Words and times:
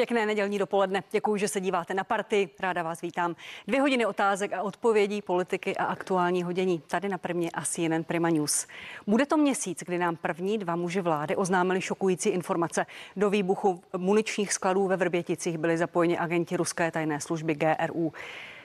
Pěkné 0.00 0.26
nedělní 0.26 0.58
dopoledne. 0.58 1.02
Děkuji, 1.10 1.36
že 1.36 1.48
se 1.48 1.60
díváte 1.60 1.94
na 1.94 2.04
party. 2.04 2.48
Ráda 2.60 2.82
vás 2.82 3.00
vítám. 3.00 3.36
Dvě 3.66 3.80
hodiny 3.80 4.06
otázek 4.06 4.52
a 4.52 4.62
odpovědí 4.62 5.22
politiky 5.22 5.76
a 5.76 5.84
aktuální 5.84 6.42
hodění. 6.42 6.82
Tady 6.86 7.08
na 7.08 7.18
prvně 7.18 7.50
asi 7.50 7.82
jeden 7.82 8.04
Prima 8.04 8.30
News. 8.30 8.66
Bude 9.06 9.26
to 9.26 9.36
měsíc, 9.36 9.82
kdy 9.86 9.98
nám 9.98 10.16
první 10.16 10.58
dva 10.58 10.76
muži 10.76 11.00
vlády 11.00 11.36
oznámili 11.36 11.80
šokující 11.80 12.28
informace. 12.28 12.86
Do 13.16 13.30
výbuchu 13.30 13.82
muničních 13.96 14.52
skladů 14.52 14.86
ve 14.86 14.96
Vrběticích 14.96 15.58
byli 15.58 15.78
zapojeni 15.78 16.18
agenti 16.18 16.56
ruské 16.56 16.90
tajné 16.90 17.20
služby 17.20 17.54
GRU. 17.54 18.12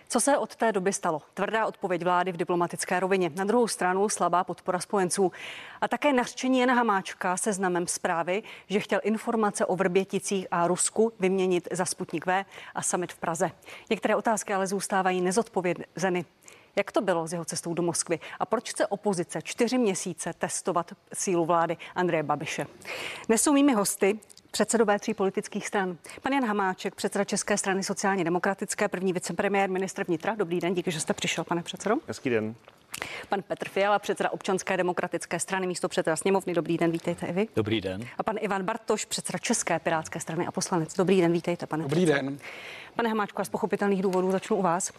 Co 0.08 0.20
se 0.20 0.38
od 0.38 0.56
té 0.56 0.72
doby 0.72 0.94
stalo? 0.94 1.22
Tvrdá 1.34 1.66
odpověď 1.66 2.04
vlády 2.04 2.32
v 2.32 2.38
diplomatické 2.38 3.00
rovině. 3.00 3.32
Na 3.36 3.44
druhou 3.44 3.68
stranu 3.68 4.10
slabá 4.10 4.44
podpora 4.44 4.80
spojenců. 4.80 5.32
A 5.82 5.88
také 5.88 6.14
nařčení 6.14 6.60
Jana 6.60 6.74
Hamáčka 6.74 7.38
se 7.38 7.54
znamem 7.54 7.88
zprávy, 7.88 8.44
že 8.70 8.80
chtěl 8.80 9.00
informace 9.04 9.66
o 9.66 9.76
Vrběticích 9.76 10.48
a 10.52 10.68
Rusku 10.68 11.14
vyměnit 11.20 11.68
za 11.72 11.86
Sputnik 11.86 12.26
V 12.26 12.46
a 12.76 12.82
summit 12.82 13.14
v 13.14 13.18
Praze. 13.18 13.52
Některé 13.90 14.16
otázky 14.16 14.54
ale 14.54 14.68
zůstávají 14.68 15.22
nezodpovězeny. 15.22 16.26
Jak 16.76 16.92
to 16.92 17.02
bylo 17.02 17.28
s 17.28 17.32
jeho 17.32 17.46
cestou 17.46 17.74
do 17.74 17.84
Moskvy 17.84 18.20
a 18.40 18.46
proč 18.46 18.70
chce 18.70 18.88
opozice 18.88 19.42
čtyři 19.42 19.78
měsíce 19.78 20.34
testovat 20.38 20.92
sílu 21.14 21.46
vlády 21.46 21.78
Andreje 21.96 22.24
Babiše? 22.24 22.68
Nesou 23.30 23.54
mými 23.54 23.74
hosty 23.74 24.20
předsedové 24.52 25.00
tří 25.00 25.14
politických 25.14 25.68
stran. 25.68 25.98
Pan 26.22 26.34
Jan 26.34 26.46
Hamáček, 26.46 26.96
předseda 26.96 27.24
České 27.24 27.58
strany 27.58 27.84
sociálně 27.84 28.24
demokratické, 28.24 28.88
první 28.88 29.14
vicepremiér, 29.14 29.70
ministr 29.70 30.04
vnitra. 30.04 30.36
Dobrý 30.36 30.60
den, 30.60 30.74
díky, 30.74 30.92
že 30.92 31.00
jste 31.00 31.14
přišel, 31.14 31.44
pane 31.44 31.64
předsedo. 31.64 31.96
Hezký 32.08 32.30
den. 32.30 32.56
Pan 33.30 33.42
Petr 33.42 33.70
Fiala, 33.70 34.00
předseda 34.00 34.30
občanské 34.30 34.78
demokratické 34.78 35.40
strany, 35.40 35.68
místo 35.68 35.90
předseda 35.90 36.16
sněmovny. 36.16 36.54
Dobrý 36.54 36.78
den, 36.78 36.92
vítejte 36.92 37.26
i 37.26 37.32
vy. 37.34 37.48
Dobrý 37.56 37.82
den. 37.82 38.02
A 38.18 38.24
pan 38.24 38.36
Ivan 38.40 38.64
Bartoš, 38.64 39.06
předseda 39.06 39.40
České 39.40 39.80
pirátské 39.80 40.20
strany 40.20 40.48
a 40.48 40.52
poslanec. 40.52 40.94
Dobrý 40.96 41.22
den, 41.22 41.32
vítejte, 41.32 41.66
pane 41.66 41.84
Dobrý 41.84 42.06
předsedo. 42.06 42.30
den. 42.30 42.38
Pane 42.96 43.10
Hamáčku, 43.10 43.42
a 43.42 43.46
z 43.46 43.50
pochopitelných 43.50 44.02
důvodů 44.02 44.32
začnu 44.32 44.56
u 44.56 44.62
vás. 44.62 44.92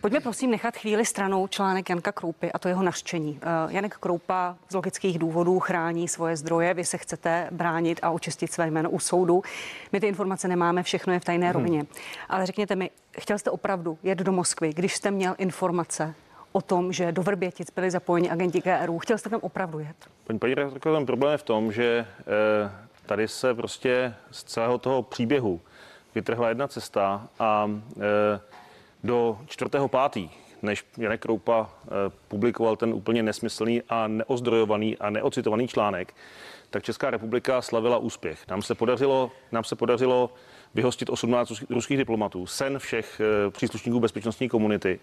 Pojďme 0.00 0.20
prosím 0.20 0.50
nechat 0.50 0.76
chvíli 0.76 1.04
stranou 1.04 1.46
článek 1.46 1.90
Janka 1.90 2.12
Kroupy 2.12 2.52
a 2.52 2.58
to 2.58 2.68
jeho 2.68 2.82
naštění. 2.82 3.32
Uh, 3.66 3.72
Janek 3.72 3.94
Kroupa 3.94 4.56
z 4.68 4.74
logických 4.74 5.18
důvodů 5.18 5.58
chrání 5.60 6.08
svoje 6.08 6.36
zdroje, 6.36 6.74
vy 6.74 6.84
se 6.84 6.98
chcete 6.98 7.48
bránit 7.50 8.00
a 8.02 8.10
očistit 8.10 8.52
své 8.52 8.66
jméno 8.66 8.90
u 8.90 8.98
soudu. 8.98 9.42
My 9.92 10.00
ty 10.00 10.06
informace 10.06 10.48
nemáme, 10.48 10.82
všechno 10.82 11.12
je 11.12 11.20
v 11.20 11.24
tajné 11.24 11.52
rovině. 11.52 11.86
Ale 12.28 12.46
řekněte 12.46 12.76
mi, 12.76 12.90
chtěl 13.18 13.38
jste 13.38 13.50
opravdu 13.50 13.98
jet 14.02 14.18
do 14.18 14.32
Moskvy, 14.32 14.72
když 14.72 14.94
jste 14.94 15.10
měl 15.10 15.34
informace 15.38 16.14
o 16.52 16.60
tom, 16.60 16.92
že 16.92 17.12
do 17.12 17.22
Vrbětic 17.22 17.70
byli 17.70 17.90
zapojeni 17.90 18.30
agenti 18.30 18.60
GRU. 18.60 18.98
Chtěl 18.98 19.18
jste 19.18 19.30
tam 19.30 19.40
opravdu 19.42 19.78
jet? 19.78 19.96
Paní 20.24 20.38
paní 20.38 20.54
ten 20.80 21.06
problém 21.06 21.32
je 21.32 21.38
v 21.38 21.42
tom, 21.42 21.72
že 21.72 22.06
eh, 22.20 22.72
tady 23.06 23.28
se 23.28 23.54
prostě 23.54 24.14
z 24.30 24.44
celého 24.44 24.78
toho 24.78 25.02
příběhu 25.02 25.60
vytrhla 26.14 26.48
jedna 26.48 26.68
cesta 26.68 27.28
a 27.38 27.70
eh, 27.96 28.40
do 29.04 29.38
čtvrtého 29.46 29.88
pátý, 29.88 30.30
než 30.62 30.84
Janek 30.98 31.20
Kroupa 31.20 31.70
eh, 31.84 31.88
publikoval 32.28 32.76
ten 32.76 32.94
úplně 32.94 33.22
nesmyslný 33.22 33.82
a 33.88 34.08
neozdrojovaný 34.08 34.98
a 34.98 35.10
neocitovaný 35.10 35.68
článek, 35.68 36.14
tak 36.70 36.82
Česká 36.82 37.10
republika 37.10 37.62
slavila 37.62 37.98
úspěch. 37.98 38.48
Nám 38.48 38.62
se 38.62 38.74
podařilo, 38.74 39.30
nám 39.52 39.64
se 39.64 39.76
podařilo 39.76 40.30
vyhostit 40.74 41.10
18 41.10 41.50
ruských- 41.70 41.96
diplomatů, 41.96 42.46
sen 42.46 42.78
všech 42.78 43.20
příslušníků 43.50 44.00
bezpečnostní 44.00 44.48
komunity. 44.48 45.00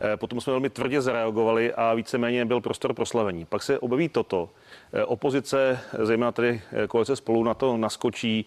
Eh, 0.00 0.16
Potom 0.16 0.40
jsme 0.40 0.50
velmi 0.52 0.70
tvrdě 0.70 1.00
zareagovali 1.02 1.74
a 1.74 1.94
víceméně 1.94 2.44
byl 2.44 2.60
prostor 2.60 2.94
pro 2.94 3.06
slavení. 3.06 3.44
Pak 3.44 3.62
se 3.62 3.78
objeví 3.78 4.08
toto. 4.08 4.48
Eh, 4.92 5.04
Opozice, 5.04 5.80
zejména 6.02 6.32
tedy 6.32 6.62
eh, 6.72 6.86
koalice 6.86 7.16
spolu 7.16 7.44
na 7.44 7.54
to 7.54 7.76
naskočí 7.76 8.46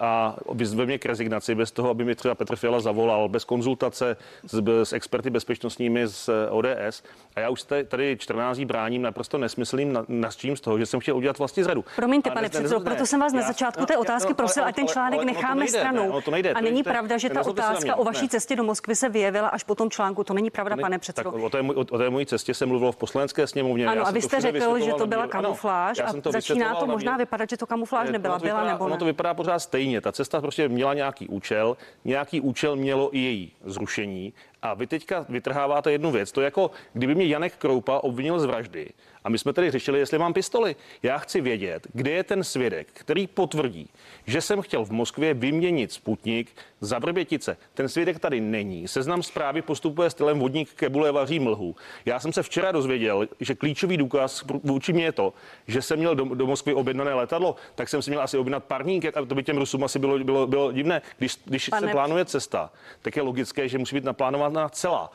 a 0.00 0.36
vyzve 0.52 0.86
mě 0.86 0.98
k 0.98 1.06
rezignaci 1.06 1.54
bez 1.54 1.70
toho, 1.72 1.90
aby 1.90 2.04
mi 2.04 2.14
třeba 2.14 2.34
Petr 2.34 2.56
Fiala 2.56 2.80
zavolal, 2.80 3.28
bez 3.28 3.44
konzultace 3.44 4.16
s, 4.46 4.62
s 4.84 4.92
experty 4.92 5.30
bezpečnostními 5.30 6.06
z 6.06 6.30
ODS. 6.50 7.02
A 7.36 7.40
já 7.40 7.50
už 7.50 7.62
tady- 7.62 7.84
tady 7.84 8.16
14 8.20 8.56
dní 8.56 8.66
bráním 8.66 9.02
naprosto 9.02 9.38
nesmyslným 9.38 9.92
na- 9.92 10.04
nařčím 10.08 10.56
z 10.56 10.60
toho, 10.60 10.78
že 10.78 10.86
jsem 10.86 11.00
chtěl 11.00 11.16
udělat 11.16 11.38
vlastní 11.38 11.62
zradu. 11.62 11.84
Promiňte, 11.96 12.30
A 12.30 12.32
pane 12.32 12.42
ne- 12.42 12.46
ne- 12.46 12.48
předsedo, 12.60 12.80
proto 12.80 13.06
jsem 13.06 13.20
vás 13.20 13.32
na 13.32 13.40
já- 13.40 13.46
začátku 13.46 13.80
no, 13.80 13.86
té 13.86 13.92
já- 13.94 13.98
otázky 14.00 14.28
no, 14.28 14.34
prosil, 14.34 14.64
ať 14.64 14.74
ten 14.74 14.88
článek 14.88 15.22
necháme 15.22 15.68
stranou. 15.68 16.20
nejde, 16.30 16.52
A 16.52 16.60
není 16.60 16.82
pravda, 16.82 17.18
že 17.18 17.28
ta 17.28 17.34
na 17.34 17.46
otázka 17.46 17.96
o 17.96 18.04
vaší 18.04 18.28
cestě 18.28 18.56
do 18.56 18.64
Moskvy 18.64 18.96
se 18.96 19.08
vyjevila 19.08 19.48
až 19.48 19.64
po 19.64 19.74
tom 19.74 19.90
článku. 19.90 20.24
To 20.24 20.34
není 20.34 20.50
pravda, 20.50 20.69
pane 20.76 20.98
předsedo. 20.98 21.30
Tak 21.32 21.42
o 21.42 21.50
té, 21.50 21.60
o, 21.60 21.84
té 21.84 22.10
mojí 22.10 22.26
cestě 22.26 22.54
se 22.54 22.66
mluvilo 22.66 22.92
v 22.92 22.96
poslanecké 22.96 23.46
sněmovně. 23.46 23.86
Ano, 23.86 24.00
Já 24.00 24.06
a 24.06 24.10
vy 24.10 24.22
jste 24.22 24.40
řekl, 24.40 24.78
že 24.78 24.92
to 24.92 25.06
byla 25.06 25.22
ano, 25.22 25.30
kamufláž 25.30 25.98
já 25.98 26.04
a 26.04 26.30
začíná 26.30 26.74
to 26.74 26.86
možná 26.86 27.16
vypadat, 27.16 27.50
že 27.50 27.56
to 27.56 27.66
kamufláž 27.66 28.10
nebyla. 28.10 28.38
to 28.38 28.44
Byla 28.44 28.56
vypadá, 28.56 28.72
nebo 28.72 28.84
Ono 28.84 28.94
ne? 28.94 28.98
to 28.98 29.04
vypadá 29.04 29.34
pořád 29.34 29.58
stejně. 29.58 30.00
Ta 30.00 30.12
cesta 30.12 30.40
prostě 30.40 30.68
měla 30.68 30.94
nějaký 30.94 31.28
účel, 31.28 31.76
nějaký 32.04 32.40
účel 32.40 32.76
mělo 32.76 33.16
i 33.16 33.18
její 33.18 33.52
zrušení. 33.64 34.32
A 34.62 34.74
vy 34.74 34.86
teďka 34.86 35.26
vytrháváte 35.28 35.92
jednu 35.92 36.10
věc. 36.10 36.32
To 36.32 36.40
je 36.40 36.44
jako, 36.44 36.70
kdyby 36.92 37.14
mě 37.14 37.26
Janek 37.26 37.56
Kroupa 37.56 37.98
obvinil 37.98 38.40
z 38.40 38.44
vraždy. 38.44 38.88
A 39.24 39.28
my 39.28 39.38
jsme 39.38 39.52
tady 39.52 39.70
řešili, 39.70 39.98
jestli 39.98 40.18
mám 40.18 40.32
pistoli. 40.32 40.76
Já 41.02 41.18
chci 41.18 41.40
vědět, 41.40 41.86
kde 41.92 42.10
je 42.10 42.24
ten 42.24 42.44
svědek, 42.44 42.88
který 42.92 43.26
potvrdí, 43.26 43.88
že 44.26 44.40
jsem 44.40 44.62
chtěl 44.62 44.84
v 44.84 44.90
Moskvě 44.90 45.34
vyměnit 45.34 45.92
Sputnik 45.92 46.50
za 46.80 46.98
Vrbětice. 46.98 47.56
Ten 47.74 47.88
svědek 47.88 48.18
tady 48.18 48.40
není. 48.40 48.88
Seznam 48.88 49.22
zprávy 49.22 49.62
postupuje 49.62 50.10
stylem 50.10 50.38
vodník 50.38 50.74
kebule 50.74 51.12
vaří 51.12 51.38
mlhu. 51.38 51.76
Já 52.04 52.20
jsem 52.20 52.32
se 52.32 52.42
včera 52.42 52.72
dozvěděl, 52.72 53.28
že 53.40 53.54
klíčový 53.54 53.96
důkaz 53.96 54.44
vůči 54.62 54.92
mě 54.92 55.04
je 55.04 55.12
to, 55.12 55.32
že 55.66 55.82
jsem 55.82 55.98
měl 55.98 56.14
do, 56.14 56.24
do 56.24 56.46
Moskvy 56.46 56.74
objednané 56.74 57.14
letadlo, 57.14 57.56
tak 57.74 57.88
jsem 57.88 58.02
si 58.02 58.10
měl 58.10 58.22
asi 58.22 58.38
objednat 58.38 58.64
parník, 58.64 59.04
a 59.04 59.24
to 59.24 59.34
by 59.34 59.42
těm 59.42 59.58
Rusům 59.58 59.84
asi 59.84 59.98
bylo, 59.98 60.18
bylo, 60.18 60.46
bylo 60.46 60.72
divné. 60.72 61.02
Když, 61.18 61.36
když 61.44 61.68
Pane- 61.68 61.86
se 61.86 61.92
plánuje 61.92 62.24
cesta, 62.24 62.72
tak 63.02 63.16
je 63.16 63.22
logické, 63.22 63.68
že 63.68 63.78
musí 63.78 63.96
být 63.96 64.04
naplánována 64.04 64.49
celá. 64.72 65.10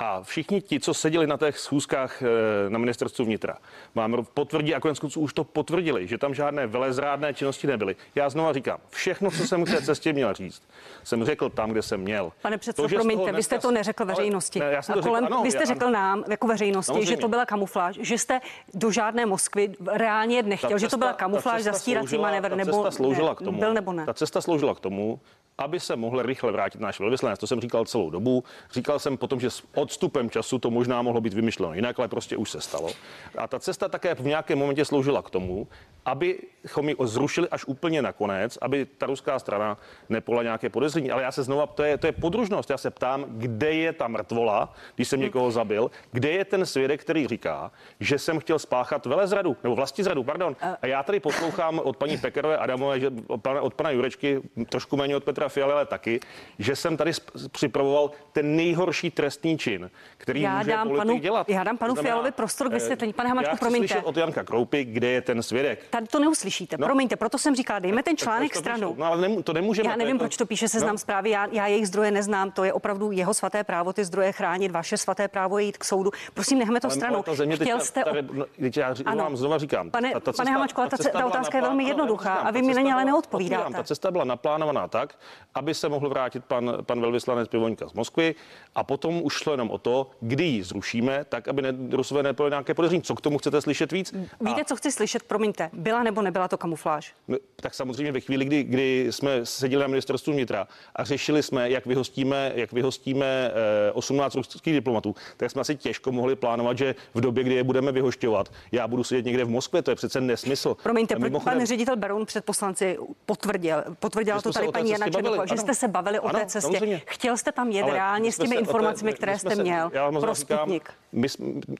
A 0.00 0.22
všichni 0.22 0.60
ti, 0.60 0.80
co 0.80 0.94
seděli 0.94 1.26
na 1.26 1.36
těch 1.36 1.58
schůzkách 1.58 2.22
eh, 2.22 2.26
na 2.70 2.78
ministerstvu 2.78 3.24
vnitra, 3.24 3.56
vám 3.94 4.24
potvrdí 4.34 4.74
a 4.74 4.80
konec 4.80 5.16
už 5.16 5.32
to 5.34 5.44
potvrdili, 5.44 6.06
že 6.06 6.18
tam 6.18 6.34
žádné 6.34 6.66
velezrádné 6.66 7.34
činnosti 7.34 7.66
nebyly. 7.66 7.96
Já 8.14 8.30
znova 8.30 8.52
říkám, 8.52 8.78
všechno, 8.90 9.30
co 9.30 9.46
jsem 9.46 9.64
k 9.64 9.68
té 9.70 9.82
cestě 9.82 10.12
měl 10.12 10.34
říct, 10.34 10.62
jsem 11.04 11.24
řekl 11.24 11.48
tam, 11.50 11.70
kde 11.70 11.82
jsem 11.82 12.00
měl. 12.00 12.32
Pane 12.42 12.58
předsedo, 12.58 12.88
promiňte, 12.88 13.32
vy 13.32 13.42
jste 13.42 13.54
dneska- 13.56 13.68
to 13.68 13.70
neřekl 13.70 14.02
Ale- 14.02 14.12
veřejnosti. 14.12 14.58
Ne, 14.60 14.66
já 14.72 14.82
jsem 14.82 14.92
to 14.92 14.98
a 15.00 15.02
kolem, 15.02 15.24
řekl, 15.24 15.34
ano, 15.34 15.42
vy 15.42 15.50
jste 15.50 15.62
já- 15.62 15.66
řekl 15.66 15.90
nám, 15.90 16.24
jako 16.30 16.46
veřejnosti, 16.46 16.86
Samozřejmě. 16.86 17.06
že 17.06 17.16
to 17.16 17.28
byla 17.28 17.46
kamufláž, 17.46 17.98
že 18.02 18.18
jste 18.18 18.40
do 18.74 18.90
žádné 18.90 19.26
Moskvy 19.26 19.72
reálně 19.92 20.42
nechtěl, 20.42 20.70
Ta 20.70 20.78
že 20.78 20.86
to 20.86 20.90
cesta- 20.90 20.98
byla 20.98 21.12
kamufláž, 21.12 21.56
cesta 21.56 21.72
zastírací 21.72 22.08
sloužila- 22.08 22.22
manévr, 22.22 22.56
nebo 22.56 22.72
cesta 22.72 22.90
sloužila 22.90 23.28
ne, 23.28 23.34
k 23.34 23.38
tomu, 23.38 23.58
byl 23.58 23.74
nebo 23.74 23.92
ne. 23.92 24.06
Ta 24.06 24.14
cesta 24.14 24.40
sloužila 24.40 24.74
k 24.74 24.80
tomu, 24.80 25.20
aby 25.58 25.80
se 25.80 25.96
mohl 25.96 26.22
rychle 26.22 26.52
vrátit 26.52 26.80
náš 26.80 27.00
velvyslanec. 27.00 27.38
To 27.40 27.46
jsem 27.46 27.60
říkal 27.60 27.84
celou 27.84 28.10
dobu. 28.10 28.44
Říkal 28.72 28.98
jsem 28.98 29.16
potom, 29.16 29.40
že 29.40 29.50
s 29.50 29.62
odstupem 29.88 30.30
času 30.30 30.58
to 30.58 30.70
možná 30.70 31.02
mohlo 31.02 31.20
být 31.20 31.32
vymyšleno 31.34 31.74
jinak, 31.74 31.98
ale 31.98 32.08
prostě 32.08 32.36
už 32.36 32.50
se 32.50 32.60
stalo. 32.60 32.92
A 33.38 33.48
ta 33.48 33.58
cesta 33.58 33.88
také 33.88 34.14
v 34.14 34.20
nějakém 34.20 34.58
momentě 34.58 34.84
sloužila 34.84 35.22
k 35.22 35.30
tomu, 35.30 35.68
abychom 36.04 36.88
ji 36.88 36.96
zrušili 37.04 37.48
až 37.48 37.64
úplně 37.64 38.02
nakonec, 38.02 38.58
aby 38.60 38.84
ta 38.84 39.06
ruská 39.06 39.38
strana 39.38 39.78
nepola 40.08 40.42
nějaké 40.42 40.68
podezření. 40.68 41.10
Ale 41.10 41.22
já 41.22 41.32
se 41.32 41.42
znova, 41.42 41.66
to 41.66 41.82
je, 41.82 41.98
to 41.98 42.06
je 42.06 42.12
podružnost. 42.12 42.70
Já 42.70 42.76
se 42.76 42.90
ptám, 42.90 43.24
kde 43.28 43.72
je 43.72 43.92
ta 43.92 44.08
mrtvola, 44.08 44.72
když 44.96 45.08
jsem 45.08 45.20
někoho 45.20 45.50
zabil, 45.50 45.90
kde 46.12 46.30
je 46.30 46.44
ten 46.44 46.66
svědek, 46.66 47.00
který 47.00 47.26
říká, 47.26 47.72
že 48.00 48.18
jsem 48.18 48.40
chtěl 48.40 48.58
spáchat 48.58 49.06
velezradu, 49.06 49.56
nebo 49.62 49.74
vlastizradu, 49.74 50.24
pardon. 50.24 50.56
A 50.82 50.86
já 50.86 51.02
tady 51.02 51.20
poslouchám 51.20 51.80
od 51.84 51.96
paní 51.96 52.18
Pekerové 52.18 52.56
Adamové, 52.56 53.00
že 53.00 53.10
od 53.26 53.40
pana, 53.40 53.60
od 53.60 53.74
pana 53.74 53.90
Jurečky, 53.90 54.40
trošku 54.68 54.96
méně 54.96 55.16
od 55.16 55.24
Petra 55.24 55.48
Fialy, 55.48 55.72
ale 55.72 55.86
taky, 55.86 56.20
že 56.58 56.76
jsem 56.76 56.96
tady 56.96 57.12
připravoval 57.52 58.10
ten 58.32 58.56
nejhorší 58.56 59.10
trestný 59.10 59.58
čin, 59.58 59.77
který 60.18 60.40
Já 60.40 60.58
může 60.58 60.70
dám 60.70 60.88
politik 60.88 61.08
panu- 61.08 61.20
dělat. 61.20 61.48
já 61.48 61.64
dám 61.64 61.78
panu 61.78 61.92
znamená, 61.94 62.12
Fialovi 62.14 62.30
prostor 62.32 62.68
k 62.68 62.70
eh, 62.70 62.74
vysvětlení. 62.74 63.12
Pane 63.12 63.28
Hamáčku, 63.28 63.50
já 63.50 63.56
chci 63.56 63.60
promiňte. 63.60 63.88
slyšet 63.88 64.04
od 64.06 64.16
Janka 64.16 64.44
Kroupy, 64.44 64.84
kde 64.84 65.08
je 65.08 65.20
ten 65.22 65.42
svědek. 65.42 65.84
Tady 65.90 66.06
to 66.06 66.18
neuslyšíte. 66.18 66.76
No. 66.78 66.86
Promiňte, 66.86 67.16
proto 67.16 67.38
jsem 67.38 67.54
říkala, 67.56 67.78
dejme 67.78 68.02
ten 68.02 68.16
článek 68.16 68.52
to 68.52 68.58
stranou. 68.58 68.94
No 68.98 69.04
ale 69.06 69.20
nemů- 69.28 69.42
to 69.42 69.52
nemůžeme. 69.52 69.88
Já 69.90 69.96
nevím, 69.96 70.18
to- 70.18 70.24
proč 70.24 70.36
to 70.36 70.46
píše 70.46 70.68
seznam 70.68 70.94
No. 70.94 70.98
zprávy. 70.98 71.30
Já, 71.30 71.46
já 71.52 71.66
jejich 71.66 71.88
zdroje 71.88 72.10
neznám. 72.10 72.50
To 72.50 72.64
je 72.64 72.72
opravdu 72.72 73.10
jeho 73.12 73.34
svaté 73.34 73.64
právo 73.64 73.92
ty 73.92 74.04
zdroje 74.04 74.32
chránit. 74.32 74.70
Vaše 74.72 74.96
svaté 74.96 75.28
právo 75.28 75.58
je 75.58 75.64
jít 75.64 75.76
k 75.78 75.84
soudu. 75.84 76.10
Prosím, 76.34 76.58
nechme 76.58 76.80
to 76.80 76.86
Ale- 76.86 76.94
stranou. 76.96 77.14
ale 77.14 77.24
ta 77.24 77.34
země 77.34 77.56
Chtěl 77.56 77.80
jste. 77.80 78.04
tady, 78.04 78.22
no, 78.32 78.44
já 78.76 78.94
Ano. 79.06 79.24
vám 79.24 79.36
znova 79.36 79.58
říkám. 79.58 79.90
Pane- 79.90 80.12
ta- 80.12 80.20
ta 80.20 80.32
pane 80.32 80.50
Hamačko, 80.50 80.82
cesta 80.96 81.18
ta 81.18 81.26
otázka 81.26 81.58
je 81.58 81.62
velmi 81.62 81.84
jednoduchá 81.84 82.34
a 82.34 82.50
vy 82.50 82.62
mi 82.62 82.74
na 82.74 82.80
ní 82.80 82.92
ale 82.92 83.04
neodpovídáte. 83.04 83.72
Ta 83.74 83.82
cesta 83.84 84.10
byla 84.10 84.24
naplánovaná 84.24 84.88
tak, 84.88 85.18
aby 85.54 85.74
se 85.74 85.88
mohl 85.88 86.08
vrátit 86.08 86.44
pan, 86.44 86.72
pan 86.82 87.00
velvyslanec 87.00 87.48
Pivoňka 87.48 87.88
z 87.88 87.92
Moskvy 87.92 88.34
a 88.74 88.84
potom 88.84 89.20
už 89.22 89.32
šlo 89.34 89.52
jenom 89.52 89.67
nám 89.68 89.74
o 89.74 89.78
to, 89.78 90.10
kdy 90.20 90.44
ji 90.44 90.62
zrušíme, 90.62 91.24
tak 91.28 91.48
aby 91.48 91.62
ne, 91.62 91.72
Rusové 91.90 92.22
nebyly 92.22 92.50
nějaké 92.50 92.74
podezření. 92.74 93.02
Co 93.02 93.14
k 93.14 93.20
tomu 93.20 93.38
chcete 93.38 93.60
slyšet 93.60 93.92
víc? 93.92 94.12
Víte, 94.40 94.60
a... 94.60 94.64
co 94.64 94.76
chci 94.76 94.92
slyšet? 94.92 95.22
Promiňte, 95.22 95.70
byla 95.72 96.02
nebo 96.02 96.22
nebyla 96.22 96.48
to 96.48 96.58
kamufláž? 96.58 97.14
No, 97.28 97.36
tak 97.56 97.74
samozřejmě 97.74 98.12
ve 98.12 98.20
chvíli, 98.20 98.44
kdy, 98.44 98.62
kdy 98.62 99.06
jsme 99.10 99.46
seděli 99.46 99.80
na 99.80 99.86
ministerstvu 99.86 100.32
vnitra 100.32 100.68
a 100.96 101.04
řešili 101.04 101.42
jsme, 101.42 101.70
jak 101.70 101.86
vyhostíme, 101.86 102.52
jak 102.54 102.72
vyhostíme 102.72 103.52
18 103.92 104.34
eh, 104.34 104.38
ruských 104.38 104.74
diplomatů, 104.74 105.14
tak 105.36 105.50
jsme 105.50 105.60
asi 105.60 105.76
těžko 105.76 106.12
mohli 106.12 106.36
plánovat, 106.36 106.78
že 106.78 106.94
v 107.14 107.20
době, 107.20 107.44
kdy 107.44 107.54
je 107.54 107.64
budeme 107.64 107.92
vyhošťovat, 107.92 108.52
já 108.72 108.88
budu 108.88 109.04
sedět 109.04 109.24
někde 109.24 109.44
v 109.44 109.48
Moskvě. 109.48 109.82
To 109.82 109.90
je 109.90 109.94
přece 109.94 110.20
nesmysl. 110.20 110.76
Promiňte, 110.82 111.18
Mimochodem, 111.18 111.58
pan 111.58 111.66
ředitel 111.66 111.96
Beroun 111.96 112.26
před 112.26 112.44
poslanci 112.44 112.98
potvrdil, 113.26 113.84
potvrdila 114.00 114.42
to 114.42 114.52
tady 114.52 114.68
paní 114.72 114.90
Jana 114.90 115.10
Černochová, 115.10 115.46
že 115.46 115.56
jste 115.56 115.74
se 115.74 115.88
bavili 115.88 116.18
ano, 116.18 116.28
o 116.28 116.32
té 116.32 116.46
cestě. 116.46 116.72
Samozřejmě. 116.72 117.02
Chtěl 117.06 117.36
jste 117.36 117.52
tam 117.52 117.70
jet 117.70 117.86
reálně 117.86 118.32
s 118.32 118.38
těmi 118.38 118.56
informacemi, 118.56 119.12
které 119.12 119.38
jste 119.38 119.56
se, 119.58 119.90
měl 119.90 119.90
pro 120.20 120.34
Sputnik? 120.34 120.92
My, 121.12 121.28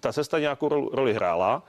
ta 0.01 0.13
cesta 0.13 0.39
nějakou 0.39 0.69
roli 0.93 1.15
hrála 1.15 1.63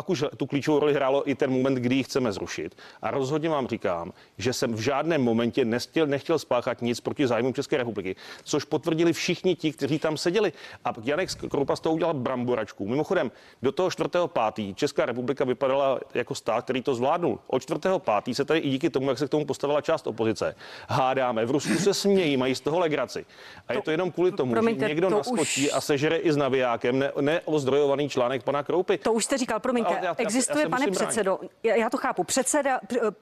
pak 0.00 0.10
už 0.10 0.24
tu 0.36 0.46
klíčovou 0.46 0.78
roli 0.78 0.94
hrálo 0.94 1.30
i 1.30 1.34
ten 1.34 1.50
moment, 1.50 1.74
kdy 1.74 1.94
ji 1.94 2.02
chceme 2.02 2.32
zrušit. 2.32 2.76
A 3.02 3.10
rozhodně 3.10 3.48
vám 3.48 3.68
říkám, 3.68 4.12
že 4.38 4.52
jsem 4.52 4.74
v 4.74 4.80
žádném 4.80 5.22
momentě 5.22 5.64
nechtěl, 5.64 6.06
nechtěl 6.06 6.38
spáchat 6.38 6.82
nic 6.82 7.00
proti 7.00 7.26
zájmům 7.26 7.54
České 7.54 7.76
republiky, 7.76 8.16
což 8.44 8.64
potvrdili 8.64 9.12
všichni 9.12 9.56
ti, 9.56 9.72
kteří 9.72 9.98
tam 9.98 10.16
seděli. 10.16 10.52
A 10.84 10.92
Janek 11.04 11.28
Kroupa 11.50 11.76
z 11.76 11.80
toho 11.80 11.94
udělal 11.94 12.14
bramboračku. 12.14 12.88
Mimochodem, 12.88 13.30
do 13.62 13.72
toho 13.72 13.88
4.5. 13.88 14.74
Česká 14.74 15.06
republika 15.06 15.44
vypadala 15.44 16.00
jako 16.14 16.34
stát, 16.34 16.64
který 16.64 16.82
to 16.82 16.94
zvládnul. 16.94 17.38
Od 17.46 17.62
4.5. 17.62 18.34
se 18.34 18.44
tady 18.44 18.60
i 18.60 18.70
díky 18.70 18.90
tomu, 18.90 19.08
jak 19.08 19.18
se 19.18 19.26
k 19.26 19.30
tomu 19.30 19.44
postavila 19.44 19.80
část 19.80 20.06
opozice, 20.06 20.56
hádáme. 20.88 21.44
V 21.46 21.50
Rusku 21.50 21.74
se 21.74 21.94
smějí, 21.94 22.36
mají 22.36 22.54
z 22.54 22.60
toho 22.60 22.78
legraci. 22.78 23.26
A 23.68 23.72
to, 23.72 23.78
je 23.78 23.82
to 23.82 23.90
jenom 23.90 24.10
kvůli 24.10 24.32
tomu, 24.32 24.52
promiňte, 24.52 24.84
že 24.84 24.88
někdo 24.88 25.10
naskočí 25.10 25.68
už... 25.68 25.74
a 25.76 25.80
sežere 25.80 26.16
i 26.16 26.32
s 26.32 26.36
navijákem 26.36 26.98
ne, 26.98 27.12
neozdrojovaný 27.20 28.08
článek 28.08 28.42
pana 28.42 28.62
Kroupy. 28.62 28.98
To 28.98 29.12
už 29.12 29.24
jste 29.24 29.38
říkal, 29.38 29.60
promiňte, 29.60 29.89
já, 29.92 30.04
já, 30.04 30.14
existuje, 30.18 30.62
já 30.62 30.68
pane 30.68 30.86
předsedo, 30.90 31.38
já, 31.62 31.74
já 31.74 31.90
to 31.90 31.96
chápu, 31.96 32.24
předseda, 32.24 32.80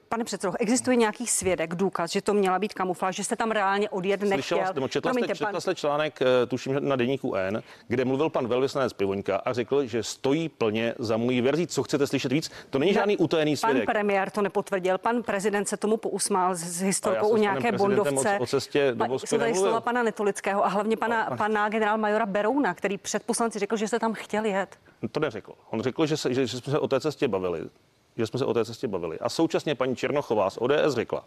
pane 0.09 0.23
předsedo, 0.23 0.53
existuje 0.59 0.95
nějaký 0.95 1.27
svědek, 1.27 1.75
důkaz, 1.75 2.11
že 2.11 2.21
to 2.21 2.33
měla 2.33 2.59
být 2.59 2.73
kamufláž, 2.73 3.15
že 3.15 3.23
jste 3.23 3.35
tam 3.35 3.51
reálně 3.51 3.89
odjet 3.89 4.21
nechtěl? 4.21 4.37
Slyšela 4.37 4.65
jste, 4.65 4.89
četla, 4.89 5.11
promiňte, 5.11 5.35
jste, 5.35 5.45
četla 5.45 5.61
jste 5.61 5.75
článek, 5.75 6.21
eh, 6.21 6.45
tuším, 6.45 6.75
na 6.79 6.95
deníku 6.95 7.35
N, 7.35 7.63
kde 7.87 8.05
mluvil 8.05 8.29
pan 8.29 8.47
velvyslanec 8.47 8.93
Pivoňka 8.93 9.37
a 9.37 9.53
řekl, 9.53 9.85
že 9.85 10.03
stojí 10.03 10.49
plně 10.49 10.95
za 10.99 11.17
můj 11.17 11.41
verzí. 11.41 11.67
Co 11.67 11.83
chcete 11.83 12.07
slyšet 12.07 12.31
víc? 12.31 12.51
To 12.69 12.79
není 12.79 12.93
žádný 12.93 13.17
utajený 13.17 13.57
svědek. 13.57 13.85
Pan 13.85 13.93
premiér 13.93 14.29
to 14.29 14.41
nepotvrdil, 14.41 14.97
pan 14.97 15.23
prezident 15.23 15.65
se 15.65 15.77
tomu 15.77 15.97
pousmál 15.97 16.55
s 16.55 16.81
historkou 16.81 17.29
o 17.29 17.37
nějaké 17.37 17.71
bondovce. 17.71 18.37
O, 18.39 18.43
o 18.43 18.45
cestě 18.45 18.91
do 18.95 19.19
Jsou 19.19 19.37
tady 19.37 19.55
slova 19.55 19.81
pana 19.81 20.03
Netolického 20.03 20.65
a 20.65 20.67
hlavně 20.67 20.97
pana, 20.97 21.29
pana 21.37 21.69
generál 21.69 21.97
majora 21.97 22.25
Berouna, 22.25 22.73
který 22.73 22.97
před 22.97 23.23
poslanci 23.23 23.59
řekl, 23.59 23.77
že 23.77 23.87
se 23.87 23.99
tam 23.99 24.13
chtěl 24.13 24.45
jet. 24.45 24.77
To 25.11 25.19
neřekl. 25.19 25.53
On 25.69 25.81
řekl, 25.81 26.05
že, 26.05 26.17
se, 26.17 26.33
že, 26.33 26.47
jsme 26.47 26.71
se 26.71 26.79
o 26.79 26.87
té 26.87 26.99
cestě 26.99 27.27
bavili 27.27 27.69
že 28.17 28.27
jsme 28.27 28.39
se 28.39 28.45
o 28.45 28.53
té 28.53 28.65
cestě 28.65 28.87
bavili. 28.87 29.19
A 29.19 29.29
současně 29.29 29.75
paní 29.75 29.95
Černochová 29.95 30.49
z 30.49 30.57
ODS 30.61 30.93
řekla, 30.95 31.25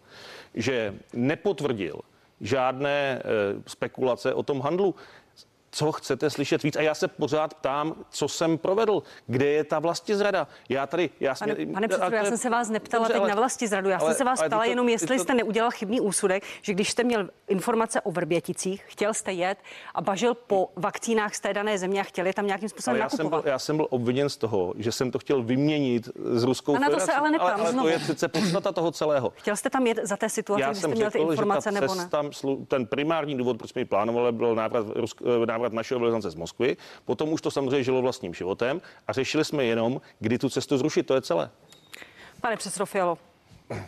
že 0.53 0.95
nepotvrdil 1.13 1.99
žádné 2.41 2.91
e, 2.91 3.21
spekulace 3.67 4.33
o 4.33 4.43
tom 4.43 4.61
handlu 4.61 4.95
co 5.73 5.91
chcete 5.91 6.29
slyšet 6.29 6.63
víc. 6.63 6.75
A 6.75 6.81
já 6.81 6.95
se 6.95 7.07
pořád 7.07 7.53
ptám, 7.53 7.95
co 8.09 8.27
jsem 8.27 8.57
provedl, 8.57 9.03
kde 9.27 9.45
je 9.45 9.63
ta 9.63 9.79
vlasti 9.79 10.15
zrada. 10.15 10.47
Já 10.69 10.87
tady, 10.87 11.09
já 11.19 11.35
pane, 11.35 11.55
jsem, 11.55 11.73
pane 11.73 11.87
předsedo, 11.87 12.15
já 12.15 12.25
jsem 12.25 12.37
se 12.37 12.49
vás 12.49 12.69
neptala 12.69 13.03
dobře, 13.03 13.13
teď 13.13 13.21
ale, 13.21 13.29
na 13.29 13.35
vlasti 13.35 13.67
zradu. 13.67 13.89
Já 13.89 13.97
ale, 13.97 14.09
jsem 14.09 14.17
se 14.17 14.23
vás 14.23 14.43
ptala 14.43 14.63
to, 14.63 14.69
jenom, 14.69 14.89
jestli 14.89 15.17
to, 15.17 15.23
jste 15.23 15.33
neudělal 15.33 15.71
chybný 15.71 16.01
úsudek, 16.01 16.43
že 16.61 16.73
když 16.73 16.91
jste 16.91 17.03
měl 17.03 17.29
informace 17.47 18.01
o 18.01 18.11
Vrběticích, 18.11 18.83
chtěl 18.87 19.13
jste 19.13 19.31
jet 19.31 19.57
a 19.95 20.01
bažil 20.01 20.33
po 20.33 20.69
vakcínách 20.75 21.35
z 21.35 21.39
té 21.39 21.53
dané 21.53 21.77
země 21.77 22.01
a 22.01 22.03
chtěli 22.03 22.33
tam 22.33 22.47
nějakým 22.47 22.69
způsobem 22.69 22.97
já 22.97 23.03
nakupovat. 23.03 23.31
Jsem 23.31 23.41
byl, 23.41 23.51
já 23.51 23.59
jsem 23.59 23.75
byl 23.75 23.87
obviněn 23.89 24.29
z 24.29 24.37
toho, 24.37 24.73
že 24.77 24.91
jsem 24.91 25.11
to 25.11 25.19
chtěl 25.19 25.43
vyměnit 25.43 26.09
s 26.15 26.43
Ruskou 26.43 26.75
a 26.75 26.79
na 26.79 26.89
to 26.89 26.99
se 26.99 27.13
ale 27.13 27.31
neptám, 27.31 27.61
ale, 27.61 27.69
ale 27.69 27.73
to 27.73 27.87
je 27.87 27.99
přece 27.99 28.27
podstata 28.27 28.71
toho 28.71 28.91
celého. 28.91 29.33
Chtěl 29.35 29.55
jste 29.55 29.69
tam 29.69 29.87
jet 29.87 29.99
za 30.03 30.17
té 30.17 30.29
situace, 30.29 30.61
já 30.61 30.71
kdy 30.71 30.79
jste 30.79 30.87
měl 30.87 31.11
ty 31.11 31.19
informace 31.19 31.71
nebo 31.71 31.95
ne? 31.95 32.07
Tam, 32.09 32.31
ten 32.67 32.85
primární 32.85 33.37
důvod, 33.37 33.57
proč 33.57 33.71
jsme 33.71 33.81
ji 33.81 33.85
plánovali, 33.85 34.31
byl 34.31 34.55
návrat, 34.55 34.85
návrat 35.45 35.62
našeho 35.71 35.99
velvyslance 35.99 36.29
z 36.29 36.35
Moskvy. 36.35 36.77
Potom 37.05 37.33
už 37.33 37.41
to 37.41 37.51
samozřejmě 37.51 37.83
žilo 37.83 38.01
vlastním 38.01 38.33
životem 38.33 38.81
a 39.07 39.13
řešili 39.13 39.45
jsme 39.45 39.65
jenom, 39.65 40.01
kdy 40.19 40.37
tu 40.37 40.49
cestu 40.49 40.77
zrušit. 40.77 41.03
To 41.03 41.15
je 41.15 41.21
celé. 41.21 41.49
Pane 42.41 42.57
předsedo 42.57 42.85
Fialo, 42.85 43.17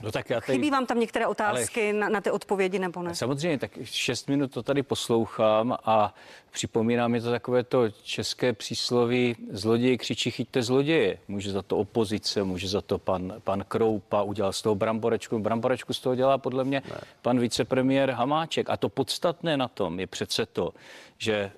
No 0.02 0.12
tak 0.12 0.30
já 0.30 0.42
tady... 0.42 0.58
Chybí 0.58 0.72
vám 0.72 0.86
tam 0.86 1.00
některé 1.00 1.28
otázky 1.28 1.90
ale... 1.90 1.94
na, 1.94 2.10
na 2.10 2.22
ty 2.22 2.32
odpovědi 2.32 2.80
nebo 2.80 3.02
ne? 3.04 3.16
Samozřejmě, 3.16 3.58
tak 3.58 3.72
šest 3.84 4.30
minut 4.30 4.52
to 4.52 4.64
tady 4.64 4.84
poslouchám 4.84 5.78
a 5.86 6.16
připomíná 6.52 7.08
mi 7.08 7.22
to 7.22 7.32
takové 7.32 7.64
to 7.64 7.90
české 7.90 8.54
přísloví 8.54 9.36
zloděj 9.50 9.98
křičí 9.98 10.32
chyťte 10.32 10.64
zloděje. 10.64 11.18
Může 11.28 11.52
za 11.52 11.62
to 11.62 11.78
opozice, 11.78 12.44
může 12.44 12.68
za 12.68 12.82
to 12.82 12.98
pan, 12.98 13.34
pan 13.44 13.64
Kroupa, 13.68 14.22
udělal 14.22 14.54
z 14.54 14.62
toho 14.62 14.76
bramborečku. 14.76 15.40
Bramborečku 15.40 15.94
z 15.94 16.00
toho 16.00 16.16
dělá 16.16 16.38
podle 16.38 16.64
mě 16.64 16.82
ne. 16.90 16.98
pan 17.22 17.40
vicepremiér 17.40 18.12
Hamáček. 18.12 18.70
A 18.70 18.78
to 18.78 18.90
podstatné 18.90 19.58
na 19.58 19.68
tom 19.68 20.00
je 20.00 20.08
přece 20.08 20.46
to, 20.46 20.74
že 21.18 21.34
eh, 21.34 21.52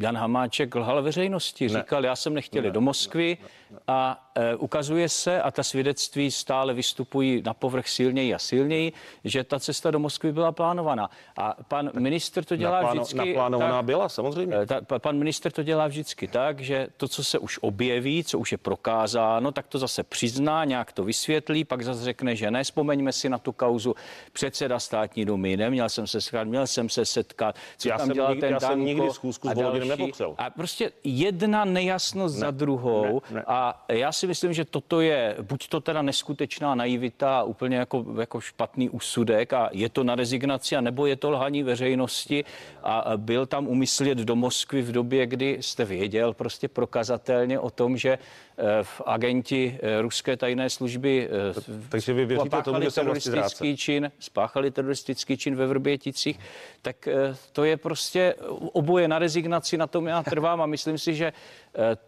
Jan 0.00 0.16
Hamáček 0.16 0.74
lhal 0.74 1.02
veřejnosti. 1.02 1.68
Ne. 1.68 1.78
Říkal, 1.78 2.04
já 2.04 2.16
jsem 2.16 2.34
nechtěl 2.34 2.62
ne, 2.62 2.70
do 2.70 2.80
Moskvy 2.80 3.38
ne, 3.40 3.48
ne, 3.70 3.78
a 3.86 4.28
e, 4.34 4.56
ukazuje 4.56 5.08
se, 5.08 5.42
a 5.42 5.50
ta 5.50 5.62
svědectví 5.62 6.30
stále 6.30 6.74
vystupují 6.74 7.42
na 7.46 7.54
povrch 7.54 7.88
silněji 7.88 8.34
a 8.34 8.38
silněji, 8.38 8.92
že 9.24 9.44
ta 9.44 9.60
cesta 9.60 9.90
do 9.90 9.98
Moskvy 9.98 10.32
byla 10.32 10.52
plánovaná. 10.52 11.10
A 11.36 11.56
pan 11.68 11.90
minister 11.98 12.44
to 12.44 12.56
dělá 12.56 12.76
Napláno, 12.76 13.02
vždycky... 13.02 13.28
Naplánovaná 13.28 13.76
tak, 13.76 13.84
byla, 13.84 14.08
samozřejmě. 14.08 14.56
E, 14.56 14.66
ta, 14.66 14.98
pan 14.98 15.18
minister 15.18 15.52
to 15.52 15.62
dělá 15.62 15.86
vždycky 15.86 16.28
tak, 16.28 16.60
že 16.60 16.88
to, 16.96 17.08
co 17.08 17.24
se 17.24 17.38
už 17.38 17.58
objeví, 17.62 18.24
co 18.24 18.38
už 18.38 18.52
je 18.52 18.58
prokázáno, 18.58 19.52
tak 19.52 19.66
to 19.66 19.78
zase 19.78 20.02
přizná, 20.02 20.64
nějak 20.64 20.92
to 20.92 21.04
vysvětlí, 21.04 21.64
pak 21.64 21.82
zase 21.82 22.04
řekne, 22.04 22.36
že 22.36 22.50
ne. 22.50 22.64
Vzpomeňme 22.64 23.12
si 23.12 23.28
na 23.28 23.38
tu 23.38 23.52
kauzu 23.52 23.94
předseda 24.32 24.78
státní 24.78 25.24
domy, 25.24 25.56
neměl 25.56 25.88
jsem 25.88 26.06
se 26.06 26.20
setkat, 26.20 26.48
měl 26.48 26.66
jsem 26.66 26.88
se 26.88 27.04
setkat, 27.04 27.56
co 27.78 27.88
já 27.88 27.98
tam 27.98 28.08
dělal 28.08 28.30
nikdy, 28.30 28.40
ten 28.40 28.52
já 28.52 28.60
jsem 28.60 28.84
nikdy 28.84 29.10
schůzku 29.10 29.48
s 29.48 29.54
Nepopřel. 29.84 30.34
A 30.38 30.50
prostě 30.50 30.92
jedna 31.04 31.64
nejasnost 31.64 32.34
ne, 32.34 32.40
za 32.40 32.50
druhou. 32.50 33.22
Ne, 33.30 33.36
ne. 33.36 33.44
A 33.46 33.84
já 33.88 34.12
si 34.12 34.26
myslím, 34.26 34.52
že 34.52 34.64
toto 34.64 35.00
je 35.00 35.36
buď 35.42 35.68
to 35.68 35.80
teda 35.80 36.02
neskutečná 36.02 36.74
naivita, 36.74 37.42
úplně 37.42 37.76
jako, 37.76 38.04
jako 38.20 38.40
špatný 38.40 38.90
úsudek 38.90 39.52
a 39.52 39.68
je 39.72 39.88
to 39.88 40.04
na 40.04 40.14
rezignaci, 40.14 40.76
a 40.76 40.80
nebo 40.80 41.06
je 41.06 41.16
to 41.16 41.30
lhaní 41.30 41.62
veřejnosti 41.62 42.44
a 42.82 43.12
byl 43.16 43.46
tam 43.46 43.66
umyslet 43.66 44.18
do 44.18 44.36
Moskvy 44.36 44.82
v 44.82 44.92
době, 44.92 45.26
kdy 45.26 45.58
jste 45.60 45.84
věděl 45.84 46.34
prostě 46.34 46.68
prokazatelně 46.68 47.58
o 47.58 47.70
tom, 47.70 47.96
že 47.96 48.18
Eh, 48.60 48.82
v 48.82 49.02
agenti 49.06 49.78
eh, 49.82 50.02
ruské 50.02 50.36
tajné 50.36 50.70
služby 50.70 51.28
eh, 51.30 51.88
Takže 51.88 52.12
vy 52.12 52.26
věříte 52.26 52.62
tomu, 52.62 52.82
že 52.82 52.90
teroristický 52.90 53.76
čin, 53.76 54.12
spáchali 54.18 54.70
teroristický 54.70 55.36
čin 55.36 55.56
ve 55.56 55.66
Vrběticích, 55.66 56.40
tak 56.82 57.08
to 57.52 57.64
je 57.64 57.76
prostě 57.76 58.34
oboje 58.72 59.08
na 59.08 59.18
rezignaci, 59.18 59.67
na 59.76 59.86
tom 59.86 60.06
já 60.06 60.22
trvám 60.22 60.62
a 60.62 60.66
myslím 60.66 60.98
si, 60.98 61.14
že 61.14 61.32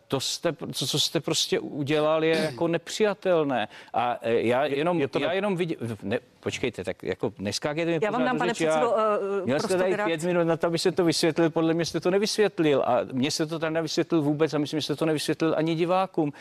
to, 0.09 0.21
jste, 0.21 0.53
to 0.53 0.87
co 0.87 0.99
jste 0.99 1.21
prostě 1.21 1.61
udělal, 1.61 2.25
je 2.25 2.37
jako 2.37 2.69
nepřijatelné. 2.69 3.69
A 3.95 4.19
já 4.27 4.65
jenom, 4.65 5.01
je 5.01 5.09
to 5.09 5.19
já 5.19 5.33
jenom 5.33 5.57
vidím, 5.57 5.77
ne, 6.03 6.19
počkejte, 6.41 6.85
tak 6.85 7.03
jako 7.03 7.33
neskákejte 7.39 7.91
mi 7.91 7.99
Já 8.03 8.11
vám 8.11 8.25
dám, 8.25 8.39
pane 8.39 8.53
předsedo, 8.53 8.91
uh, 8.91 8.97
Měl 9.45 9.61
jste 9.61 9.79
tady 9.79 9.97
pět 10.05 10.25
minut 10.25 10.45
na 10.45 10.57
to, 10.57 10.67
aby 10.67 10.79
se 10.79 10.93
to 10.93 11.05
vysvětlil, 11.05 11.51
podle 11.51 11.75
mě 11.75 11.85
jste 11.85 12.01
to 12.01 12.11
nevysvětlil 12.11 12.83
a 12.87 12.99
mě 13.13 13.31
se 13.31 13.47
to 13.47 13.59
tady 13.59 13.75
nevysvětlil 13.75 14.23
vůbec 14.23 14.55
a 14.55 14.59
myslím, 14.59 14.81
že 14.81 14.85
jste 14.85 14.97
to 14.97 15.07
nevysvětlil 15.07 15.55
ani 15.57 15.75
divákům. 15.75 16.33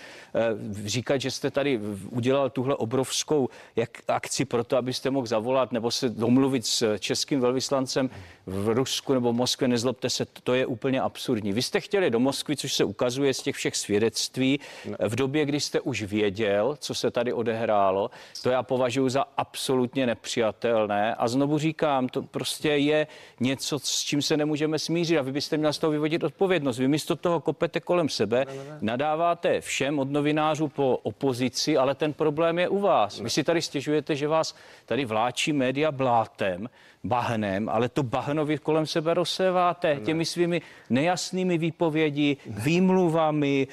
Uh, 0.52 0.86
říkat, 0.86 1.18
že 1.18 1.32
jste 1.32 1.52
tady 1.52 1.80
udělal 2.10 2.50
tuhle 2.50 2.76
obrovskou 2.76 3.50
jak 3.76 3.90
akci 4.08 4.46
pro 4.46 4.64
to, 4.64 4.78
abyste 4.78 5.10
mohl 5.10 5.28
zavolat 5.28 5.72
nebo 5.72 5.92
se 5.92 6.10
domluvit 6.10 6.66
s 6.66 6.98
českým 6.98 7.40
velvyslancem 7.40 8.10
v 8.46 8.70
Rusku 8.70 9.14
nebo 9.14 9.34
v 9.34 9.36
Moskvě, 9.36 9.68
nezlobte 9.68 10.10
se, 10.10 10.26
to 10.26 10.54
je 10.54 10.66
úplně 10.66 11.02
absurdní. 11.02 11.54
Vy 11.54 11.62
jste 11.62 11.80
chtěli 11.82 12.10
do 12.10 12.20
Moskvy, 12.20 12.56
což 12.56 12.74
se 12.74 12.84
ukazuje 12.84 13.19
z 13.34 13.42
těch 13.42 13.56
všech 13.56 13.76
svědectví, 13.76 14.60
v 15.00 15.16
době, 15.16 15.46
kdy 15.46 15.60
jste 15.60 15.80
už 15.80 16.04
věděl, 16.04 16.78
co 16.80 16.94
se 16.94 17.12
tady 17.12 17.34
odehrálo, 17.34 18.10
to 18.44 18.50
já 18.50 18.64
považuji 18.64 19.10
za 19.10 19.26
absolutně 19.38 20.06
nepřijatelné. 20.06 21.16
A 21.16 21.28
znovu 21.28 21.58
říkám, 21.58 22.10
to 22.10 22.22
prostě 22.22 22.70
je 22.70 23.08
něco, 23.40 23.80
s 23.80 24.04
čím 24.04 24.22
se 24.22 24.38
nemůžeme 24.38 24.80
smířit 24.80 25.18
a 25.18 25.22
vy 25.22 25.32
byste 25.32 25.58
měl 25.58 25.74
z 25.74 25.78
toho 25.78 25.92
vyvodit 25.92 26.24
odpovědnost. 26.24 26.78
Vy 26.78 26.88
místo 26.88 27.16
toho 27.16 27.40
kopete 27.40 27.80
kolem 27.80 28.10
sebe, 28.10 28.46
nadáváte 28.82 29.62
všem 29.62 30.00
od 30.00 30.12
novinářů 30.12 30.68
po 30.68 30.98
opozici, 31.04 31.78
ale 31.78 31.96
ten 31.96 32.14
problém 32.14 32.60
je 32.60 32.70
u 32.70 32.80
vás. 32.80 33.20
Vy 33.20 33.30
si 33.30 33.44
tady 33.44 33.62
stěžujete, 33.62 34.16
že 34.16 34.28
vás 34.28 34.56
tady 34.86 35.06
vláčí 35.06 35.54
média 35.54 35.92
blátem, 35.92 36.70
bahnem, 37.04 37.70
ale 37.70 37.90
to 37.90 38.04
bahno 38.04 38.46
vy 38.46 38.58
kolem 38.58 38.86
sebe 38.86 39.14
rozséváte 39.14 39.96
ne. 39.96 40.02
těmi 40.02 40.26
svými 40.26 40.62
nejasnými 40.90 41.58
výpovědi, 41.58 42.38
výmluvami, 42.46 43.68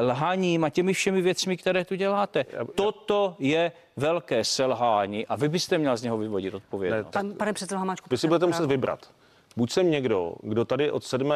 lhaním 0.00 0.64
a 0.64 0.70
těmi 0.70 0.92
všemi 0.92 1.22
věcmi, 1.22 1.56
které 1.56 1.84
tu 1.84 1.94
děláte. 1.94 2.46
Toto 2.74 3.36
je 3.38 3.72
velké 3.96 4.44
selhání 4.44 5.26
a 5.26 5.36
vy 5.36 5.48
byste 5.48 5.78
měl 5.78 5.96
z 5.96 6.02
něho 6.02 6.18
vyvodit 6.18 6.54
odpovědnost. 6.54 7.04
Ne, 7.04 7.10
Pan, 7.12 7.32
pane 7.32 7.52
předsedo 7.52 7.78
Hamáčku. 7.78 8.06
Vy 8.10 8.18
si 8.18 8.26
budete 8.28 8.46
muset 8.46 8.66
vybrat. 8.66 9.10
buď 9.56 9.70
jsem 9.70 9.90
někdo, 9.90 10.34
kdo 10.42 10.64
tady 10.64 10.90
od 10.90 11.04
7. 11.04 11.32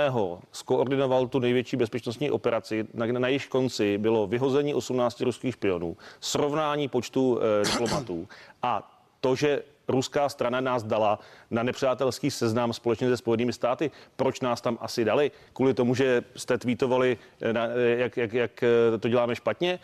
skoordinoval 0.52 1.26
tu 1.26 1.38
největší 1.38 1.76
bezpečnostní 1.76 2.30
operaci, 2.30 2.86
na, 2.94 3.06
na 3.06 3.28
jejíž 3.28 3.46
konci 3.46 3.98
bylo 3.98 4.26
vyhození 4.26 4.74
18 4.74 5.20
ruských 5.20 5.54
špionů, 5.54 5.96
srovnání 6.20 6.88
počtu 6.88 7.40
eh, 7.40 7.64
diplomatů 7.64 8.28
a 8.62 8.92
to, 9.20 9.34
že 9.34 9.62
ruská 9.88 10.28
strana 10.28 10.60
nás 10.60 10.82
dala 10.82 11.18
na 11.50 11.62
nepřátelský 11.62 12.30
seznam 12.30 12.72
společně 12.72 13.08
se 13.08 13.16
Spojenými 13.16 13.52
státy. 13.52 13.90
Proč 14.16 14.40
nás 14.40 14.60
tam 14.60 14.78
asi 14.80 15.04
dali? 15.04 15.30
Kvůli 15.52 15.74
tomu, 15.74 15.94
že 15.94 16.22
jste 16.36 16.58
tweetovali, 16.58 17.18
eh, 17.42 17.52
eh, 17.56 17.98
jak, 17.98 18.16
jak, 18.16 18.32
jak 18.32 18.62
eh, 18.62 18.98
to 18.98 19.08
děláme 19.08 19.36
špatně? 19.36 19.78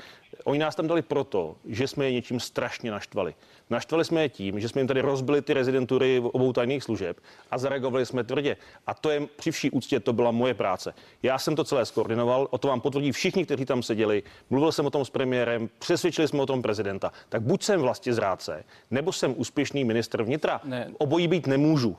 Oni 0.45 0.59
nás 0.59 0.75
tam 0.75 0.87
dali 0.87 1.03
proto, 1.03 1.57
že 1.65 1.89
jsme 1.89 2.05
je 2.05 2.13
něčím 2.13 2.41
strašně 2.41 2.91
naštvali. 2.91 3.35
Naštvali 3.71 4.05
jsme 4.05 4.23
je 4.23 4.29
tím, 4.29 4.61
že 4.61 4.69
jsme 4.69 4.81
jim 4.81 4.89
tady 4.89 5.01
rozbili 5.01 5.43
ty 5.43 5.55
rezidentury 5.55 6.21
obou 6.25 6.53
tajných 6.53 6.83
služeb 6.83 7.17
a 7.51 7.59
zareagovali 7.59 8.07
jsme 8.07 8.25
tvrdě. 8.25 8.57
A 8.87 8.95
to 8.95 9.11
je 9.11 9.27
při 9.37 9.51
vší 9.51 9.71
úctě, 9.71 10.01
to 10.01 10.13
byla 10.13 10.31
moje 10.31 10.55
práce. 10.55 10.95
Já 11.23 11.39
jsem 11.39 11.57
to 11.57 11.65
celé 11.65 11.87
skoordinoval, 11.87 12.49
o 12.51 12.59
to 12.59 12.69
vám 12.69 12.81
potvrdí 12.81 13.13
všichni, 13.13 13.45
kteří 13.45 13.65
tam 13.65 13.83
seděli. 13.83 14.23
Mluvil 14.51 14.73
jsem 14.73 14.87
o 14.87 14.91
tom 14.91 15.05
s 15.05 15.11
premiérem, 15.11 15.69
přesvědčili 15.79 16.29
jsme 16.29 16.43
o 16.43 16.47
tom 16.47 16.63
prezidenta. 16.63 17.13
Tak 17.29 17.43
buď 17.43 17.63
jsem 17.63 17.81
vlastně 17.81 18.15
zrádce, 18.15 18.65
nebo 18.91 19.13
jsem 19.13 19.35
úspěšný 19.37 19.85
minister 19.85 20.23
vnitra. 20.23 20.61
Ne. 20.65 20.91
Obojí 20.99 21.29
být 21.29 21.47
nemůžu. 21.47 21.97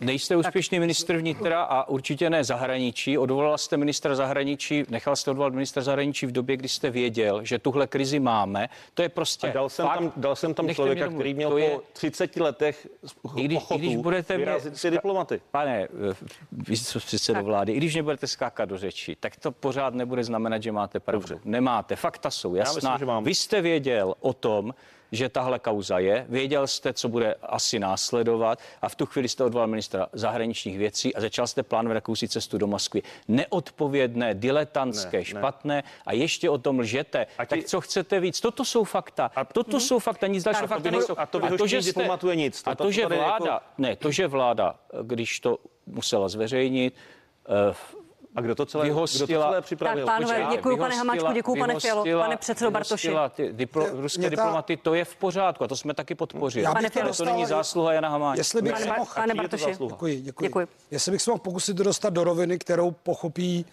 Nejste 0.00 0.36
úspěšný 0.36 0.76
tak. 0.76 0.80
ministr 0.80 1.16
vnitra 1.16 1.62
a 1.62 1.88
určitě 1.88 2.30
ne 2.30 2.44
zahraničí. 2.44 3.18
Odvolal 3.18 3.58
jste 3.58 3.76
ministra 3.76 4.14
zahraničí, 4.14 4.84
nechal 4.88 5.16
jste 5.16 5.30
odvolat 5.30 5.52
ministra 5.52 5.82
zahraničí 5.82 6.26
v 6.26 6.32
době, 6.32 6.56
kdy 6.56 6.68
jste 6.68 6.90
věděl, 6.90 7.44
že 7.44 7.58
tuhle 7.72 7.86
krizi 7.86 8.20
máme. 8.20 8.68
To 8.94 9.02
je 9.02 9.08
prostě. 9.08 9.50
A 9.50 9.52
dal 9.52 9.68
jsem 9.68 9.86
fakt. 9.86 9.98
tam, 9.98 10.12
dal 10.16 10.36
jsem 10.36 10.54
tam 10.54 10.68
člověka, 10.74 11.08
který 11.08 11.34
měl 11.34 11.56
je... 11.56 11.70
po 11.70 11.82
30 11.92 12.36
letech 12.36 12.88
i 13.36 13.44
když, 13.44 13.62
i 13.74 13.78
když 13.78 13.96
budete 13.96 14.38
mě, 14.38 14.60
si 14.60 14.90
diplomaty. 14.90 15.40
Pane, 15.50 15.82
eh, 15.82 15.88
vy 16.52 16.76
jste 16.76 16.98
předsedo 16.98 17.42
vlády, 17.42 17.72
i 17.72 17.76
když 17.76 17.94
nebudete 17.94 18.26
skákat 18.26 18.68
do 18.68 18.78
řeči, 18.78 19.16
tak 19.20 19.36
to 19.36 19.52
pořád 19.52 19.94
nebude 19.94 20.24
znamenat, 20.24 20.62
že 20.62 20.72
máte 20.72 21.00
pravdu. 21.00 21.28
Dobře. 21.28 21.40
Nemáte. 21.44 21.96
Fakta 21.96 22.30
jsou 22.30 22.54
jasná. 22.54 22.74
myslím, 22.74 22.98
že 22.98 23.06
mám. 23.06 23.24
Vy 23.24 23.34
jste 23.34 23.60
věděl 23.60 24.14
o 24.20 24.32
tom, 24.32 24.74
že 25.12 25.28
tahle 25.28 25.58
kauza 25.58 25.98
je. 25.98 26.26
Věděl 26.28 26.66
jste, 26.66 26.92
co 26.92 27.08
bude 27.08 27.34
asi 27.42 27.78
následovat 27.78 28.58
a 28.82 28.88
v 28.88 28.94
tu 28.94 29.06
chvíli 29.06 29.28
jste 29.28 29.44
odvolal 29.44 29.68
ministra 29.68 30.06
zahraničních 30.12 30.78
věcí 30.78 31.14
a 31.14 31.20
začal 31.20 31.46
jste 31.46 31.62
plánovat 31.62 31.94
jakousi 31.94 32.28
cestu 32.28 32.58
do 32.58 32.66
Moskvy. 32.66 33.02
Neodpovědné, 33.28 34.34
diletantské, 34.34 35.18
ne, 35.18 35.24
špatné 35.24 35.74
ne. 35.74 35.82
a 36.06 36.12
ještě 36.12 36.50
o 36.50 36.58
tom 36.58 36.78
lžete. 36.78 37.26
A 37.38 37.44
ti... 37.44 37.48
Tak 37.48 37.64
co 37.64 37.80
chcete 37.80 38.20
víc? 38.20 38.40
Toto 38.40 38.64
jsou 38.64 38.84
fakta. 38.84 39.30
A... 39.36 39.44
Toto 39.44 39.70
hmm. 39.70 39.80
jsou 39.80 39.98
fakta, 39.98 40.26
nic 40.26 40.44
dalšího 40.44 40.66
fakta 40.66 40.90
nejsou. 40.90 41.14
A 41.18 41.26
to, 41.26 41.44
a 41.44 41.56
to 41.56 41.66
že 41.66 41.82
jste... 41.82 42.08
nic. 42.34 42.62
To, 42.62 42.70
a 42.70 42.74
to, 42.74 42.84
to 42.84 42.90
že 42.90 43.06
vláda, 43.06 43.52
jako... 43.52 43.64
ne, 43.78 43.96
to, 43.96 44.10
že 44.10 44.26
vláda, 44.26 44.74
když 45.02 45.40
to 45.40 45.58
musela 45.86 46.28
zveřejnit, 46.28 46.94
uh, 47.68 48.01
a 48.36 48.40
kdo 48.40 48.54
to 48.54 48.66
celé, 48.66 48.84
vyhostila, 48.84 49.26
kdo 49.26 49.36
to 49.36 49.42
celé 49.42 49.60
připravil? 49.60 50.06
Tak, 50.06 50.16
pánové, 50.16 50.46
děkuji, 50.50 50.76
pane 50.76 50.96
Hamáčku, 50.96 51.32
děkuji, 51.32 51.60
pane 51.60 51.80
Fialo, 51.80 52.04
pane 52.04 52.36
předsedo 52.36 52.70
Bartoši. 52.70 53.14
Ty 53.34 53.52
diplo, 53.52 53.86
ruské 53.92 54.22
ta... 54.22 54.28
diplomaty, 54.28 54.76
to 54.76 54.94
je 54.94 55.04
v 55.04 55.16
pořádku 55.16 55.64
a 55.64 55.68
to 55.68 55.76
jsme 55.76 55.94
taky 55.94 56.14
podpořili. 56.14 56.66
Pane 56.72 56.90
Fialo, 56.90 57.14
to 57.14 57.24
není 57.24 57.46
zásluha 57.46 57.92
Jana 57.92 58.08
Hamáčka. 58.08 58.40
Jestli 58.40 58.62
bych 58.62 58.72
pane, 58.72 59.04
pane 59.14 59.34
Bartoši. 59.34 59.70
Děkuji, 59.70 60.20
děkuji, 60.20 60.44
děkuji. 60.44 60.66
Jestli 60.90 61.12
bych 61.12 61.22
se 61.22 61.30
mohl 61.30 61.40
pokusit 61.40 61.76
dostat 61.76 62.10
do 62.10 62.24
roviny, 62.24 62.58
kterou 62.58 62.90
pochopí, 62.90 63.66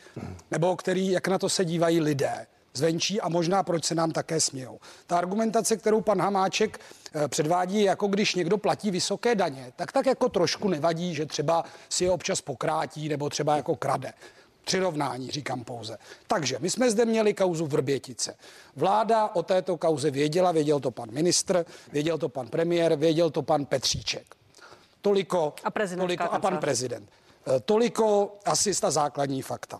nebo 0.51 0.75
který, 0.75 1.11
jak 1.11 1.27
na 1.27 1.37
to 1.37 1.49
se 1.49 1.65
dívají 1.65 2.01
lidé 2.01 2.47
zvenčí 2.73 3.21
a 3.21 3.29
možná 3.29 3.63
proč 3.63 3.85
se 3.85 3.95
nám 3.95 4.11
také 4.11 4.41
smějou. 4.41 4.79
Ta 5.07 5.17
argumentace, 5.17 5.77
kterou 5.77 6.01
pan 6.01 6.21
Hamáček 6.21 6.79
eh, 6.79 7.27
předvádí, 7.27 7.83
jako 7.83 8.07
když 8.07 8.35
někdo 8.35 8.57
platí 8.57 8.91
vysoké 8.91 9.35
daně, 9.35 9.73
tak 9.75 9.91
tak 9.91 10.05
jako 10.05 10.29
trošku 10.29 10.69
nevadí, 10.69 11.15
že 11.15 11.25
třeba 11.25 11.63
si 11.89 12.03
je 12.03 12.11
občas 12.11 12.41
pokrátí 12.41 13.09
nebo 13.09 13.29
třeba 13.29 13.55
jako 13.55 13.75
krade. 13.75 14.13
Přirovnání 14.65 15.31
říkám 15.31 15.63
pouze. 15.63 15.97
Takže 16.27 16.57
my 16.59 16.69
jsme 16.69 16.91
zde 16.91 17.05
měli 17.05 17.33
kauzu 17.33 17.65
Vrbětice. 17.65 18.35
Vláda 18.75 19.27
o 19.27 19.43
této 19.43 19.77
kauze 19.77 20.11
věděla, 20.11 20.51
věděl 20.51 20.79
to 20.79 20.91
pan 20.91 21.11
ministr, 21.11 21.65
věděl 21.91 22.17
to 22.17 22.29
pan 22.29 22.47
premiér, 22.47 22.95
věděl 22.95 23.29
to 23.29 23.41
pan 23.41 23.65
Petříček. 23.65 24.35
Toliko, 25.01 25.53
a, 25.63 25.71
toliko, 25.97 26.23
a 26.23 26.39
pan 26.39 26.57
prezident. 26.57 27.09
Eh, 27.47 27.59
toliko 27.59 28.37
asi 28.45 28.81
ta 28.81 28.91
základní 28.91 29.41
fakta. 29.41 29.79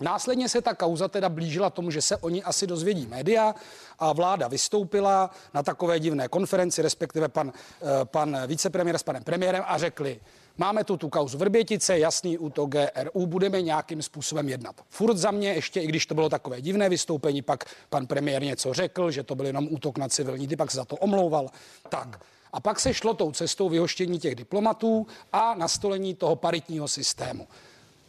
Následně 0.00 0.48
se 0.48 0.62
ta 0.62 0.74
kauza 0.74 1.08
teda 1.08 1.28
blížila 1.28 1.70
tomu, 1.70 1.90
že 1.90 2.02
se 2.02 2.16
oni 2.16 2.42
asi 2.42 2.66
dozvědí 2.66 3.06
média 3.06 3.54
a 3.98 4.12
vláda 4.12 4.48
vystoupila 4.48 5.30
na 5.54 5.62
takové 5.62 6.00
divné 6.00 6.28
konferenci, 6.28 6.82
respektive 6.82 7.28
pan, 7.28 7.52
eh, 7.52 8.04
pan 8.04 8.46
vicepremiér 8.46 8.98
s 8.98 9.02
panem 9.02 9.24
premiérem 9.24 9.64
a 9.66 9.78
řekli, 9.78 10.20
Máme 10.60 10.84
tu 10.84 10.96
tu 10.96 11.08
kauzu 11.08 11.38
Vrbětice, 11.38 11.98
jasný 11.98 12.38
útok 12.38 12.70
GRU, 12.70 13.26
budeme 13.26 13.62
nějakým 13.62 14.02
způsobem 14.02 14.48
jednat. 14.48 14.80
Furt 14.88 15.16
za 15.16 15.30
mě, 15.30 15.48
ještě 15.48 15.80
i 15.80 15.86
když 15.86 16.06
to 16.06 16.14
bylo 16.14 16.28
takové 16.28 16.60
divné 16.60 16.88
vystoupení, 16.88 17.42
pak 17.42 17.64
pan 17.90 18.06
premiér 18.06 18.42
něco 18.42 18.74
řekl, 18.74 19.10
že 19.10 19.22
to 19.22 19.34
byl 19.34 19.46
jenom 19.46 19.68
útok 19.70 19.98
na 19.98 20.08
civilní, 20.08 20.48
ty 20.48 20.56
pak 20.56 20.70
se 20.70 20.76
za 20.76 20.84
to 20.84 20.96
omlouval. 20.96 21.50
Tak. 21.88 22.20
A 22.52 22.60
pak 22.60 22.80
se 22.80 22.94
šlo 22.94 23.14
tou 23.14 23.32
cestou 23.32 23.68
vyhoštění 23.68 24.18
těch 24.18 24.34
diplomatů 24.34 25.06
a 25.32 25.54
nastolení 25.54 26.14
toho 26.14 26.36
paritního 26.36 26.88
systému. 26.88 27.48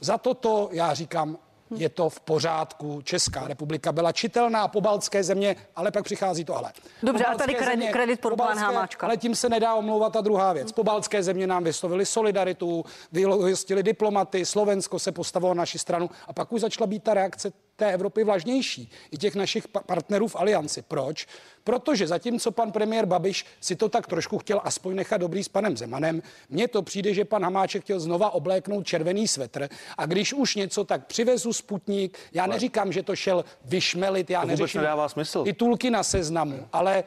Za 0.01 0.17
toto 0.17 0.69
já 0.71 0.93
říkám, 0.93 1.37
je 1.75 1.89
to 1.89 2.09
v 2.09 2.19
pořádku. 2.19 3.01
Česká 3.01 3.47
republika 3.47 3.91
byla 3.91 4.11
čitelná, 4.11 4.67
pobaltské 4.67 5.23
země, 5.23 5.55
ale 5.75 5.91
pak 5.91 6.03
přichází 6.03 6.45
to 6.45 6.57
ale. 6.57 6.71
Dobře, 7.03 7.25
a 7.25 7.37
tady 7.37 7.53
kredit, 7.53 7.71
země, 7.71 7.91
kredit 7.91 8.21
pro 8.21 8.35
pan 8.35 8.57
Hamáčka. 8.57 9.07
Ale 9.07 9.17
tím 9.17 9.35
se 9.35 9.49
nedá 9.49 9.73
omlouvat 9.73 10.13
ta 10.13 10.21
druhá 10.21 10.53
věc. 10.53 10.71
Pobaltské 10.71 11.23
země 11.23 11.47
nám 11.47 11.63
vyslovili 11.63 12.05
solidaritu, 12.05 12.85
vyhostili 13.11 13.83
diplomaty, 13.83 14.45
Slovensko 14.45 14.99
se 14.99 15.11
postavilo 15.11 15.53
na 15.53 15.59
naši 15.59 15.79
stranu 15.79 16.09
a 16.27 16.33
pak 16.33 16.51
už 16.51 16.61
začala 16.61 16.87
být 16.87 17.03
ta 17.03 17.13
reakce 17.13 17.51
té 17.79 17.93
Evropy 17.93 18.23
vlažnější, 18.23 18.91
i 19.11 19.17
těch 19.17 19.35
našich 19.35 19.67
partnerů 19.67 20.27
v 20.27 20.35
alianci. 20.35 20.81
Proč? 20.81 21.27
Protože 21.63 22.07
zatímco 22.07 22.51
pan 22.51 22.71
premiér 22.71 23.05
Babiš 23.05 23.45
si 23.61 23.75
to 23.75 23.89
tak 23.89 24.07
trošku 24.07 24.37
chtěl 24.37 24.61
aspoň 24.63 24.95
nechat 24.95 25.17
dobrý 25.17 25.43
s 25.43 25.49
panem 25.49 25.77
Zemanem, 25.77 26.21
mně 26.49 26.67
to 26.67 26.81
přijde, 26.81 27.13
že 27.13 27.25
pan 27.25 27.43
Hamáček 27.43 27.83
chtěl 27.83 27.99
znova 27.99 28.29
obléknout 28.29 28.87
červený 28.87 29.27
svetr 29.27 29.69
a 29.97 30.05
když 30.05 30.33
už 30.33 30.55
něco, 30.55 30.83
tak 30.83 31.05
přivezu 31.07 31.53
Sputnik. 31.53 32.17
Já 32.33 32.47
neříkám, 32.47 32.91
že 32.91 33.03
to 33.03 33.15
šel 33.15 33.45
vyšmelit, 33.65 34.29
já 34.29 34.41
to 34.41 34.47
neřeším 34.47 34.81
nedává 34.81 35.09
smysl. 35.09 35.43
titulky 35.43 35.89
na 35.89 36.03
seznamu, 36.03 36.67
ale 36.73 37.03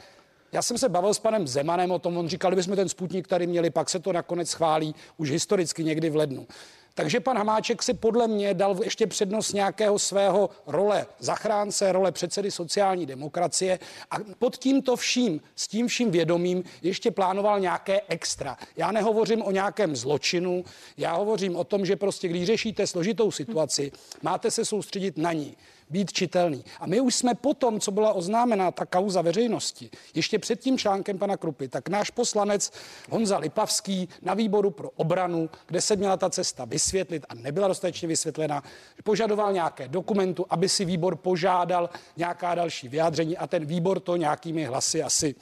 já 0.53 0.63
jsem 0.63 0.79
se 0.79 0.89
bavil 0.89 1.15
s 1.15 1.19
panem 1.19 1.47
Zemanem 1.47 1.91
o 1.91 1.99
tom, 1.99 2.17
on 2.17 2.29
říkal, 2.29 2.51
kdybychom 2.51 2.77
ten 2.77 2.89
Sputnik 2.89 3.29
tady 3.29 3.47
měli, 3.47 3.71
pak 3.71 3.91
se 3.91 3.99
to 3.99 4.13
nakonec 4.13 4.51
schválí 4.51 4.95
už 5.17 5.31
historicky 5.31 5.85
někdy 5.85 6.11
v 6.11 6.17
lednu. 6.17 6.47
Takže 6.95 7.21
pan 7.21 7.39
Hamáček 7.39 7.83
si 7.83 7.95
podle 7.95 8.29
mě 8.29 8.55
dal 8.55 8.77
ještě 8.85 9.07
přednost 9.07 9.53
nějakého 9.53 9.99
svého 9.99 10.51
role 10.67 11.07
zachránce, 11.19 11.93
role 11.93 12.13
předsedy 12.13 12.51
sociální 12.51 13.07
demokracie 13.07 13.79
a 14.11 14.17
pod 14.39 14.57
tímto 14.57 14.97
vším, 14.97 15.41
s 15.57 15.69
tím 15.69 15.89
vším 15.89 16.11
vědomím 16.11 16.65
ještě 16.83 17.11
plánoval 17.11 17.61
nějaké 17.61 18.01
extra. 18.09 18.57
Já 18.77 18.93
nehovořím 18.93 19.43
o 19.43 19.51
nějakém 19.51 19.97
zločinu, 19.97 20.65
já 20.97 21.15
hovořím 21.15 21.57
o 21.57 21.65
tom, 21.65 21.87
že 21.87 21.97
prostě 21.97 22.29
když 22.29 22.47
řešíte 22.47 22.87
složitou 22.87 23.31
situaci, 23.31 23.93
máte 24.23 24.51
se 24.51 24.65
soustředit 24.65 25.19
na 25.19 25.33
ní 25.33 25.57
být 25.93 26.13
čitelný. 26.13 26.65
A 26.81 26.87
my 26.87 27.01
už 27.01 27.15
jsme 27.15 27.35
potom, 27.35 27.81
co 27.81 27.91
byla 27.91 28.13
oznámena 28.13 28.71
ta 28.71 28.87
kauza 28.87 29.23
veřejnosti, 29.23 29.91
ještě 30.15 30.39
před 30.39 30.61
tím 30.61 30.79
článkem 30.79 31.19
pana 31.19 31.37
Krupy, 31.37 31.69
tak 31.69 31.89
náš 31.89 32.11
poslanec 32.11 32.73
Honza 33.11 33.39
Lipavský 33.39 34.09
na 34.23 34.35
výboru 34.35 34.71
pro 34.71 34.91
obranu, 34.91 35.51
kde 35.67 35.81
se 35.81 35.97
měla 35.97 36.17
ta 36.17 36.31
cesta 36.31 36.65
vysvětlit 36.65 37.27
a 37.29 37.35
nebyla 37.35 37.69
dostatečně 37.69 38.09
vysvětlena, 38.09 38.63
požadoval 39.05 39.53
nějaké 39.53 39.89
dokumentu, 39.89 40.47
aby 40.51 40.69
si 40.69 40.85
výbor 40.85 41.17
požádal 41.17 41.91
nějaká 42.17 42.55
další 42.55 42.89
vyjádření 42.89 43.37
a 43.37 43.47
ten 43.47 43.65
výbor 43.65 44.01
to 44.01 44.17
nějakými 44.17 44.65
hlasy 44.65 45.03
asi 45.03 45.35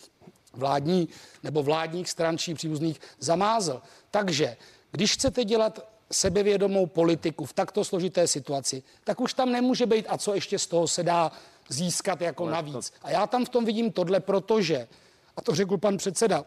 vládní 0.52 1.08
nebo 1.42 1.62
vládních 1.62 2.10
stran 2.10 2.38
či 2.38 2.54
příbuzných 2.54 3.00
zamázl. 3.18 3.82
Takže 4.10 4.56
když 4.92 5.12
chcete 5.12 5.44
dělat 5.44 5.89
sebevědomou 6.12 6.86
politiku 6.86 7.44
v 7.44 7.52
takto 7.52 7.84
složité 7.84 8.26
situaci, 8.26 8.82
tak 9.04 9.20
už 9.20 9.34
tam 9.34 9.52
nemůže 9.52 9.86
být 9.86 10.06
a 10.08 10.18
co 10.18 10.34
ještě 10.34 10.58
z 10.58 10.66
toho 10.66 10.88
se 10.88 11.02
dá 11.02 11.32
získat 11.68 12.20
jako 12.20 12.50
navíc. 12.50 12.92
A 13.02 13.10
já 13.10 13.26
tam 13.26 13.44
v 13.44 13.48
tom 13.48 13.64
vidím 13.64 13.92
tohle, 13.92 14.20
protože, 14.20 14.88
a 15.36 15.42
to 15.42 15.54
řekl 15.54 15.76
pan 15.78 15.96
předseda 15.96 16.44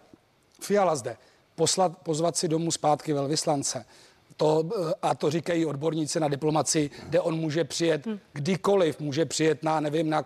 Fiala 0.61 0.95
zde, 0.95 1.17
poslat, 1.55 1.97
pozvat 1.97 2.37
si 2.37 2.47
domů 2.47 2.71
zpátky 2.71 3.13
velvyslance. 3.13 3.85
To, 4.37 4.63
a 5.01 5.15
to 5.15 5.31
říkají 5.31 5.65
odborníci 5.65 6.19
na 6.19 6.27
diplomaci, 6.27 6.89
kde 7.03 7.21
on 7.21 7.35
může 7.35 7.63
přijet 7.63 8.05
hm. 8.05 8.19
kdykoliv, 8.33 8.99
může 8.99 9.25
přijet 9.25 9.63
na, 9.63 9.79
nevím, 9.79 10.09
na 10.09 10.25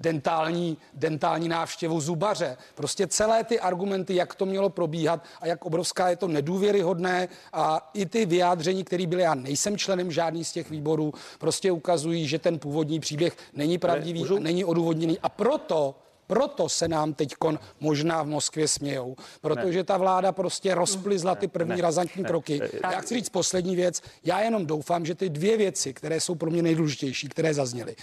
dentální, 0.00 0.78
dentální 0.94 1.48
návštěvu 1.48 2.00
zubaře. 2.00 2.56
Prostě 2.74 3.06
celé 3.06 3.44
ty 3.44 3.60
argumenty, 3.60 4.14
jak 4.14 4.34
to 4.34 4.46
mělo 4.46 4.70
probíhat 4.70 5.24
a 5.40 5.46
jak 5.46 5.64
obrovská 5.64 6.08
je 6.08 6.16
to 6.16 6.28
nedůvěryhodné 6.28 7.28
a 7.52 7.90
i 7.94 8.06
ty 8.06 8.26
vyjádření, 8.26 8.84
které 8.84 9.06
byly, 9.06 9.22
já 9.22 9.34
nejsem 9.34 9.78
členem 9.78 10.12
žádný 10.12 10.44
z 10.44 10.52
těch 10.52 10.70
výborů, 10.70 11.12
prostě 11.38 11.72
ukazují, 11.72 12.28
že 12.28 12.38
ten 12.38 12.58
původní 12.58 13.00
příběh 13.00 13.36
není 13.52 13.78
pravdivý, 13.78 14.24
a 14.24 14.38
není 14.38 14.64
odůvodněný 14.64 15.18
a 15.22 15.28
proto 15.28 15.94
Proto 16.26 16.68
se 16.68 16.88
nám 16.88 17.14
teď 17.14 17.34
možná 17.80 18.22
v 18.22 18.26
Moskvě 18.26 18.68
smějou, 18.68 19.16
protože 19.40 19.78
ne. 19.78 19.84
ta 19.84 19.96
vláda 19.96 20.32
prostě 20.32 20.74
rozplizla 20.74 21.34
ty 21.34 21.48
první 21.48 21.76
ne. 21.76 21.82
razantní 21.82 22.22
ne. 22.22 22.28
kroky. 22.28 22.60
Ne. 22.60 22.68
Já 22.82 23.00
chci 23.00 23.14
říct 23.14 23.28
poslední 23.28 23.76
věc. 23.76 24.02
Já 24.24 24.40
jenom 24.40 24.66
doufám, 24.66 25.06
že 25.06 25.14
ty 25.14 25.28
dvě 25.28 25.56
věci, 25.56 25.94
které 25.94 26.20
jsou 26.20 26.34
pro 26.34 26.50
mě 26.50 26.62
nejdůležitější, 26.62 27.28
které 27.28 27.54
zazněly, 27.54 27.96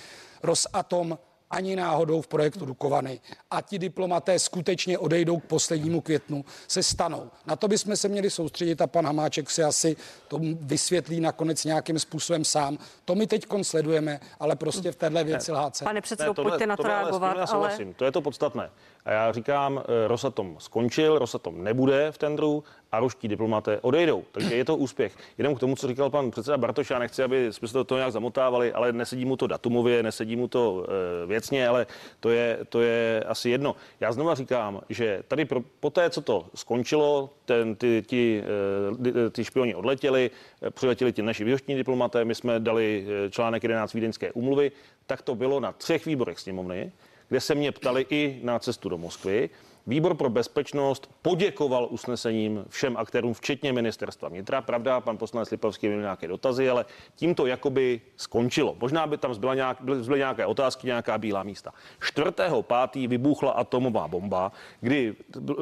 Rosatom 0.43 1.17
ani 1.53 1.75
náhodou 1.75 2.21
v 2.21 2.27
projektu 2.27 2.65
Dukovany 2.65 3.19
a 3.51 3.61
ti 3.61 3.79
diplomaté 3.79 4.39
skutečně 4.39 4.97
odejdou 4.97 5.39
k 5.39 5.45
poslednímu 5.45 6.01
květnu, 6.01 6.45
se 6.67 6.83
stanou. 6.83 7.31
Na 7.45 7.55
to 7.55 7.67
bychom 7.67 7.95
se 7.95 8.07
měli 8.07 8.29
soustředit 8.29 8.81
a 8.81 8.87
pan 8.87 9.05
Hamáček 9.05 9.49
si 9.49 9.63
asi 9.63 9.95
to 10.27 10.39
vysvětlí 10.61 11.19
nakonec 11.19 11.65
nějakým 11.65 11.99
způsobem 11.99 12.45
sám. 12.45 12.77
To 13.05 13.15
my 13.15 13.27
teď 13.27 13.45
sledujeme, 13.61 14.19
ale 14.39 14.55
prostě 14.55 14.91
v 14.91 14.95
téhle 14.95 15.23
věci 15.23 15.51
lhát 15.51 15.83
Pane 15.83 16.01
předsedo, 16.01 16.33
pojďte 16.33 16.67
na 16.67 16.77
to 16.77 16.83
reagovat. 16.83 17.37
Ale... 17.51 17.77
To 17.95 18.05
je 18.05 18.11
to 18.11 18.21
podstatné. 18.21 18.69
A 19.05 19.11
já 19.11 19.31
říkám, 19.31 19.83
eh, 19.83 20.07
Rosatom 20.07 20.55
skončil, 20.59 21.19
Rosatom 21.19 21.63
nebude 21.63 22.11
v 22.11 22.17
tendru 22.17 22.63
a 22.91 22.99
ruští 22.99 23.27
diplomaté 23.27 23.79
odejdou. 23.81 24.23
Takže 24.31 24.55
je 24.55 24.65
to 24.65 24.77
úspěch. 24.77 25.15
Jenom 25.37 25.55
k 25.55 25.59
tomu, 25.59 25.75
co 25.75 25.87
říkal 25.87 26.09
pan 26.09 26.31
předseda 26.31 26.57
Bartoš, 26.57 26.89
já 26.89 26.99
nechci, 26.99 27.23
aby 27.23 27.53
jsme 27.53 27.67
se 27.67 27.77
do 27.77 27.83
toho 27.83 27.97
nějak 27.97 28.11
zamotávali, 28.11 28.73
ale 28.73 28.93
nesedí 28.93 29.25
mu 29.25 29.37
to 29.37 29.47
datumově, 29.47 30.03
nesedí 30.03 30.35
mu 30.35 30.47
to 30.47 30.85
e, 31.23 31.25
věcně, 31.25 31.67
ale 31.67 31.85
to 32.19 32.29
je, 32.29 32.59
to 32.69 32.81
je 32.81 33.23
asi 33.27 33.49
jedno. 33.49 33.75
Já 33.99 34.11
znova 34.11 34.35
říkám, 34.35 34.81
že 34.89 35.23
tady 35.27 35.45
pro, 35.45 35.61
po 35.79 35.89
té, 35.89 36.09
co 36.09 36.21
to 36.21 36.45
skončilo, 36.55 37.29
ten, 37.45 37.75
ty, 37.75 38.03
ty, 38.07 38.43
e, 39.25 39.29
ty 39.29 39.43
špioni 39.43 39.75
odletěli, 39.75 40.31
přiletěli 40.69 41.13
ti 41.13 41.21
naši 41.21 41.43
vyhoštní 41.43 41.75
diplomaté, 41.75 42.25
my 42.25 42.35
jsme 42.35 42.59
dali 42.59 43.07
článek 43.29 43.63
11 43.63 43.93
Vídeňské 43.93 44.31
umluvy, 44.31 44.71
tak 45.05 45.21
to 45.21 45.35
bylo 45.35 45.59
na 45.59 45.71
třech 45.71 46.05
výborech 46.05 46.39
sněmovny 46.39 46.91
kde 47.33 47.41
se 47.41 47.55
mě 47.55 47.71
ptali 47.71 48.05
i 48.09 48.39
na 48.43 48.59
cestu 48.59 48.89
do 48.89 48.97
Moskvy. 48.97 49.49
Výbor 49.87 50.15
pro 50.15 50.29
bezpečnost 50.29 51.11
poděkoval 51.21 51.87
usnesením 51.89 52.65
všem 52.69 52.97
aktérům, 52.97 53.33
včetně 53.33 53.73
ministerstva 53.73 54.29
vnitra. 54.29 54.61
Pravda, 54.61 55.01
pan 55.01 55.17
poslanec 55.17 55.51
Lipovský 55.51 55.87
měl 55.87 55.99
nějaké 55.99 56.27
dotazy, 56.27 56.69
ale 56.69 56.85
tím 57.15 57.35
to 57.35 57.45
jakoby 57.45 58.01
skončilo. 58.15 58.75
Možná 58.79 59.07
by 59.07 59.17
tam 59.17 59.33
zbyla 59.33 59.55
nějak, 59.55 59.77
byly 59.81 60.19
nějaké 60.19 60.45
otázky, 60.45 60.87
nějaká 60.87 61.17
bílá 61.17 61.43
místa. 61.43 61.73
4.5. 62.01 63.07
vybuchla 63.07 63.51
atomová 63.51 64.07
bomba, 64.07 64.51
kdy 64.81 65.15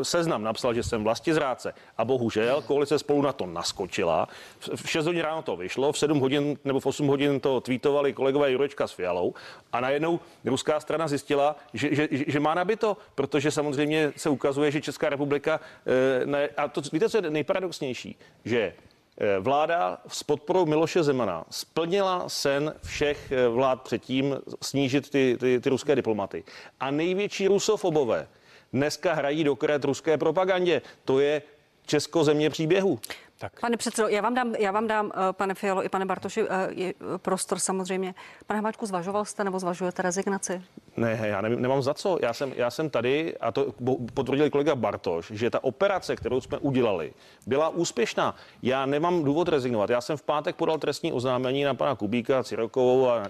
seznam 0.04 0.44
napsal, 0.44 0.74
že 0.74 0.84
jsem 0.84 1.04
vlastně 1.04 1.34
zráce 1.34 1.74
a 1.98 2.06
bohužel 2.06 2.62
koalice 2.62 3.00
spolu 3.00 3.22
na 3.22 3.34
to 3.34 3.46
naskočila. 3.46 4.28
V 4.76 4.90
6 4.90 5.06
hodin 5.06 5.22
ráno 5.22 5.42
to 5.42 5.56
vyšlo, 5.56 5.92
v 5.92 5.98
7 5.98 6.20
hodin 6.20 6.58
nebo 6.66 6.80
v 6.80 6.86
8 6.86 7.08
hodin 7.08 7.40
to 7.40 7.62
tweetovali 7.62 8.14
kolegové 8.14 8.52
Jurečka 8.52 8.88
s 8.88 8.92
Fialou 8.92 9.34
a 9.74 9.80
najednou 9.80 10.20
ruská 10.46 10.80
strana 10.80 11.08
zjistila, 11.08 11.56
že, 11.74 11.96
že, 11.96 12.08
že 12.28 12.40
má 12.40 12.54
nabito, 12.54 12.98
protože 13.16 13.52
samozřejmě 13.52 14.11
se 14.18 14.30
ukazuje, 14.30 14.72
že 14.72 14.82
Česká 14.82 15.10
republika, 15.10 15.60
eh, 15.86 16.26
ne, 16.26 16.50
a 16.58 16.68
to 16.68 16.82
víte, 16.94 17.10
co 17.10 17.18
je 17.18 17.30
nejparadoxnější, 17.30 18.18
že 18.46 18.74
eh, 19.18 19.40
Vláda 19.40 20.02
s 20.08 20.24
podporou 20.24 20.66
Miloše 20.66 21.04
Zemana 21.04 21.46
splnila 21.50 22.30
sen 22.30 22.74
všech 22.84 23.32
eh, 23.32 23.48
vlád 23.48 23.82
předtím 23.82 24.38
snížit 24.62 25.10
ty, 25.10 25.38
ty, 25.40 25.60
ty 25.60 25.70
ruské 25.70 25.96
diplomaty. 25.96 26.44
A 26.80 26.92
největší 26.92 27.48
rusofobové 27.48 28.28
dneska 28.74 29.14
hrají 29.14 29.44
do 29.44 29.56
kret 29.56 29.86
ruské 29.86 30.18
propagandě. 30.18 30.82
To 31.06 31.20
je 31.20 31.42
Česko 31.86 32.24
země 32.24 32.50
příběhu. 32.50 33.00
Tak. 33.38 33.60
Pane 33.60 33.78
předsedo, 33.78 34.08
já 34.08 34.22
vám 34.22 34.34
dám, 34.34 34.56
já 34.56 34.72
vám 34.72 34.88
dám 34.88 35.12
pane 35.32 35.54
Fialo 35.54 35.86
i 35.86 35.90
pane 35.90 36.06
Bartoši, 36.06 36.44
je 36.70 36.94
prostor 37.18 37.60
samozřejmě. 37.60 38.16
Pane 38.48 38.58
Hamáčku, 38.58 38.86
zvažoval 38.86 39.26
jste 39.26 39.44
nebo 39.44 39.60
zvažujete 39.60 40.02
rezignaci? 40.02 40.62
Ne, 40.98 41.20
já 41.24 41.42
nevím, 41.42 41.62
nemám 41.62 41.82
za 41.82 41.94
co. 41.94 42.18
Já 42.22 42.34
jsem, 42.34 42.54
já 42.56 42.70
jsem 42.70 42.90
tady, 42.90 43.38
a 43.38 43.52
to 43.52 43.74
potvrdil 44.14 44.50
kolega 44.50 44.76
Bartoš, 44.76 45.32
že 45.32 45.50
ta 45.50 45.64
operace, 45.64 46.16
kterou 46.16 46.42
jsme 46.42 46.58
udělali, 46.58 47.14
byla 47.48 47.70
úspěšná. 47.70 48.36
Já 48.64 48.86
nemám 48.86 49.24
důvod 49.24 49.48
rezignovat. 49.48 49.90
Já 49.90 50.02
jsem 50.02 50.18
v 50.18 50.24
pátek 50.24 50.56
podal 50.56 50.78
trestní 50.78 51.14
oznámení 51.14 51.64
na 51.64 51.74
pana 51.74 51.96
Kubíka, 51.96 52.44
Cirokovou 52.44 53.10
a, 53.10 53.24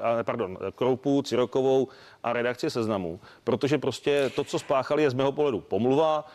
a 0.00 0.22
pardon, 0.22 0.58
Kroupu, 0.74 1.22
Cirokovou 1.22 1.88
a 2.22 2.32
redakci 2.32 2.70
seznamu, 2.70 3.20
protože 3.44 3.78
prostě 3.78 4.30
to, 4.36 4.44
co 4.44 4.58
spáchali, 4.58 5.02
je 5.02 5.10
z 5.10 5.14
mého 5.14 5.32
pohledu 5.32 5.60
pomluva, 5.60 6.26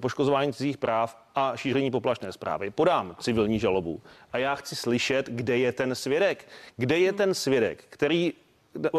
poškozování 0.00 0.52
cizích 0.52 0.78
práv 0.78 1.16
a 1.34 1.56
šíření 1.56 1.90
poplašné 1.90 2.32
zprávy. 2.32 2.70
Podám 2.70 3.16
civilní 3.20 3.58
žalobu 3.58 4.00
a 4.32 4.38
já 4.38 4.54
chci 4.54 4.76
slyšet, 4.76 5.26
kde 5.26 5.58
je 5.58 5.72
ten 5.72 5.94
svědek. 5.94 6.48
Kde 6.76 6.98
je 6.98 7.12
ten 7.12 7.34
svědek, 7.34 7.84
který 7.88 8.32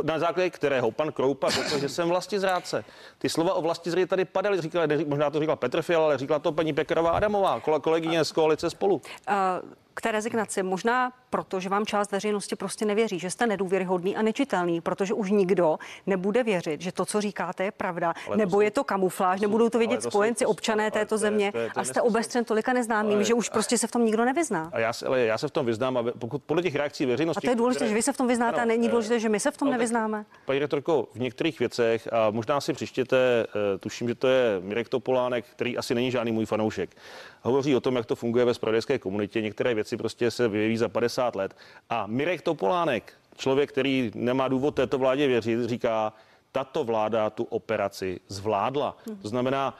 na 0.04 0.20
základě 0.20 0.50
kterého 0.50 0.92
pan 0.92 1.12
Kroupa 1.12 1.50
řekl, 1.50 1.80
že 1.80 1.90
jsem 1.90 2.10
vlastně 2.10 2.40
zrádce. 2.40 2.86
Ty 3.18 3.30
slova 3.30 3.54
o 3.54 3.62
vlastně 3.62 3.92
zřejmě 3.92 4.08
tady 4.08 4.26
padaly, 4.26 4.62
říkala, 4.62 4.88
možná 5.08 5.30
to 5.30 5.40
říkal 5.40 5.56
Petr 5.56 5.82
Fiala, 5.82 6.06
ale 6.06 6.18
říkala 6.18 6.40
to 6.40 6.52
paní 6.52 6.74
Pekarová 6.74 7.12
Adamová, 7.12 7.60
kolegyně 7.82 8.26
z 8.26 8.32
koalice 8.32 8.70
spolu. 8.70 8.96
Uh, 8.96 9.70
k 9.94 10.02
té 10.02 10.12
rezignaci. 10.12 10.64
Možná 10.64 11.12
proto, 11.30 11.60
že 11.60 11.70
vám 11.70 11.86
část 11.86 12.12
veřejnosti 12.12 12.56
prostě 12.56 12.86
nevěří, 12.86 13.20
že 13.20 13.30
jste 13.30 13.48
nedůvěryhodný 13.48 14.16
a 14.16 14.22
nečitelný, 14.22 14.82
protože 14.82 15.14
už 15.14 15.32
nikdo 15.32 15.78
nebude 16.08 16.44
věřit, 16.44 16.82
že 16.82 16.92
to, 16.92 17.06
co 17.06 17.22
říkáte, 17.22 17.64
je 17.64 17.72
pravda, 17.72 18.14
ale 18.28 18.38
nebo 18.38 18.52
jsou, 18.52 18.62
je 18.62 18.72
to 18.72 18.84
kamufláž, 18.84 19.42
nebudou 19.42 19.70
to 19.70 19.78
vědět 19.78 20.04
to 20.04 20.12
spojenci, 20.12 20.44
jsou, 20.44 20.50
občané 20.50 20.92
této 20.92 21.18
země 21.18 21.52
to 21.52 21.58
je, 21.58 21.70
to 21.70 21.80
je, 21.80 21.82
a 21.82 21.84
jste 21.84 22.02
obestřen 22.02 22.46
tolika 22.46 22.74
neznámým, 22.74 23.16
ale, 23.16 23.24
že 23.24 23.34
už 23.34 23.50
prostě 23.50 23.78
se 23.78 23.88
v 23.88 23.92
tom 23.92 24.06
nikdo 24.06 24.26
nevyzná. 24.26 24.70
A 24.74 24.80
já, 24.80 24.94
ale 25.08 25.22
já 25.22 25.38
se 25.38 25.48
v 25.48 25.52
tom 25.52 25.66
vyznám 25.66 25.98
a 25.98 26.04
pokud 26.20 26.44
podle 26.44 26.64
těch 26.64 26.76
reakcí 26.76 27.06
veřejnosti. 27.06 27.48
A 27.48 27.48
to 27.48 27.52
je 27.52 27.56
důležité, 27.56 27.78
které, 27.78 27.90
že 27.90 27.96
vy 27.96 28.02
se 28.02 28.14
v 28.14 28.18
tom 28.18 28.28
vyznáte 28.28 28.58
ano, 28.58 28.64
a 28.64 28.66
není 28.66 28.90
důležité, 28.90 29.20
že 29.20 29.30
my 29.30 29.40
se 29.40 29.52
v 29.52 29.58
tom 29.58 29.72
nevyznáme. 29.72 30.26
paní 30.46 30.60
rektorko, 30.60 31.08
v 31.14 31.20
některých 31.20 31.60
věcech 31.60 32.14
a 32.14 32.30
možná 32.32 32.62
si 32.62 32.74
přištěte, 32.74 33.18
eh, 33.48 33.78
tuším, 33.78 34.08
že 34.08 34.16
to 34.16 34.28
je 34.28 34.60
Mirek 34.60 34.90
Topolánek, 34.90 35.46
který 35.46 35.78
asi 35.78 35.96
není 35.96 36.12
žádný 36.12 36.32
můj 36.32 36.46
fanoušek. 36.46 36.96
Hovoří 37.42 37.76
o 37.76 37.80
tom, 37.80 37.96
jak 37.96 38.06
to 38.06 38.16
funguje 38.16 38.46
ve 38.46 38.54
spravodajské 38.54 39.00
komunitě. 39.00 39.42
Některé 39.42 39.74
věci 39.82 39.98
prostě 39.98 40.32
se 40.32 40.48
vyvíjí 40.48 40.78
za 40.78 40.90
50 40.90 41.36
let. 41.36 41.56
A 41.90 42.08
Mirek 42.08 42.42
Topolánek, 42.42 43.14
člověk, 43.38 43.70
který 43.70 44.12
nemá 44.16 44.48
důvod 44.48 44.76
této 44.76 44.98
vládě 44.98 45.28
věřit, 45.28 45.66
říká, 45.66 46.14
tato 46.52 46.84
vláda 46.84 47.30
tu 47.30 47.44
operaci 47.44 48.20
zvládla. 48.28 48.98
To 49.22 49.28
znamená, 49.28 49.78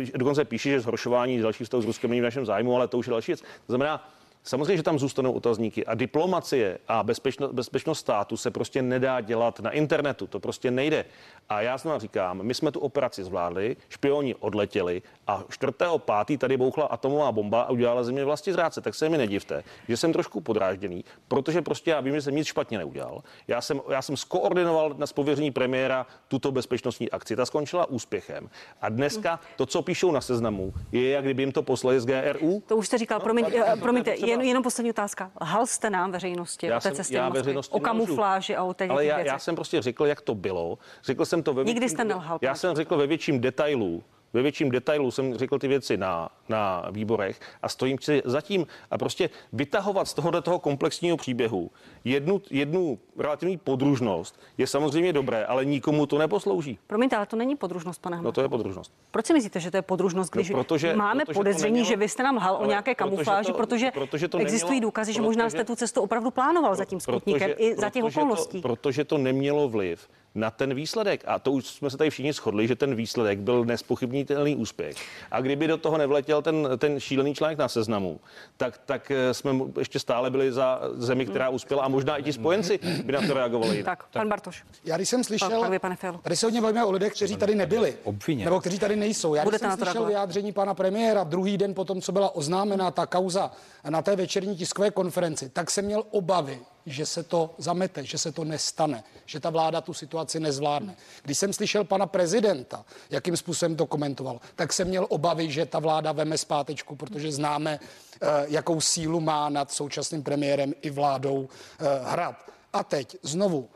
eh, 0.00 0.08
dokonce 0.18 0.44
píše, 0.44 0.70
že 0.70 0.80
zhoršování 0.80 1.40
dalších 1.40 1.64
vztahů 1.64 1.82
s 1.82 1.86
Ruskem 1.86 2.10
není 2.10 2.20
v 2.20 2.24
našem 2.24 2.46
zájmu, 2.46 2.76
ale 2.76 2.88
to 2.88 2.98
už 2.98 3.06
je 3.06 3.10
další 3.10 3.32
věc. 3.32 3.40
To 3.40 3.72
znamená, 3.72 4.08
Samozřejmě, 4.46 4.76
že 4.76 4.82
tam 4.82 4.98
zůstanou 4.98 5.32
otazníky 5.32 5.86
a 5.86 5.94
diplomacie 5.94 6.78
a 6.88 7.02
bezpečno, 7.02 7.52
bezpečnost 7.52 7.98
státu 7.98 8.36
se 8.36 8.50
prostě 8.50 8.82
nedá 8.82 9.20
dělat 9.20 9.60
na 9.60 9.70
internetu. 9.70 10.26
To 10.26 10.40
prostě 10.40 10.70
nejde. 10.70 11.04
A 11.48 11.60
já 11.60 11.78
znovu 11.78 11.98
říkám, 11.98 12.42
my 12.42 12.54
jsme 12.54 12.72
tu 12.72 12.80
operaci 12.80 13.24
zvládli, 13.24 13.76
špioni 13.88 14.34
odletěli 14.34 15.02
a 15.26 15.42
4.5. 15.42 16.38
tady 16.38 16.56
bouchla 16.56 16.84
atomová 16.84 17.32
bomba 17.32 17.62
a 17.62 17.70
udělala 17.70 18.04
země 18.04 18.24
vlastně 18.24 18.52
zrádce. 18.52 18.80
Tak 18.80 18.94
se 18.94 19.08
mi 19.08 19.18
nedivte, 19.18 19.64
že 19.88 19.96
jsem 19.96 20.12
trošku 20.12 20.40
podrážděný, 20.40 21.04
protože 21.28 21.62
prostě 21.62 21.90
já 21.90 22.00
vím, 22.00 22.14
že 22.14 22.22
jsem 22.22 22.34
nic 22.34 22.46
špatně 22.46 22.78
neudělal. 22.78 23.22
Já 23.48 23.60
jsem, 23.60 23.80
já 23.88 24.02
jsem 24.02 24.16
skoordinoval 24.16 24.94
na 24.98 25.06
spověření 25.06 25.50
premiéra 25.50 26.06
tuto 26.28 26.52
bezpečnostní 26.52 27.10
akci. 27.10 27.36
Ta 27.36 27.46
skončila 27.46 27.86
úspěchem. 27.86 28.50
A 28.80 28.88
dneska 28.88 29.40
to, 29.56 29.66
co 29.66 29.82
píšou 29.82 30.12
na 30.12 30.20
seznamu, 30.20 30.72
je, 30.92 31.10
jak 31.10 31.24
kdyby 31.24 31.42
jim 31.42 31.52
to 31.52 31.62
poslali 31.62 32.00
z 32.00 32.06
GRU. 32.06 32.62
To 32.66 32.76
už 32.76 32.86
jste 32.86 32.98
říkal, 32.98 33.20
promiň, 33.20 33.44
no, 33.58 33.76
promiňte, 33.76 34.14
jen, 34.16 34.40
jenom 34.40 34.62
poslední 34.62 34.90
otázka. 34.90 35.30
Lhal 35.40 35.66
jste 35.66 35.90
nám 35.90 36.12
veřejnosti 36.12 36.66
já 36.66 36.76
o 36.76 36.80
té 36.80 36.92
cestě 36.92 37.16
já 37.16 37.28
veřejnosti 37.28 37.74
o 37.74 37.80
kamufláži 37.80 38.56
a 38.56 38.64
o 38.64 38.74
té 38.74 38.88
Ale 38.88 39.04
já, 39.04 39.18
já, 39.18 39.38
jsem 39.38 39.54
prostě 39.54 39.82
řekl, 39.82 40.06
jak 40.06 40.20
to 40.20 40.34
bylo. 40.34 40.78
Řekl 41.04 41.24
jsem 41.24 41.33
to 41.42 41.54
ve 41.54 41.64
Nikdy 41.64 41.88
jste 41.88 42.04
nelhal. 42.04 42.38
Já 42.42 42.54
jsem 42.54 42.76
řekl 42.76 42.96
ve 42.96 43.06
větším 43.06 43.40
detailu, 43.40 44.02
ve 44.34 44.42
větším 44.42 44.70
detailu 44.70 45.10
jsem 45.10 45.34
řekl 45.34 45.58
ty 45.58 45.68
věci 45.68 45.96
na, 45.96 46.28
na 46.48 46.86
výborech 46.90 47.40
a 47.62 47.68
stojím 47.68 47.98
si 48.00 48.22
zatím 48.24 48.66
a 48.90 48.98
prostě 48.98 49.30
vytahovat 49.52 50.08
z 50.08 50.14
tohoto 50.14 50.42
toho 50.42 50.58
komplexního 50.58 51.16
příběhu 51.16 51.70
jednu, 52.04 52.42
jednu 52.50 52.98
relativní 53.18 53.56
podružnost 53.56 54.40
je 54.58 54.66
samozřejmě 54.66 55.12
dobré, 55.12 55.44
ale 55.44 55.64
nikomu 55.64 56.06
to 56.06 56.18
neposlouží. 56.18 56.78
Promiňte, 56.86 57.16
ale 57.16 57.26
to 57.26 57.36
není 57.36 57.56
podružnost, 57.56 58.02
pane 58.02 58.22
No 58.22 58.32
to 58.32 58.40
je 58.40 58.48
podružnost. 58.48 58.92
Proč 59.10 59.26
si 59.26 59.32
myslíte, 59.32 59.60
že 59.60 59.70
to 59.70 59.76
je 59.76 59.82
podružnost, 59.82 60.34
no, 60.34 60.38
když 60.38 60.50
no, 60.50 60.64
protože, 60.64 60.96
máme 60.96 61.24
protože 61.24 61.34
podezření, 61.34 61.72
nemělo, 61.72 61.88
že 61.88 61.96
vy 61.96 62.08
jste 62.08 62.22
nám 62.22 62.36
lhal 62.36 62.56
o 62.56 62.66
nějaké 62.66 62.94
kamufláži, 62.94 63.52
protože, 63.52 63.90
to, 63.90 64.00
protože 64.00 64.28
to 64.28 64.38
existují 64.38 64.70
nemělo, 64.70 64.88
důkazy, 64.88 65.12
že 65.12 65.18
protože, 65.18 65.26
možná 65.26 65.50
jste 65.50 65.64
tu 65.64 65.76
cestu 65.76 66.00
opravdu 66.00 66.30
plánoval 66.30 66.74
za 66.74 66.84
tím 66.84 67.00
Sputnikem 67.00 67.50
protože, 67.50 67.68
i 67.68 67.76
za 67.76 67.90
těch 67.90 68.04
okolností. 68.04 68.62
To, 68.62 68.68
protože 68.68 69.04
to 69.04 69.18
nemělo 69.18 69.68
vliv 69.68 70.08
na 70.34 70.50
ten 70.50 70.74
výsledek. 70.74 71.24
A 71.26 71.38
to 71.38 71.52
už 71.52 71.66
jsme 71.66 71.90
se 71.90 71.96
tady 71.96 72.10
všichni 72.10 72.32
shodli, 72.32 72.68
že 72.68 72.76
ten 72.76 72.94
výsledek 72.94 73.38
byl 73.38 73.64
nespochybnitelný 73.64 74.56
úspěch. 74.56 74.96
A 75.30 75.40
kdyby 75.40 75.66
do 75.66 75.76
toho 75.76 75.98
nevletěl 75.98 76.42
ten, 76.42 76.68
ten 76.78 77.00
šílený 77.00 77.34
článek 77.34 77.58
na 77.58 77.68
seznamu, 77.68 78.20
tak, 78.56 78.78
tak 78.78 79.10
eh, 79.10 79.34
jsme 79.34 79.52
ještě 79.78 79.98
stále 79.98 80.30
byli 80.30 80.52
za 80.52 80.80
zemi, 80.94 81.26
která 81.26 81.48
uspěla 81.48 81.82
a 81.82 81.88
možná 81.88 82.16
i 82.16 82.22
ti 82.22 82.32
spojenci 82.32 82.78
by 83.04 83.12
na 83.12 83.20
to 83.26 83.34
reagovali. 83.34 83.82
Tak, 83.82 84.04
pan 84.12 84.28
Bartoš. 84.28 84.64
Já 84.84 84.96
když 84.96 85.08
jsem 85.08 85.24
slyšel, 85.24 85.60
pan, 85.60 85.78
pane 85.80 85.96
tady 86.22 86.36
se 86.36 86.46
hodně 86.46 86.60
bavíme 86.60 86.84
o 86.84 86.90
lidech, 86.92 87.14
kteří 87.14 87.36
tady 87.36 87.54
nebyli, 87.54 87.96
Obvině. 88.04 88.44
nebo 88.44 88.60
kteří 88.60 88.78
tady 88.78 88.96
nejsou. 88.96 89.34
Já 89.34 89.44
když 89.44 89.60
jsem 89.60 89.70
slyšel 89.70 89.84
reagovat? 89.84 90.08
vyjádření 90.08 90.52
pana 90.52 90.74
premiéra 90.74 91.24
druhý 91.24 91.58
den 91.58 91.74
po 91.74 91.84
tom, 91.84 92.00
co 92.00 92.12
byla 92.12 92.34
oznámena 92.34 92.90
ta 92.90 93.06
kauza 93.06 93.50
na 93.88 94.02
té 94.02 94.16
večerní 94.16 94.56
tiskové 94.56 94.90
konferenci, 94.90 95.48
tak 95.48 95.70
jsem 95.70 95.84
měl 95.84 96.02
obavy, 96.10 96.60
že 96.86 97.06
se 97.06 97.22
to 97.22 97.54
zamete, 97.58 98.04
že 98.04 98.18
se 98.18 98.32
to 98.32 98.44
nestane, 98.44 99.04
že 99.26 99.40
ta 99.40 99.50
vláda 99.50 99.80
tu 99.80 99.94
situaci 99.94 100.40
nezvládne. 100.40 100.96
Když 101.22 101.38
jsem 101.38 101.52
slyšel 101.52 101.84
pana 101.84 102.06
prezidenta, 102.06 102.84
jakým 103.10 103.36
způsobem 103.36 103.76
to 103.76 103.86
komentoval, 103.86 104.40
tak 104.56 104.72
jsem 104.72 104.88
měl 104.88 105.06
obavy, 105.08 105.50
že 105.50 105.66
ta 105.66 105.78
vláda 105.78 106.12
veme 106.12 106.38
zpátečku, 106.38 106.96
protože 106.96 107.32
známe, 107.32 107.80
eh, 107.80 108.26
jakou 108.48 108.80
sílu 108.80 109.20
má 109.20 109.48
nad 109.48 109.72
současným 109.72 110.22
premiérem 110.22 110.74
i 110.82 110.90
vládou 110.90 111.48
eh, 111.48 111.84
hrad. 112.04 112.50
A 112.72 112.84
teď 112.84 113.16
znovu, 113.22 113.68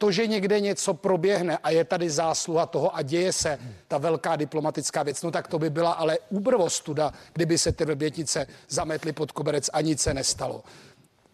to, 0.00 0.10
že 0.10 0.26
někde 0.26 0.60
něco 0.60 0.94
proběhne 0.94 1.58
a 1.58 1.70
je 1.70 1.84
tady 1.84 2.10
zásluha 2.10 2.66
toho 2.66 2.96
a 2.96 3.02
děje 3.02 3.32
se 3.32 3.58
ta 3.88 3.98
velká 3.98 4.36
diplomatická 4.36 5.02
věc, 5.02 5.22
no 5.22 5.30
tak 5.30 5.48
to 5.48 5.58
by 5.58 5.70
byla 5.70 5.92
ale 5.92 6.18
úbrvostuda, 6.28 7.12
kdyby 7.32 7.58
se 7.58 7.72
ty 7.72 7.84
vrbětice 7.84 8.46
zametly 8.68 9.12
pod 9.12 9.32
koberec 9.32 9.70
a 9.72 9.80
nic 9.80 10.00
se 10.00 10.14
nestalo. 10.14 10.64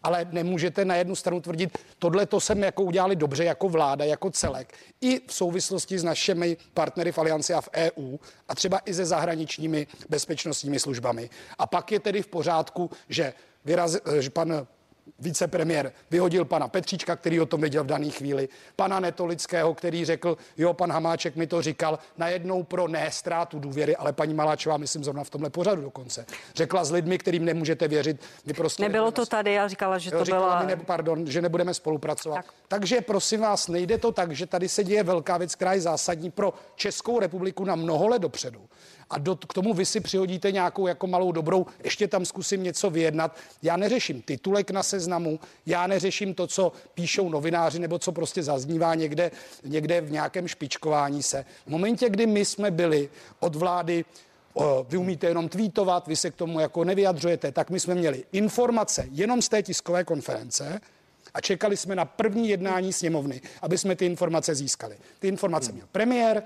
Ale 0.07 0.27
nemůžete 0.33 0.85
na 0.85 0.95
jednu 0.95 1.15
stranu 1.15 1.41
tvrdit, 1.41 1.79
tohle 1.99 2.27
to 2.27 2.41
jsme 2.41 2.67
jako 2.67 2.83
udělali 2.83 3.17
dobře 3.17 3.45
jako 3.45 3.69
vláda, 3.69 4.05
jako 4.05 4.31
celek, 4.31 4.75
i 5.01 5.21
v 5.27 5.33
souvislosti 5.33 5.99
s 5.99 6.05
našimi 6.05 6.57
partnery 6.75 7.13
v 7.13 7.19
Alianci 7.19 7.55
a 7.55 7.61
v 7.61 7.69
EU 7.75 8.17
a 8.49 8.55
třeba 8.55 8.79
i 8.79 8.95
se 8.95 9.05
zahraničními 9.05 9.87
bezpečnostními 10.09 10.79
službami. 10.79 11.31
A 11.59 11.67
pak 11.67 11.93
je 11.93 12.01
tedy 12.01 12.23
v 12.23 12.27
pořádku, 12.27 12.91
že, 13.09 13.35
vyraz, 13.65 13.97
že 14.21 14.31
pan 14.31 14.67
vicepremiér 15.19 15.93
vyhodil 16.11 16.45
pana 16.45 16.69
Petříčka, 16.69 17.17
který 17.17 17.41
o 17.41 17.47
tom 17.47 17.61
věděl 17.61 17.85
v 17.85 17.87
dané 17.87 18.11
chvíli, 18.11 18.49
pana 18.77 19.01
Netolického, 19.01 19.75
který 19.75 20.05
řekl, 20.05 20.37
jo, 20.57 20.75
pan 20.75 20.93
Hamáček 20.93 21.37
mi 21.37 21.47
to 21.47 21.63
říkal, 21.63 21.99
najednou 22.19 22.63
pro 22.63 22.89
ne 22.89 23.11
ztrátu 23.11 23.59
důvěry, 23.59 23.97
ale 23.97 24.13
paní 24.13 24.35
Maláčová, 24.35 24.77
myslím, 24.77 25.05
zrovna 25.05 25.25
v 25.25 25.31
tomhle 25.31 25.51
pořadu 25.51 25.83
dokonce, 25.83 26.27
řekla 26.55 26.85
s 26.85 26.91
lidmi, 26.91 27.19
kterým 27.19 27.45
nemůžete 27.45 27.89
věřit. 27.89 28.21
My 28.47 28.53
prostě 28.53 28.83
Nebylo 28.83 29.11
to 29.11 29.27
tady, 29.27 29.53
já 29.53 29.69
říkala, 29.69 29.99
že 29.99 30.11
jo, 30.13 30.19
to 30.19 30.25
říkala 30.25 30.47
byla... 30.47 30.63
ne, 30.63 30.77
pardon, 30.77 31.27
že 31.27 31.43
nebudeme 31.43 31.75
spolupracovat. 31.75 32.37
Tak. 32.37 32.55
Takže 32.69 33.01
prosím 33.01 33.41
vás, 33.41 33.69
nejde 33.69 33.99
to 33.99 34.13
tak, 34.13 34.33
že 34.33 34.47
tady 34.47 34.69
se 34.69 34.85
děje 34.85 35.03
velká 35.03 35.37
věc, 35.37 35.55
která 35.55 35.73
je 35.73 35.81
zásadní 35.81 36.31
pro 36.31 36.55
Českou 36.75 37.21
republiku 37.21 37.65
na 37.65 37.75
mnoho 37.75 38.09
let 38.09 38.23
dopředu 38.23 38.69
a 39.11 39.19
do, 39.19 39.37
k 39.37 39.55
tomu 39.55 39.75
vy 39.75 39.87
si 39.87 40.01
přihodíte 40.01 40.53
nějakou 40.53 40.87
jako 40.87 41.07
malou 41.07 41.33
dobrou, 41.33 41.67
ještě 41.85 42.09
tam 42.09 42.25
zkusím 42.25 42.63
něco 42.63 42.91
vyjednat. 42.91 43.37
Já 43.63 43.77
neřeším 43.77 44.23
titulek 44.23 44.71
na 44.71 44.83
seznamu, 44.83 45.41
já 45.67 45.87
neřeším 45.87 46.35
to, 46.35 46.47
co 46.47 46.73
píšou 46.95 47.29
novináři 47.29 47.79
nebo 47.79 47.99
co 47.99 48.13
prostě 48.13 48.43
zaznívá 48.43 48.95
někde, 48.95 49.31
někde 49.65 50.01
v 50.01 50.11
nějakém 50.11 50.49
špičkování 50.49 51.23
se. 51.23 51.45
V 51.67 51.71
momentě, 51.71 52.09
kdy 52.09 52.27
my 52.27 52.45
jsme 52.45 52.71
byli 52.71 53.09
od 53.41 53.57
vlády 53.57 54.05
vy 54.89 54.97
umíte 54.97 55.27
jenom 55.27 55.49
tweetovat, 55.49 56.07
vy 56.09 56.17
se 56.17 56.31
k 56.31 56.35
tomu 56.35 56.61
jako 56.61 56.85
nevyjadřujete, 56.85 57.53
tak 57.53 57.71
my 57.71 57.81
jsme 57.81 57.95
měli 57.95 58.25
informace 58.33 59.07
jenom 59.11 59.43
z 59.43 59.49
té 59.49 59.63
tiskové 59.63 60.05
konference 60.05 60.81
a 61.35 61.41
čekali 61.41 61.77
jsme 61.77 61.95
na 61.95 62.05
první 62.05 62.49
jednání 62.49 62.93
sněmovny, 62.93 63.41
aby 63.63 63.79
jsme 63.79 63.97
ty 63.97 64.07
informace 64.07 64.55
získali. 64.55 64.97
Ty 65.19 65.29
informace 65.29 65.73
měl 65.73 65.87
premiér, 65.93 66.43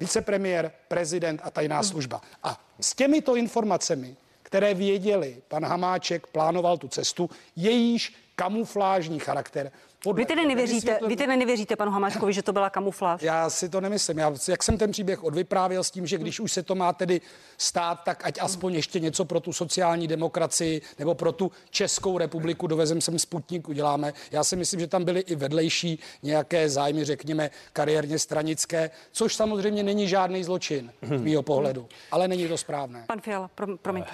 vicepremiér, 0.00 0.72
prezident 0.88 1.40
a 1.44 1.50
tajná 1.50 1.82
služba. 1.82 2.20
A 2.42 2.60
s 2.80 2.94
těmito 2.94 3.36
informacemi, 3.36 4.16
které 4.42 4.74
věděli, 4.74 5.42
pan 5.48 5.64
Hamáček 5.64 6.26
plánoval 6.26 6.78
tu 6.78 6.88
cestu, 6.88 7.30
jejíž 7.56 8.14
kamuflážní 8.36 9.18
charakter. 9.18 9.72
Vy 10.14 10.26
tedy 10.26 10.46
nevěříte, 10.46 10.98
vy 11.06 11.16
tedy 11.16 11.36
nevěříte 11.36 11.76
panu 11.76 11.90
Hamáčkovi, 11.90 12.32
že 12.32 12.42
to 12.42 12.52
byla 12.52 12.70
kamufláž? 12.70 13.22
Já 13.22 13.50
si 13.50 13.68
to 13.68 13.80
nemyslím. 13.80 14.18
Já, 14.18 14.32
jak 14.48 14.62
jsem 14.62 14.78
ten 14.78 14.90
příběh 14.90 15.24
odvyprávěl 15.24 15.84
s 15.84 15.90
tím, 15.90 16.06
že 16.06 16.18
když 16.18 16.40
už 16.40 16.52
se 16.52 16.62
to 16.62 16.74
má 16.74 16.92
tedy 16.92 17.20
stát, 17.58 17.94
tak 18.04 18.26
ať 18.26 18.38
aspoň 18.40 18.74
ještě 18.74 19.00
něco 19.00 19.24
pro 19.24 19.40
tu 19.40 19.52
sociální 19.52 20.08
demokracii 20.08 20.82
nebo 20.98 21.14
pro 21.14 21.32
tu 21.32 21.52
Českou 21.70 22.18
republiku 22.18 22.66
dovezem 22.66 23.00
sem 23.00 23.18
Sputnik 23.18 23.68
uděláme. 23.68 24.12
Já 24.30 24.44
si 24.44 24.56
myslím, 24.56 24.80
že 24.80 24.86
tam 24.86 25.04
byly 25.04 25.20
i 25.20 25.34
vedlejší 25.34 25.98
nějaké 26.22 26.68
zájmy, 26.68 27.04
řekněme, 27.04 27.50
kariérně 27.72 28.18
stranické, 28.18 28.90
což 29.12 29.34
samozřejmě 29.36 29.82
není 29.82 30.08
žádný 30.08 30.44
zločin 30.44 30.92
z 31.16 31.20
mýho 31.20 31.42
pohledu, 31.42 31.88
ale 32.10 32.28
není 32.28 32.48
to 32.48 32.58
správné. 32.58 33.04
Pan 33.06 33.20
Fiala, 33.20 33.50
pro, 33.54 33.76
promiňte. 33.76 34.10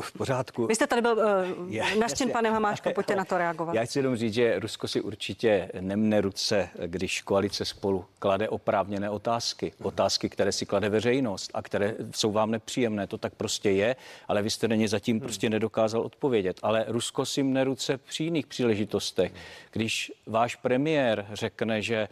V 0.00 0.12
pořádku. 0.18 0.66
Vy 0.66 0.74
jste 0.74 0.86
tady 0.86 1.02
byl 1.02 1.12
uh, 1.12 1.72
Já- 1.72 1.94
naštěn 1.94 2.30
panem 2.30 2.52
Hamáčkem, 2.52 2.92
pojďte 2.92 3.16
na 3.16 3.24
to 3.24 3.38
reagovat. 3.38 3.74
Já 3.74 3.84
chci 3.84 3.98
jenom 3.98 4.16
říct, 4.16 4.34
že 4.34 4.58
Rusko 4.58 4.88
si 4.88 5.00
určitě 5.06 5.70
nemne 5.80 6.20
ruce, 6.20 6.68
když 6.86 7.22
koalice 7.22 7.64
spolu 7.64 8.04
klade 8.18 8.48
oprávněné 8.48 9.10
otázky. 9.10 9.72
Otázky, 9.82 10.28
které 10.28 10.52
si 10.52 10.66
klade 10.66 10.88
veřejnost 10.88 11.50
a 11.54 11.62
které 11.62 11.94
jsou 12.10 12.32
vám 12.32 12.50
nepříjemné. 12.50 13.06
To 13.06 13.18
tak 13.18 13.34
prostě 13.34 13.70
je, 13.70 13.96
ale 14.28 14.42
vy 14.42 14.50
jste 14.50 14.68
na 14.68 14.76
ně 14.76 14.88
zatím 14.88 15.20
prostě 15.20 15.50
nedokázal 15.50 16.00
odpovědět. 16.00 16.58
Ale 16.62 16.84
Rusko 16.88 17.26
si 17.26 17.42
mne 17.42 17.64
ruce 17.64 17.98
při 17.98 18.24
jiných 18.24 18.46
příležitostech. 18.46 19.32
Když 19.72 20.12
váš 20.26 20.56
premiér 20.56 21.26
řekne, 21.32 21.82
že 21.82 22.08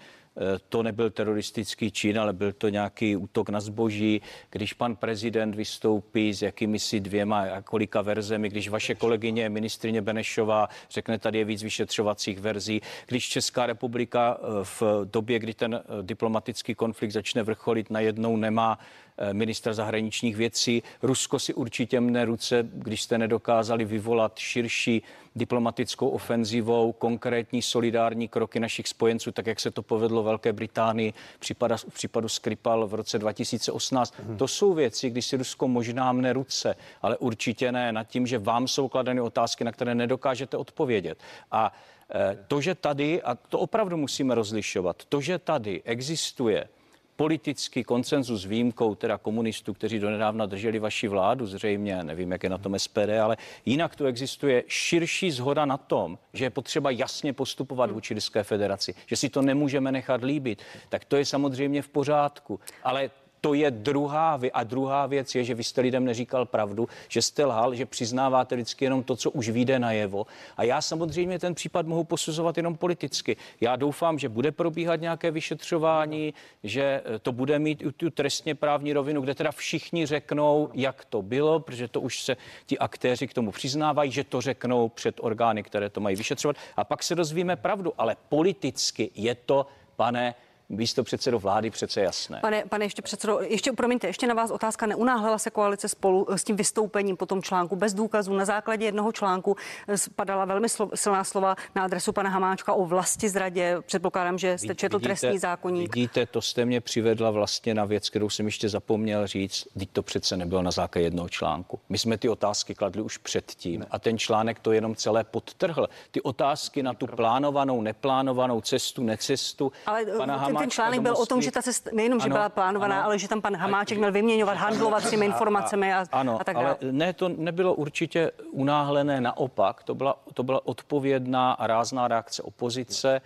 to 0.69 0.83
nebyl 0.83 1.11
teroristický 1.11 1.91
čin, 1.91 2.19
ale 2.19 2.33
byl 2.33 2.53
to 2.53 2.69
nějaký 2.69 3.17
útok 3.17 3.49
na 3.49 3.61
zboží. 3.61 4.23
Když 4.51 4.73
pan 4.73 4.97
prezident 4.97 5.55
vystoupí 5.55 6.35
s 6.35 6.43
jakými 6.43 6.79
si 6.79 7.01
dvěma 7.01 7.41
a 7.41 7.63
kolika 7.63 8.03
verzemi, 8.03 8.49
když 8.49 8.69
vaše 8.69 8.95
kolegyně 8.95 9.49
ministrině 9.49 10.03
Benešová 10.03 10.69
řekne, 10.91 11.19
tady 11.19 11.39
je 11.39 11.45
víc 11.45 11.63
vyšetřovacích 11.63 12.41
verzí, 12.41 12.81
když 13.07 13.29
Česká 13.29 13.67
republika 13.67 14.39
eh, 14.39 14.65
v 14.65 14.83
době, 15.05 15.39
kdy 15.39 15.55
ten 15.55 15.75
eh, 15.75 16.03
diplomatický 16.03 16.75
konflikt 16.75 17.13
začne 17.13 17.43
vrcholit, 17.43 17.91
najednou 17.91 18.37
nemá 18.37 18.79
eh, 18.79 19.04
ministra 19.33 19.75
zahraničních 19.75 20.37
věcí. 20.37 20.83
Rusko 21.03 21.39
si 21.39 21.55
určitě 21.55 22.01
mne 22.01 22.25
ruce, 22.25 22.69
když 22.73 23.03
jste 23.03 23.19
nedokázali 23.19 23.85
vyvolat 23.85 24.39
širší 24.39 25.03
diplomatickou 25.37 26.09
ofenzivou, 26.09 26.93
konkrétní 26.93 27.63
solidární 27.63 28.29
kroky 28.29 28.61
našich 28.61 28.89
spojenců, 28.89 29.33
tak 29.33 29.47
jak 29.47 29.61
se 29.61 29.71
to 29.71 29.83
povedlo 29.83 30.23
Velké 30.23 30.53
Británii 30.53 31.13
případa, 31.39 31.77
v 31.77 31.95
případu 31.95 32.29
Skripal 32.29 32.87
v 32.87 32.95
roce 32.95 33.19
2018. 33.19 34.15
Hmm. 34.19 34.37
To 34.37 34.49
jsou 34.49 34.75
věci, 34.75 35.11
když 35.11 35.27
si 35.27 35.37
Rusko 35.37 35.69
možná 35.69 36.13
mne 36.13 36.33
ruce, 36.33 36.77
ale 37.03 37.17
určitě 37.17 37.73
ne 37.73 37.93
nad 37.93 38.05
tím, 38.05 38.27
že 38.27 38.39
vám 38.39 38.69
jsou 38.69 38.89
kladeny 38.89 39.21
otázky, 39.21 39.65
na 39.65 39.73
které 39.73 39.95
nedokážete 39.95 40.57
odpovědět. 40.57 41.19
A 41.51 41.73
eh, 42.11 42.39
to, 42.49 42.61
že 42.61 42.75
tady, 42.75 43.23
a 43.23 43.35
to 43.35 43.59
opravdu 43.59 43.97
musíme 43.97 44.35
rozlišovat, 44.35 45.05
to, 45.09 45.21
že 45.21 45.39
tady 45.39 45.83
existuje 45.85 46.69
politický 47.17 47.85
koncenzus 47.85 48.43
s 48.43 48.45
výjimkou 48.45 48.95
teda 48.95 49.19
komunistů, 49.19 49.75
kteří 49.75 49.99
donedávna 49.99 50.47
drželi 50.47 50.79
vaši 50.79 51.09
vládu, 51.09 51.47
zřejmě, 51.47 52.05
nevím, 52.05 52.33
jak 52.33 52.43
je 52.43 52.51
na 52.51 52.59
tom 52.59 52.79
SPD, 52.79 53.09
ale 53.23 53.37
jinak 53.67 53.97
tu 53.97 54.07
existuje 54.07 54.65
širší 54.69 55.31
zhoda 55.31 55.65
na 55.65 55.77
tom, 55.77 56.19
že 56.33 56.45
je 56.45 56.51
potřeba 56.51 56.91
jasně 56.91 57.33
postupovat 57.33 57.91
vůči 57.91 58.15
Ruské 58.15 58.43
federaci, 58.43 58.95
že 59.07 59.17
si 59.17 59.29
to 59.29 59.43
nemůžeme 59.43 59.93
nechat 59.93 60.23
líbit, 60.23 60.63
tak 60.89 61.05
to 61.05 61.17
je 61.17 61.25
samozřejmě 61.25 61.83
v 61.83 61.89
pořádku. 61.89 62.61
Ale 62.83 63.11
to 63.45 63.55
je 63.55 63.71
druhá 63.71 64.37
věc. 64.37 64.53
A 64.55 64.65
druhá 64.65 65.07
věc 65.07 65.35
je, 65.35 65.45
že 65.45 65.55
vy 65.55 65.65
jste 65.65 65.81
lidem 65.81 66.05
neříkal 66.05 66.47
pravdu, 66.47 66.89
že 67.09 67.23
jste 67.23 67.45
lhal, 67.45 67.75
že 67.75 67.87
přiznáváte 67.87 68.55
vždycky 68.55 68.85
jenom 68.85 69.03
to, 69.03 69.17
co 69.17 69.31
už 69.31 69.49
vyjde 69.49 69.79
najevo. 69.79 70.27
A 70.57 70.63
já 70.63 70.83
samozřejmě 70.83 71.39
ten 71.39 71.55
případ 71.55 71.87
mohu 71.87 72.05
posuzovat 72.05 72.57
jenom 72.57 72.77
politicky. 72.77 73.37
Já 73.61 73.77
doufám, 73.77 74.19
že 74.19 74.29
bude 74.29 74.53
probíhat 74.53 75.01
nějaké 75.01 75.31
vyšetřování, 75.31 76.35
že 76.63 77.03
eh, 77.05 77.19
to 77.19 77.33
bude 77.33 77.59
mít 77.59 77.83
i 77.83 77.93
tu 77.93 78.11
trestně 78.11 78.55
právní 78.55 78.93
rovinu, 78.93 79.21
kde 79.21 79.35
teda 79.35 79.53
všichni 79.53 80.07
řeknou, 80.07 80.71
jak 80.75 81.05
to 81.05 81.23
bylo, 81.23 81.61
protože 81.61 81.89
to 81.89 82.01
už 82.01 82.23
se 82.23 82.37
ti 82.67 82.79
aktéři 82.79 83.29
k 83.29 83.35
tomu 83.35 83.51
přiznávají, 83.51 84.11
že 84.11 84.25
to 84.25 84.41
řeknou 84.41 84.89
před 84.89 85.21
orgány, 85.21 85.63
které 85.63 85.91
to 85.91 86.01
mají 86.01 86.17
vyšetřovat. 86.17 86.57
A 86.77 86.85
pak 86.85 87.03
se 87.03 87.15
dozvíme 87.15 87.57
pravdu. 87.57 87.93
Ale 87.99 88.17
politicky 88.29 89.11
je 89.15 89.35
to, 89.35 89.67
pane 89.97 90.35
místo 90.69 91.05
předsedo 91.05 91.39
vlády 91.39 91.71
přece 91.71 92.01
jasné. 92.01 92.39
Pane, 92.41 92.65
pane 92.65 92.85
ještě 92.85 93.03
předsedo, 93.03 93.41
ještě 93.41 93.73
promiňte, 93.73 94.07
ještě 94.07 94.27
na 94.27 94.35
vás 94.35 94.51
otázka. 94.51 94.87
Neunáhlela 94.87 95.39
se 95.39 95.51
koalice 95.51 95.89
spolu 95.89 96.27
s 96.31 96.45
tím 96.45 96.57
vystoupením 96.57 97.17
po 97.17 97.27
tom 97.27 97.43
článku 97.43 97.77
bez 97.77 97.95
důkazů. 97.95 98.35
Na 98.35 98.45
základě 98.45 98.85
jednoho 98.85 99.13
článku 99.13 99.57
eh, 99.89 99.99
spadala 99.99 100.45
velmi 100.45 100.69
slo, 100.69 100.91
silná 100.95 101.25
slova 101.25 101.57
na 101.75 101.85
adresu 101.85 102.13
pana 102.13 102.31
Hamáčka 102.31 102.73
o 102.73 102.85
vlasti 102.85 103.29
zradě. 103.29 103.77
Předpokládám, 103.87 104.39
že 104.39 104.59
jste 104.59 104.75
četl 104.75 105.01
trestní 105.01 105.39
zákonník. 105.39 105.95
Vidíte, 105.95 106.27
to 106.27 106.43
jste 106.43 106.65
mě 106.65 106.81
přivedla 106.81 107.31
vlastně 107.31 107.75
na 107.75 107.85
věc, 107.85 108.11
kterou 108.11 108.31
jsem 108.31 108.47
ještě 108.47 108.69
zapomněl 108.69 109.27
říct. 109.27 109.69
Teď 109.79 109.89
to 109.93 110.03
přece 110.03 110.37
nebylo 110.37 110.63
na 110.63 110.71
základě 110.71 111.07
jednoho 111.07 111.29
článku. 111.29 111.81
My 111.89 111.99
jsme 111.99 112.19
ty 112.19 112.29
otázky 112.29 112.75
kladli 112.75 113.03
už 113.03 113.19
předtím 113.19 113.87
a 113.91 113.99
ten 113.99 114.19
článek 114.19 114.59
to 114.59 114.73
jenom 114.73 114.95
celé 114.95 115.25
podtrhl. 115.25 115.89
Ty 116.11 116.21
otázky 116.23 116.83
na 116.83 116.95
tu 116.95 117.07
plánovanou, 117.07 117.83
neplánovanou 117.83 118.61
cestu, 118.61 119.03
necestu. 119.03 119.73
Ale 119.87 120.05
pana 120.05 120.37
ten, 120.55 120.63
ten 120.63 120.71
článek 120.71 121.01
byl 121.01 121.15
o 121.17 121.27
tom, 121.27 121.43
že 121.43 121.51
ta 121.51 121.63
cesta 121.63 121.91
nejenom, 121.93 122.21
že 122.21 122.25
Ano, 122.27 122.35
byla 122.35 122.49
plánovaná, 122.49 122.97
ano. 122.97 123.05
ale 123.05 123.19
že 123.19 123.29
tam 123.29 123.41
pan 123.41 123.57
Hamáček 123.57 123.99
měl 123.99 124.13
vyměňovat, 124.13 124.57
handlovat 124.57 125.05
s 125.05 125.11
těmi 125.11 125.27
informacemi 125.27 125.95
a, 125.95 126.05
ano, 126.13 126.41
a 126.41 126.45
tak 126.45 126.57
ale 126.57 126.65
dále. 126.65 126.93
ne, 126.93 127.13
to 127.13 127.29
nebylo 127.29 127.75
určitě 127.75 128.31
unáhlené, 128.51 129.21
naopak, 129.21 129.83
to 129.83 129.95
byla, 129.95 130.17
to 130.35 130.43
byla 130.43 130.67
odpovědná 130.67 131.53
a 131.53 131.67
rázná 131.67 132.09
reakce 132.09 132.43
opozice. 132.43 133.21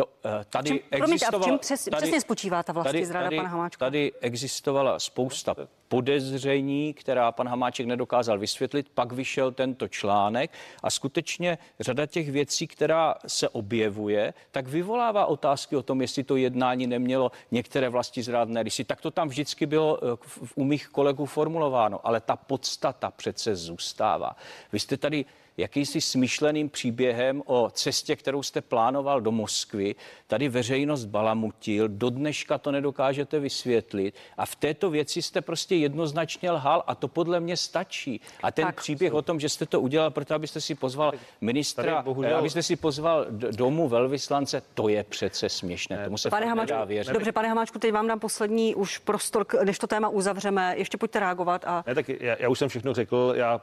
To, 0.00 0.06
uh, 0.06 0.30
tady 0.50 0.68
čem, 0.68 0.78
promiňte, 0.98 1.26
a 1.26 1.38
v 1.38 1.44
čem 1.44 1.58
přes, 1.58 1.84
tady, 1.84 1.96
přesně 1.96 2.20
spočívá 2.20 2.62
ta 2.62 2.72
vlastní 2.72 3.04
zrada 3.04 3.26
tady, 3.26 3.36
pana 3.36 3.48
Hamáčka? 3.48 3.84
Tady 3.84 4.12
existovala 4.20 4.98
spousta 4.98 5.54
podezření, 5.88 6.94
která 6.94 7.32
pan 7.32 7.48
Hamáček 7.48 7.86
nedokázal 7.86 8.38
vysvětlit, 8.38 8.88
pak 8.94 9.12
vyšel 9.12 9.52
tento 9.52 9.88
článek 9.88 10.50
a 10.82 10.90
skutečně 10.90 11.58
řada 11.80 12.06
těch 12.06 12.30
věcí, 12.30 12.66
která 12.66 13.14
se 13.26 13.48
objevuje, 13.48 14.34
tak 14.50 14.68
vyvolává 14.68 15.26
otázky 15.26 15.76
o 15.76 15.82
tom, 15.82 16.00
jestli 16.00 16.24
to 16.24 16.36
jednání 16.36 16.86
nemělo 16.86 17.32
některé 17.50 17.88
vlasti 17.88 18.22
zrádné 18.22 18.62
rysy. 18.62 18.84
Tak 18.84 19.00
to 19.00 19.10
tam 19.10 19.28
vždycky 19.28 19.66
bylo 19.66 19.98
eh, 20.02 20.16
u 20.54 20.64
mých 20.64 20.88
kolegů 20.88 21.26
formulováno, 21.26 22.00
ale 22.06 22.20
ta 22.20 22.36
podstata 22.36 23.10
přece 23.10 23.56
zůstává. 23.56 24.36
Vy 24.72 24.80
jste 24.80 24.96
tady 24.96 25.24
jakýsi 25.60 26.00
smyšleným 26.00 26.68
příběhem 26.68 27.42
o 27.46 27.70
cestě, 27.72 28.16
kterou 28.16 28.42
jste 28.42 28.60
plánoval 28.60 29.20
do 29.20 29.32
Moskvy. 29.32 29.94
Tady 30.26 30.48
veřejnost 30.48 31.04
balamutil, 31.04 31.88
do 31.88 32.10
dneška 32.10 32.58
to 32.58 32.72
nedokážete 32.72 33.40
vysvětlit 33.40 34.14
a 34.36 34.46
v 34.46 34.56
této 34.56 34.90
věci 34.90 35.22
jste 35.22 35.40
prostě 35.40 35.76
jednoznačně 35.76 36.50
lhal 36.50 36.84
a 36.86 36.94
to 36.94 37.08
podle 37.08 37.40
mě 37.40 37.56
stačí. 37.56 38.20
A 38.42 38.52
ten 38.52 38.66
tak. 38.66 38.76
příběh 38.76 39.14
o 39.14 39.22
tom, 39.22 39.40
že 39.40 39.48
jste 39.48 39.66
to 39.66 39.80
udělal 39.80 40.10
proto, 40.10 40.34
abyste 40.34 40.60
si 40.60 40.74
pozval 40.74 41.12
ministra, 41.40 42.02
bohužel... 42.02 42.36
abyste 42.36 42.62
si 42.62 42.76
pozval 42.76 43.26
domů 43.30 43.88
velvyslance, 43.88 44.62
to 44.74 44.88
je 44.88 45.04
přece 45.04 45.48
směšné. 45.48 46.04
Tomu 46.04 46.18
se 46.18 46.30
pane 46.30 46.46
Hamáčku, 46.46 46.76
věřit. 46.86 47.12
Dobře, 47.12 47.32
pane 47.32 47.48
Hamáčku, 47.48 47.78
teď 47.78 47.92
vám 47.92 48.06
dám 48.06 48.20
poslední 48.20 48.74
už 48.74 48.98
prostor, 48.98 49.46
než 49.64 49.78
to 49.78 49.86
téma 49.86 50.08
uzavřeme. 50.08 50.74
Ještě 50.76 50.98
pojďte 50.98 51.20
reagovat. 51.20 51.64
A... 51.66 51.84
Ne, 51.86 51.94
tak 51.94 52.08
já, 52.08 52.36
já 52.38 52.48
už 52.48 52.58
jsem 52.58 52.68
všechno 52.68 52.94
řekl. 52.94 53.32
Já 53.36 53.60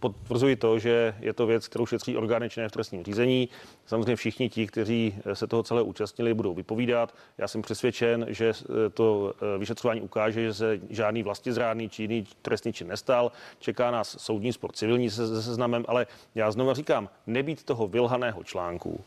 potvrzuji 0.00 0.56
to, 0.56 0.78
že 0.78 1.14
je 1.22 1.32
to 1.32 1.46
věc, 1.46 1.68
kterou 1.68 1.86
šetří 1.86 2.16
orgány 2.16 2.50
činné 2.50 2.68
v 2.68 2.72
trestním 2.72 3.04
řízení. 3.04 3.48
Samozřejmě 3.86 4.16
všichni 4.16 4.48
ti, 4.48 4.66
kteří 4.66 5.14
se 5.32 5.46
toho 5.46 5.62
celé 5.62 5.82
účastnili, 5.82 6.34
budou 6.34 6.54
vypovídat. 6.54 7.14
Já 7.38 7.48
jsem 7.48 7.62
přesvědčen, 7.62 8.26
že 8.28 8.52
to 8.94 9.34
eh, 9.54 9.58
vyšetřování 9.58 10.00
ukáže, 10.00 10.42
že 10.42 10.54
se 10.54 10.80
žádný 10.90 11.22
vlastizrádný 11.22 11.88
či 11.88 12.02
jiný 12.02 12.26
trestný 12.42 12.72
čin 12.72 12.88
nestal. 12.88 13.32
Čeká 13.58 13.90
nás 13.90 14.16
soudní 14.18 14.52
spor 14.52 14.72
civilní 14.72 15.10
se, 15.10 15.28
se 15.28 15.42
seznamem, 15.42 15.84
ale 15.88 16.06
já 16.34 16.50
znovu 16.50 16.74
říkám, 16.74 17.08
nebýt 17.26 17.64
toho 17.64 17.88
vylhaného 17.88 18.44
článku, 18.44 19.00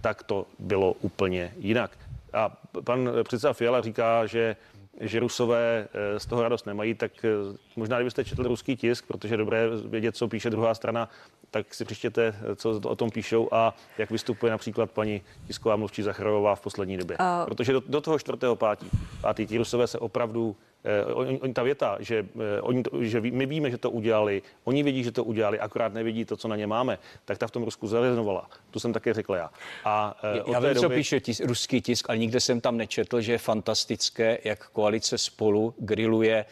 tak 0.00 0.22
to 0.22 0.46
bylo 0.58 0.92
úplně 0.92 1.52
jinak. 1.56 1.98
A 2.32 2.56
pan 2.84 3.10
předseda 3.22 3.52
Fiala 3.52 3.80
říká, 3.80 4.26
že 4.26 4.56
že 5.00 5.20
Rusové 5.20 5.88
eh, 5.92 6.20
z 6.20 6.26
toho 6.26 6.42
radost 6.42 6.66
nemají, 6.66 6.94
tak 6.94 7.12
eh, 7.24 7.28
možná 7.76 7.96
kdybyste 7.96 8.24
četl 8.24 8.42
ruský 8.42 8.76
tisk, 8.76 9.06
protože 9.06 9.34
je 9.34 9.38
dobré 9.38 9.68
vědět, 9.84 10.16
co 10.16 10.28
píše 10.28 10.50
druhá 10.50 10.74
strana, 10.74 11.08
tak 11.50 11.74
si 11.74 11.84
přečtěte, 11.84 12.34
co 12.56 12.80
o 12.84 12.96
tom 12.96 13.10
píšou 13.10 13.48
a 13.52 13.74
jak 13.98 14.10
vystupuje 14.10 14.52
například 14.52 14.90
paní 14.90 15.22
tisková 15.46 15.76
mluvčí 15.76 16.02
Zacharová 16.02 16.54
v 16.54 16.60
poslední 16.60 16.96
době. 16.96 17.16
Protože 17.44 17.72
do, 17.72 17.82
do 17.86 18.00
toho 18.00 18.18
čtvrtého 18.18 18.56
pátí, 18.56 18.90
pátý 19.20 19.46
ti 19.46 19.58
Rusové 19.58 19.86
se 19.86 19.98
opravdu 19.98 20.56
Eh, 20.84 21.14
oni, 21.14 21.40
oni, 21.40 21.52
ta 21.52 21.62
věta, 21.62 21.96
že, 22.00 22.26
eh, 22.56 22.60
oni, 22.60 22.82
že 23.00 23.20
my 23.20 23.46
víme, 23.46 23.70
že 23.70 23.78
to 23.78 23.90
udělali, 23.90 24.42
oni 24.64 24.82
vědí, 24.82 25.04
že 25.04 25.12
to 25.12 25.24
udělali, 25.24 25.60
akorát 25.60 25.94
nevědí 25.94 26.24
to, 26.24 26.36
co 26.36 26.48
na 26.48 26.56
ně 26.56 26.66
máme, 26.66 26.98
tak 27.24 27.38
ta 27.38 27.46
v 27.46 27.50
tom 27.50 27.62
Rusku 27.62 27.86
zarezonovala. 27.86 28.48
To 28.70 28.80
jsem 28.80 28.92
také 28.92 29.14
řekl 29.14 29.34
já. 29.34 29.50
A, 29.84 30.16
eh, 30.22 30.52
já 30.52 30.60
vím, 30.60 30.74
doby... 30.74 30.80
co 30.80 30.90
píše 30.90 31.20
tis, 31.20 31.40
ruský 31.40 31.80
tisk, 31.80 32.10
ale 32.10 32.18
nikde 32.18 32.40
jsem 32.40 32.60
tam 32.60 32.76
nečetl, 32.76 33.20
že 33.20 33.32
je 33.32 33.38
fantastické, 33.38 34.38
jak 34.44 34.68
koalice 34.68 35.18
spolu 35.18 35.74
griluje 35.78 36.44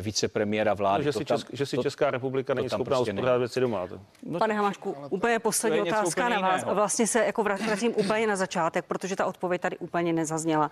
vicepremiéra 0.00 0.74
vlády. 0.74 1.04
No, 1.04 1.12
že, 1.12 1.18
si 1.18 1.24
tam, 1.24 1.38
Česk, 1.38 1.50
že 1.52 1.66
si 1.66 1.76
to, 1.76 1.82
Česká 1.82 2.10
republika 2.10 2.54
není 2.54 2.68
schopná 2.68 2.96
prostě 2.96 3.12
uspořádat 3.12 3.38
věci 3.38 3.60
doma. 3.60 3.88
No, 4.22 4.38
Pane 4.38 4.54
Hamašku, 4.54 4.96
úplně 5.10 5.38
poslední 5.38 5.80
otázka 5.80 6.28
na 6.28 6.40
vás. 6.40 6.60
Jiného. 6.60 6.74
Vlastně 6.74 7.06
se 7.06 7.24
jako 7.24 7.42
vracím 7.42 7.92
úplně 7.96 8.26
na 8.26 8.36
začátek, 8.36 8.84
protože 8.84 9.16
ta 9.16 9.26
odpověď 9.26 9.60
tady 9.60 9.78
úplně 9.78 10.12
nezazněla. 10.12 10.70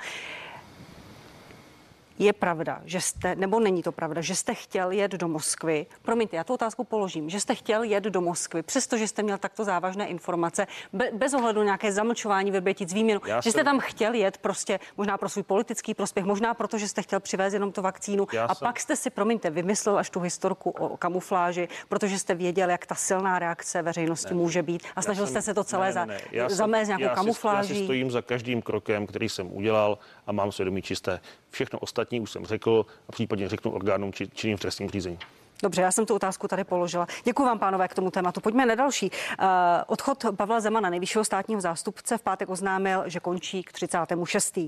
Je 2.19 2.33
pravda, 2.33 2.81
že 2.85 3.01
jste, 3.01 3.35
nebo 3.35 3.61
není 3.61 3.83
to 3.83 3.93
pravda, 3.93 4.21
že 4.21 4.35
jste 4.35 4.55
chtěl 4.55 4.91
jet 4.91 5.13
do 5.13 5.29
Moskvy? 5.29 5.87
Promiňte, 6.03 6.37
já 6.37 6.45
tu 6.45 6.55
otázku 6.55 6.85
položím. 6.85 7.31
Že 7.31 7.41
jste 7.41 7.55
chtěl 7.55 7.83
jet 7.83 8.05
do 8.05 8.21
Moskvy, 8.21 8.63
přestože 8.63 9.09
jste 9.09 9.23
měl 9.23 9.39
takto 9.39 9.65
závažné 9.65 10.07
informace, 10.07 10.67
be, 10.93 11.11
bez 11.13 11.35
ohledu 11.35 11.59
na 11.59 11.65
nějaké 11.65 11.93
zamlčování, 11.93 12.51
vrbětic, 12.51 12.95
výměnu. 12.95 13.21
Já 13.27 13.41
že 13.41 13.51
jste 13.51 13.59
jsem... 13.59 13.65
tam 13.65 13.81
chtěl 13.81 14.15
jet 14.15 14.39
prostě 14.39 14.81
možná 14.97 15.19
pro 15.19 15.29
svůj 15.29 15.43
politický 15.43 15.95
prospěch, 15.95 16.25
možná 16.25 16.55
proto, 16.55 16.79
že 16.79 16.89
jste 16.89 17.03
chtěl 17.03 17.21
přivést 17.21 17.53
jenom 17.53 17.73
tu 17.73 17.83
vakcínu. 17.83 18.27
Já 18.33 18.45
a 18.45 18.55
jsem... 18.55 18.67
pak 18.67 18.81
jste 18.81 18.97
si, 18.97 19.11
promiňte, 19.11 19.51
vymyslel 19.51 19.99
až 19.99 20.11
tu 20.11 20.21
historku 20.21 20.71
o 20.71 20.97
kamufláži, 20.97 21.69
protože 21.89 22.19
jste 22.19 22.35
věděl, 22.35 22.71
jak 22.71 22.87
ta 22.87 22.95
silná 22.95 23.39
reakce 23.39 23.83
veřejnosti 23.83 24.35
ne. 24.35 24.41
může 24.41 24.63
být. 24.63 24.83
A 24.97 25.03
snažil 25.03 25.27
jsem... 25.27 25.33
jste 25.33 25.43
se 25.43 25.55
to 25.55 25.65
celé 25.65 25.93
ne, 25.95 26.07
ne, 26.07 26.21
ne. 26.33 26.49
Za, 26.49 26.57
zamést 26.57 26.89
nějakou 26.89 27.05
já 27.05 27.15
kamufláží. 27.15 27.75
Já 27.75 27.79
si 27.79 27.85
stojím 27.85 28.11
za 28.11 28.23
každým 28.23 28.63
krokem, 28.63 29.07
který 29.07 29.29
jsem 29.29 29.57
udělal 29.57 29.99
a 30.27 30.33
mám 30.33 30.53
svědomí 30.53 30.83
čisté. 30.83 31.21
Všechno 31.55 31.79
ostatní 31.79 32.21
už 32.21 32.31
jsem 32.31 32.47
řekl 32.47 32.87
a 33.09 33.13
případně 33.13 33.49
řeknu 33.49 33.71
orgánům 33.71 34.13
či, 34.13 34.29
činným 34.29 34.57
v 34.57 34.61
trestním 34.61 34.91
řízení. 34.91 35.19
Dobře, 35.63 35.83
já 35.83 35.93
jsem 35.93 36.07
tu 36.07 36.15
otázku 36.15 36.49
tady 36.49 36.65
položila. 36.65 37.07
Děkuji 37.25 37.43
vám, 37.43 37.59
pánové, 37.59 37.89
k 37.89 37.95
tomu 37.95 38.11
tématu. 38.11 38.41
Pojďme 38.41 38.67
na 38.67 38.75
další. 38.75 39.11
Uh, 39.11 39.47
odchod 39.87 40.25
Pavla 40.37 40.61
Zemana, 40.61 40.91
nejvyššího 40.91 41.25
státního 41.25 41.61
zástupce, 41.61 42.19
v 42.19 42.23
pátek 42.23 42.49
oznámil, 42.49 43.03
že 43.07 43.21
končí 43.21 43.63
k 43.63 43.73
36. 43.73 44.59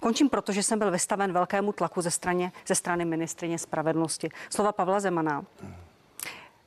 Končím 0.00 0.28
proto, 0.28 0.52
že 0.52 0.62
jsem 0.62 0.78
byl 0.78 0.90
vystaven 0.90 1.32
velkému 1.32 1.72
tlaku 1.72 2.00
ze, 2.00 2.10
straně, 2.10 2.52
ze 2.66 2.74
strany 2.74 3.04
ministrině 3.04 3.58
spravedlnosti. 3.58 4.28
Slova 4.50 4.72
Pavla 4.72 5.00
Zemana. 5.00 5.44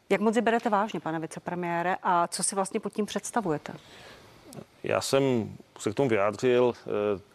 Jak 0.09 0.21
moc 0.21 0.35
je 0.35 0.41
berete 0.41 0.69
vážně, 0.69 0.99
pane 0.99 1.19
vicepremiére, 1.19 1.97
a 2.03 2.27
co 2.27 2.43
si 2.43 2.55
vlastně 2.55 2.79
pod 2.79 2.93
tím 2.93 3.05
představujete? 3.05 3.73
Já 4.83 5.01
jsem 5.01 5.55
se 5.79 5.91
k 5.91 5.93
tomu 5.93 6.09
vyjádřil 6.09 6.73
eh, 6.77 7.28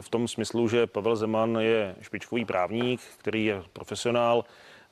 v 0.00 0.08
tom 0.08 0.28
smyslu, 0.28 0.68
že 0.68 0.86
Pavel 0.86 1.16
Zeman 1.16 1.56
je 1.60 1.94
špičkový 2.00 2.44
právník, 2.44 3.00
který 3.18 3.44
je 3.44 3.62
profesionál 3.72 4.44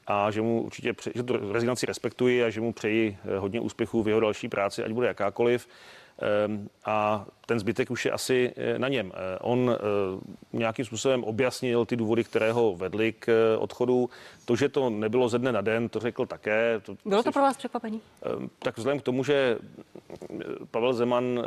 a 0.07 0.31
že 0.31 0.43
mu 0.43 0.62
určitě, 0.62 0.95
že 1.15 1.23
tu 1.23 1.53
rezignaci 1.53 1.87
respektuji 1.87 2.45
a 2.45 2.51
že 2.51 2.61
mu 2.61 2.73
přeji 2.73 3.19
eh, 3.25 3.38
hodně 3.38 3.61
úspěchů 3.61 4.03
v 4.03 4.09
jeho 4.09 4.21
další 4.21 4.49
práci, 4.49 4.85
ať 4.85 4.93
bude 4.93 5.07
jakákoliv. 5.07 5.69
Ehm, 6.19 6.69
a 6.85 7.27
ten 7.47 7.59
zbytek 7.59 7.91
už 7.91 8.05
je 8.05 8.11
asi 8.11 8.53
eh, 8.57 8.79
na 8.79 8.88
něm. 8.88 9.12
Eh, 9.15 9.38
on 9.41 9.77
nějakým 10.53 10.85
způsobem 10.85 11.25
objasnil 11.25 11.87
ty 11.87 11.97
důvody, 11.97 12.25
které 12.25 12.53
ho 12.53 12.77
vedly 12.77 13.12
k 13.12 13.57
odchodu. 13.59 14.11
To, 14.45 14.57
že 14.57 14.69
to 14.69 14.91
nebylo 14.91 15.29
ze 15.29 15.38
dne 15.38 15.53
na 15.53 15.61
den, 15.61 15.88
to 15.88 16.01
řekl 16.01 16.27
také. 16.27 16.81
To, 16.81 16.97
Bylo 17.05 17.23
to 17.23 17.33
pro 17.33 17.43
vás 17.43 17.57
překvapení? 17.57 18.01
Ehm, 18.23 18.51
tak 18.59 18.77
vzhledem 18.77 19.01
k 19.01 19.03
tomu, 19.03 19.25
že 19.25 19.59
Pavel 20.71 20.95
Zeman 20.95 21.43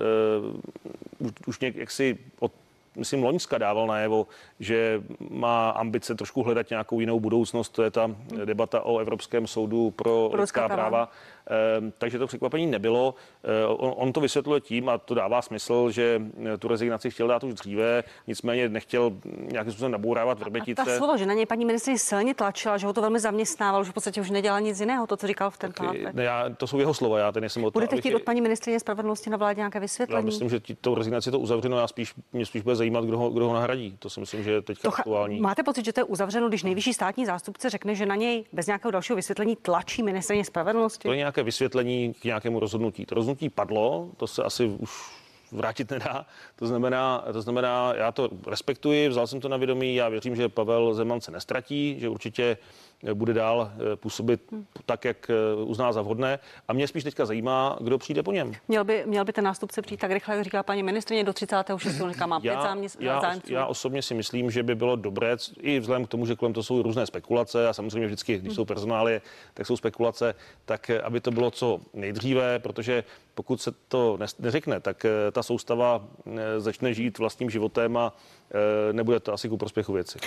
už, 1.19 1.31
už 1.47 1.59
nějak 1.59 1.75
jaksi 1.75 2.17
od 2.39 2.51
myslím, 2.95 3.23
Loňska 3.23 3.57
dával 3.57 3.87
najevo, 3.87 4.27
že 4.59 5.03
má 5.29 5.69
ambice 5.69 6.15
trošku 6.15 6.43
hledat 6.43 6.69
nějakou 6.69 6.99
jinou 6.99 7.19
budoucnost. 7.19 7.69
To 7.69 7.83
je 7.83 7.91
ta 7.91 8.15
debata 8.45 8.81
o 8.81 8.99
Evropském 8.99 9.47
soudu 9.47 9.91
pro, 9.91 10.29
pro 10.31 10.41
lidská 10.41 10.67
práva. 10.67 10.89
práva. 10.89 11.09
Ehm, 11.47 11.93
takže 11.97 12.19
to 12.19 12.27
překvapení 12.27 12.67
nebylo. 12.67 13.15
Ehm, 13.43 13.75
on, 13.77 13.93
on 13.97 14.13
to 14.13 14.21
vysvětluje 14.21 14.61
tím, 14.61 14.89
a 14.89 14.97
to 14.97 15.13
dává 15.13 15.41
smysl, 15.41 15.91
že 15.91 16.21
eh, 16.53 16.57
tu 16.57 16.67
rezignaci 16.67 17.11
chtěl 17.11 17.27
dát 17.27 17.43
už 17.43 17.53
dříve, 17.53 18.03
nicméně 18.27 18.69
nechtěl 18.69 19.11
nějakým 19.25 19.71
způsobem 19.71 19.91
nabourávat 19.91 20.39
vrbětice. 20.39 20.81
A 20.81 20.85
ta 20.85 20.97
slovo, 20.97 21.17
že 21.17 21.25
na 21.25 21.33
něj 21.33 21.45
paní 21.45 21.65
ministrině 21.65 21.99
silně 21.99 22.33
tlačila, 22.33 22.77
že 22.77 22.87
ho 22.87 22.93
to 22.93 23.01
velmi 23.01 23.19
zaměstnávalo, 23.19 23.83
že 23.83 23.91
v 23.91 23.93
podstatě 23.93 24.21
už 24.21 24.29
nedělal 24.29 24.61
nic 24.61 24.79
jiného, 24.79 25.07
to, 25.07 25.17
co 25.17 25.27
říkal 25.27 25.49
v 25.49 25.57
ten 25.57 25.73
pátek. 25.73 26.13
Ne, 26.13 26.23
já, 26.23 26.49
to 26.49 26.67
jsou 26.67 26.79
jeho 26.79 26.93
slova, 26.93 27.19
já 27.19 27.31
ten 27.31 27.41
nejsem 27.41 27.63
od 27.63 27.73
Budete 27.73 27.97
chtít 27.97 28.15
od 28.15 28.23
paní 28.23 28.41
ministrině 28.41 28.79
spravedlnosti 28.79 29.29
na 29.29 29.37
vládě 29.37 29.59
nějaké 29.59 29.79
vysvětlení? 29.79 30.21
Já 30.21 30.25
myslím, 30.25 30.49
že 30.49 30.59
tou 30.81 30.95
rezignaci 30.95 31.31
to 31.31 31.39
uzavřeno, 31.39 31.79
já 31.79 31.87
spíš, 31.87 32.13
mě 32.33 32.45
spíš 32.45 32.61
bude 32.61 32.75
zajímat, 32.75 33.05
kdo 33.05 33.17
ho, 33.17 33.29
kdo 33.29 33.47
ho 33.47 33.53
nahradí. 33.53 33.97
To 33.99 34.09
si 34.09 34.19
myslím, 34.19 34.43
že 34.43 34.51
je 34.51 34.61
teď 34.61 34.85
aktuální. 34.85 35.39
Máte 35.39 35.63
pocit, 35.63 35.85
že 35.85 35.93
to 35.93 35.99
je 35.99 36.03
uzavřeno, 36.03 36.49
když 36.49 36.63
nejvyšší 36.63 36.93
státní 36.93 37.25
zástupce 37.25 37.69
řekne, 37.69 37.95
že 37.95 38.05
na 38.05 38.15
něj 38.15 38.45
bez 38.53 38.67
nějakého 38.67 38.91
dalšího 38.91 39.15
vysvětlení 39.15 39.55
tlačí 39.55 40.03
ministrině 40.03 40.45
spravedlnosti? 40.45 41.07
To 41.07 41.13
je 41.13 41.17
nějaké 41.35 41.43
vysvětlení 41.45 42.13
k 42.13 42.23
nějakému 42.23 42.59
rozhodnutí. 42.59 43.05
To 43.05 43.15
rozhodnutí 43.15 43.49
padlo, 43.49 44.09
to 44.17 44.27
se 44.27 44.43
asi 44.43 44.65
už 44.65 44.89
vrátit 45.51 45.91
nedá. 45.91 46.25
To 46.55 46.67
znamená, 46.67 47.25
to 47.33 47.41
znamená, 47.41 47.93
já 47.95 48.11
to 48.11 48.29
respektuji, 48.47 49.09
vzal 49.09 49.27
jsem 49.27 49.39
to 49.39 49.49
na 49.49 49.57
vědomí, 49.57 49.95
já 49.95 50.09
věřím, 50.09 50.35
že 50.35 50.49
Pavel 50.49 50.93
Zeman 50.93 51.21
se 51.21 51.31
nestratí, 51.31 51.99
že 51.99 52.09
určitě 52.09 52.57
bude 53.13 53.33
dál 53.33 53.71
eh, 53.73 53.95
působit 53.95 54.41
tak, 54.85 55.05
jak 55.05 55.29
eh, 55.29 55.63
uzná 55.63 55.93
za 55.93 56.01
vhodné. 56.01 56.39
A 56.67 56.73
mě 56.73 56.87
spíš 56.87 57.03
teďka 57.03 57.25
zajímá, 57.25 57.77
kdo 57.81 57.97
přijde 57.97 58.23
po 58.23 58.31
něm. 58.31 58.53
Měl 58.67 58.83
by, 58.83 59.03
měl 59.05 59.25
by 59.25 59.33
ten 59.33 59.43
nástupce 59.43 59.81
přijít 59.81 59.97
tak 59.97 60.11
rychle, 60.11 60.35
jak 60.35 60.43
říká 60.43 60.63
paní 60.63 60.83
ministrině, 60.83 61.23
do 61.23 61.33
36. 61.33 62.01
říká, 62.09 62.25
má 62.25 62.39
pět 62.39 62.53
já, 62.99 63.21
zájemců. 63.21 63.53
já 63.53 63.65
osobně 63.65 64.01
si 64.01 64.13
myslím, 64.13 64.51
že 64.51 64.63
by 64.63 64.75
bylo 64.75 64.95
dobré, 64.95 65.37
i 65.59 65.79
vzhledem 65.79 66.05
k 66.05 66.09
tomu, 66.09 66.25
že 66.25 66.35
kolem 66.35 66.53
to 66.53 66.63
jsou 66.63 66.81
různé 66.81 67.05
spekulace 67.05 67.67
a 67.67 67.73
samozřejmě 67.73 68.07
vždycky, 68.07 68.37
když 68.37 68.55
jsou 68.55 68.65
personály, 68.65 69.21
tak 69.53 69.67
jsou 69.67 69.77
spekulace, 69.77 70.35
tak 70.65 70.89
eh, 70.89 71.01
aby 71.01 71.19
to 71.19 71.31
bylo 71.31 71.51
co 71.51 71.79
nejdříve, 71.93 72.59
protože 72.59 73.03
pokud 73.35 73.61
se 73.61 73.71
to 73.87 74.17
neřekne, 74.39 74.79
tak 74.79 75.05
ta 75.31 75.43
soustava 75.43 76.03
začne 76.57 76.93
žít 76.93 77.17
vlastním 77.17 77.49
životem 77.49 77.97
a 77.97 78.13
nebude 78.91 79.19
to 79.19 79.33
asi 79.33 79.49
ku 79.49 79.57
prospěchu 79.57 79.93
věci. 79.93 80.19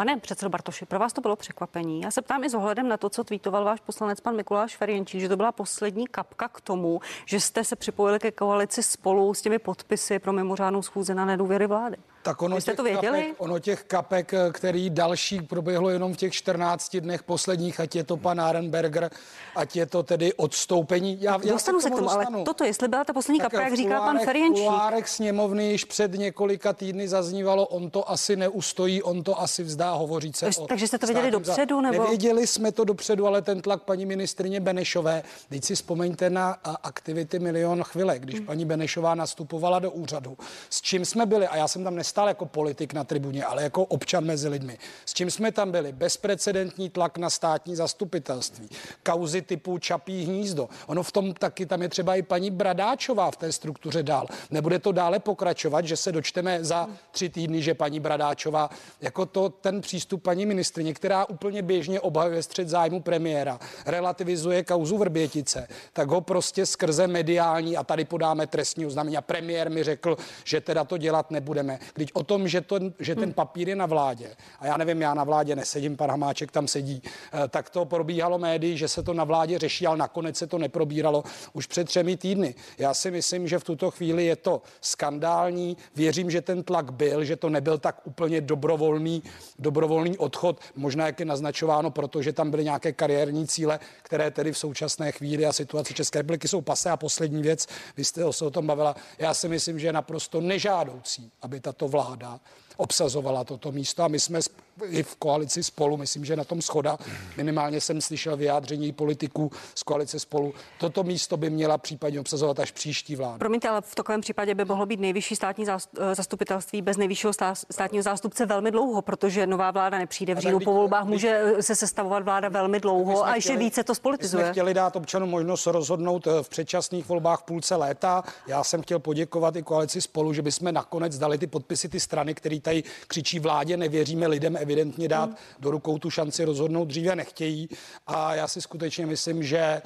Pane 0.00 0.16
předsedo 0.16 0.50
Bartoši, 0.50 0.86
pro 0.86 0.98
vás 0.98 1.12
to 1.12 1.20
bylo 1.20 1.36
překvapení. 1.36 2.00
Já 2.00 2.10
se 2.10 2.22
ptám 2.22 2.44
i 2.44 2.50
s 2.50 2.54
ohledem 2.54 2.88
na 2.88 2.96
to, 2.96 3.10
co 3.10 3.24
tweetoval 3.24 3.64
váš 3.64 3.80
poslanec 3.80 4.20
pan 4.20 4.36
Mikuláš 4.36 4.76
Ferjenčík, 4.76 5.20
že 5.20 5.28
to 5.28 5.36
byla 5.36 5.52
poslední 5.52 6.06
kapka 6.06 6.48
k 6.48 6.60
tomu, 6.60 7.00
že 7.26 7.40
jste 7.40 7.64
se 7.64 7.76
připojili 7.76 8.18
ke 8.18 8.30
koalici 8.30 8.82
spolu 8.82 9.34
s 9.34 9.42
těmi 9.42 9.58
podpisy 9.58 10.18
pro 10.18 10.32
mimořádnou 10.32 10.82
schůzi 10.82 11.14
na 11.14 11.24
nedůvěry 11.24 11.66
vlády. 11.66 11.96
Tak 12.22 12.42
ono 12.42 12.56
Vy 12.56 12.62
jste 12.62 12.70
těch 12.70 12.76
to 12.76 12.82
věděli? 12.82 13.20
Kapek, 13.22 13.34
ono 13.38 13.58
těch 13.58 13.84
kapek, 13.84 14.32
který 14.52 14.90
další 14.90 15.40
proběhlo 15.42 15.90
jenom 15.90 16.14
v 16.14 16.16
těch 16.16 16.32
14 16.32 16.96
dnech 16.96 17.22
posledních, 17.22 17.80
ať 17.80 17.96
je 17.96 18.04
to 18.04 18.16
pan 18.16 18.40
Arenberger, 18.40 19.10
ať 19.56 19.76
je 19.76 19.86
to 19.86 20.02
tedy 20.02 20.32
odstoupení. 20.34 21.18
Já, 21.20 21.32
já 21.44 21.52
Dostanu 21.52 21.80
se 21.80 21.90
k 21.90 21.94
tomu, 21.94 22.10
ale 22.10 22.24
dostanu. 22.24 22.44
toto, 22.44 22.64
jestli 22.64 22.88
byla 22.88 23.04
ta 23.04 23.12
poslední 23.12 23.38
Tak 23.40 23.50
kapka, 23.52 23.64
jak 23.64 23.76
říká 23.76 24.00
pan 24.00 24.18
Ferjenčík. 24.24 24.64
V 25.04 25.08
sněmovny 25.08 25.70
již 25.70 25.84
před 25.84 26.12
několika 26.14 26.72
týdny 26.72 27.08
zaznívalo, 27.08 27.66
on 27.66 27.90
to 27.90 28.10
asi 28.10 28.36
neustojí, 28.36 29.02
on 29.02 29.22
to 29.22 29.40
asi 29.40 29.62
vzdá, 29.62 29.92
hovořit 29.92 30.36
se 30.36 30.46
Takže- 30.46 30.60
o 30.60 30.66
takže 30.66 30.86
jste 30.86 30.98
to 30.98 31.06
věděli 31.06 31.30
za- 31.32 31.38
dopředu, 31.38 31.80
nebo- 31.80 32.02
Nevěděli 32.02 32.46
jsme 32.46 32.72
to 32.72 32.84
dopředu, 32.84 33.26
ale 33.26 33.42
ten 33.42 33.60
tlak 33.62 33.82
paní 33.82 34.06
ministrině 34.06 34.60
Benešové. 34.60 35.22
Teď 35.48 35.64
si 35.64 35.74
vzpomeňte 35.74 36.30
na 36.30 36.50
aktivity 36.82 37.38
Milion 37.38 37.82
chvile, 37.84 38.18
když 38.18 38.36
Hmm. 38.36 38.46
paní 38.46 38.64
Benešová 38.64 39.14
nastupovala 39.14 39.78
do 39.78 39.90
úřadu. 39.90 40.38
S 40.70 40.80
čím 40.82 41.04
jsme 41.04 41.26
byli, 41.26 41.46
a 41.46 41.56
já 41.56 41.68
jsem 41.68 41.84
tam 41.84 41.94
nestál 42.10 42.28
jako 42.28 42.46
politik 42.46 42.92
na 42.92 43.04
tribuně, 43.04 43.44
ale 43.44 43.62
jako 43.62 43.84
občan 43.84 44.24
mezi 44.24 44.48
lidmi. 44.48 44.78
S 45.06 45.14
čím 45.14 45.30
jsme 45.30 45.52
tam 45.52 45.70
byli? 45.70 45.92
Bezprecedentní 45.92 46.90
tlak 46.90 47.18
na 47.18 47.30
státní 47.30 47.76
zastupitelství. 47.76 48.68
Kauzy 49.02 49.42
typu 49.42 49.78
Čapí 49.78 50.24
hnízdo. 50.24 50.68
Ono 50.86 51.02
v 51.02 51.12
tom 51.12 51.34
taky, 51.34 51.66
tam 51.66 51.82
je 51.82 51.88
třeba 51.88 52.16
i 52.16 52.22
paní 52.22 52.50
Bradáčová 52.50 53.30
v 53.30 53.36
té 53.36 53.52
struktuře 53.52 54.02
dál. 54.02 54.26
Nebude 54.50 54.78
to 54.78 54.92
dále 54.92 55.18
pokračovat, 55.18 55.84
že 55.86 55.96
se 55.96 56.12
dočteme 56.12 56.64
za 56.64 56.88
tři 57.10 57.28
týdny, 57.28 57.62
že 57.62 57.74
paní 57.74 58.00
Bradáčová, 58.00 58.70
jako 59.00 59.26
to 59.26 59.48
ten 59.48 59.80
přístup 59.80 60.22
paní 60.22 60.46
ministrině, 60.46 60.94
která 60.94 61.24
úplně 61.24 61.62
běžně 61.62 62.00
obhajuje 62.00 62.42
střed 62.42 62.68
zájmu 62.68 63.00
premiéra, 63.00 63.58
relativizuje 63.86 64.64
kauzu 64.64 64.98
Vrbětice, 64.98 65.68
tak 65.92 66.08
ho 66.08 66.20
prostě 66.20 66.66
skrze 66.66 67.06
mediální 67.06 67.76
a 67.76 67.84
tady 67.84 68.04
podáme 68.04 68.46
trestní 68.46 68.86
oznámení. 68.86 69.16
A 69.16 69.22
premiér 69.22 69.70
mi 69.70 69.82
řekl, 69.82 70.16
že 70.44 70.60
teda 70.60 70.84
to 70.84 70.98
dělat 70.98 71.30
nebudeme. 71.30 71.78
Když 72.00 72.12
o 72.14 72.24
tom, 72.24 72.48
že, 72.48 72.60
to, 72.60 72.78
že 72.98 73.14
ten 73.14 73.32
papír 73.32 73.68
je 73.68 73.76
na 73.76 73.86
vládě, 73.86 74.30
a 74.60 74.66
já 74.66 74.76
nevím, 74.76 75.00
já 75.02 75.14
na 75.14 75.24
vládě 75.24 75.56
nesedím, 75.56 75.96
pan 75.96 76.10
Hamáček 76.10 76.50
tam 76.50 76.68
sedí, 76.68 77.02
eh, 77.04 77.48
tak 77.48 77.70
to 77.70 77.84
probíhalo 77.84 78.38
médií, 78.38 78.78
že 78.78 78.88
se 78.88 79.02
to 79.02 79.14
na 79.14 79.24
vládě 79.24 79.58
řeší, 79.58 79.86
ale 79.86 79.96
nakonec 79.96 80.36
se 80.36 80.46
to 80.46 80.58
neprobíralo 80.58 81.24
už 81.52 81.66
před 81.66 81.84
třemi 81.84 82.16
týdny. 82.16 82.54
Já 82.78 82.94
si 82.94 83.10
myslím, 83.10 83.48
že 83.48 83.58
v 83.58 83.64
tuto 83.64 83.90
chvíli 83.90 84.24
je 84.24 84.36
to 84.36 84.62
skandální. 84.80 85.76
Věřím, 85.96 86.30
že 86.30 86.40
ten 86.40 86.62
tlak 86.62 86.92
byl, 86.92 87.24
že 87.24 87.36
to 87.36 87.48
nebyl 87.48 87.78
tak 87.78 88.00
úplně 88.04 88.40
dobrovolný, 88.40 89.22
dobrovolný 89.58 90.18
odchod, 90.18 90.60
možná 90.76 91.06
jak 91.06 91.20
je 91.20 91.26
naznačováno, 91.26 91.90
protože 91.90 92.32
tam 92.32 92.50
byly 92.50 92.64
nějaké 92.64 92.92
kariérní 92.92 93.46
cíle, 93.46 93.78
které 94.02 94.30
tedy 94.30 94.52
v 94.52 94.58
současné 94.58 95.12
chvíli 95.12 95.46
a 95.46 95.52
situaci 95.52 95.94
České 95.94 96.18
republiky 96.18 96.48
jsou 96.48 96.60
pase. 96.60 96.90
A 96.90 96.96
poslední 96.96 97.42
věc, 97.42 97.66
vy 97.96 98.04
jste 98.04 98.32
se 98.32 98.44
o 98.44 98.50
tom 98.50 98.66
bavila, 98.66 98.96
já 99.18 99.34
si 99.34 99.48
myslím, 99.48 99.78
že 99.78 99.86
je 99.86 99.92
naprosto 99.92 100.40
nežádoucí, 100.40 101.32
aby 101.42 101.60
tato 101.60 101.89
vláda 101.90 102.40
obsazovala 102.80 103.44
toto 103.44 103.72
místo 103.72 104.02
a 104.02 104.08
my 104.08 104.20
jsme 104.20 104.40
i 104.88 105.02
v 105.02 105.16
koalici 105.16 105.62
spolu, 105.64 105.96
myslím, 105.96 106.24
že 106.24 106.36
na 106.36 106.44
tom 106.44 106.62
schoda, 106.62 106.98
minimálně 107.36 107.80
jsem 107.80 108.00
slyšel 108.00 108.36
vyjádření 108.36 108.92
politiků 108.92 109.50
z 109.74 109.82
koalice 109.82 110.18
spolu, 110.20 110.54
toto 110.78 111.02
místo 111.02 111.36
by 111.36 111.50
měla 111.50 111.78
případně 111.78 112.20
obsazovat 112.20 112.60
až 112.60 112.70
příští 112.70 113.16
vláda. 113.16 113.38
Promiňte, 113.38 113.68
ale 113.68 113.80
v 113.80 113.94
takovém 113.94 114.20
případě 114.20 114.54
by 114.54 114.64
mohlo 114.64 114.86
být 114.86 115.00
nejvyšší 115.00 115.36
státní 115.36 115.64
eh, 115.68 116.14
zastupitelství 116.14 116.82
bez 116.82 116.96
nejvyššího 116.96 117.32
stá- 117.32 117.64
státního 117.70 118.02
zástupce 118.02 118.46
velmi 118.46 118.70
dlouho, 118.70 119.02
protože 119.02 119.46
nová 119.46 119.70
vláda 119.70 119.98
nepřijde 119.98 120.34
v 120.34 120.38
říjnu 120.38 120.60
po 120.60 120.72
volbách, 120.74 121.04
může 121.04 121.42
eh, 121.58 121.62
se 121.62 121.76
sestavovat 121.76 122.22
vláda 122.22 122.48
velmi 122.48 122.80
dlouho 122.80 123.26
a 123.26 123.34
ještě 123.34 123.52
chtěli- 123.52 123.58
více 123.58 123.84
to 123.84 123.92
My 123.92 123.96
spolitizuje. 123.96 124.44
jsme 124.44 124.52
chtěli 124.52 124.74
dát 124.74 124.96
občanům 124.96 125.28
možnost 125.30 125.66
rozhodnout 125.66 126.26
eh, 126.26 126.42
v 126.42 126.48
předčasných 126.48 127.08
volbách 127.08 127.40
v 127.40 127.42
půlce 127.42 127.76
léta. 127.76 128.24
Já 128.46 128.64
jsem 128.64 128.82
chtěl 128.82 128.98
poděkovat 128.98 129.56
i 129.56 129.62
koalici 129.62 130.00
spolu, 130.00 130.32
že 130.32 130.42
bychom 130.42 130.74
nakonec 130.74 131.18
dali 131.18 131.38
ty 131.38 131.46
podpisy 131.46 131.88
ty 131.88 132.00
strany, 132.00 132.34
který 132.34 132.60
tady 132.70 132.82
křičí 133.06 133.38
vládě, 133.38 133.76
nevěříme 133.76 134.26
lidem 134.26 134.56
evidentně 134.56 135.08
dát 135.08 135.30
Hmm. 135.30 135.36
do 135.58 135.70
rukou 135.70 135.98
tu 135.98 136.10
šanci 136.10 136.44
rozhodnout 136.44 136.84
dříve 136.84 137.16
nechtějí. 137.16 137.68
A 138.06 138.34
já 138.34 138.48
si 138.48 138.60
skutečně 138.60 139.06
myslím, 139.06 139.42
že 139.42 139.58
eh, 139.58 139.82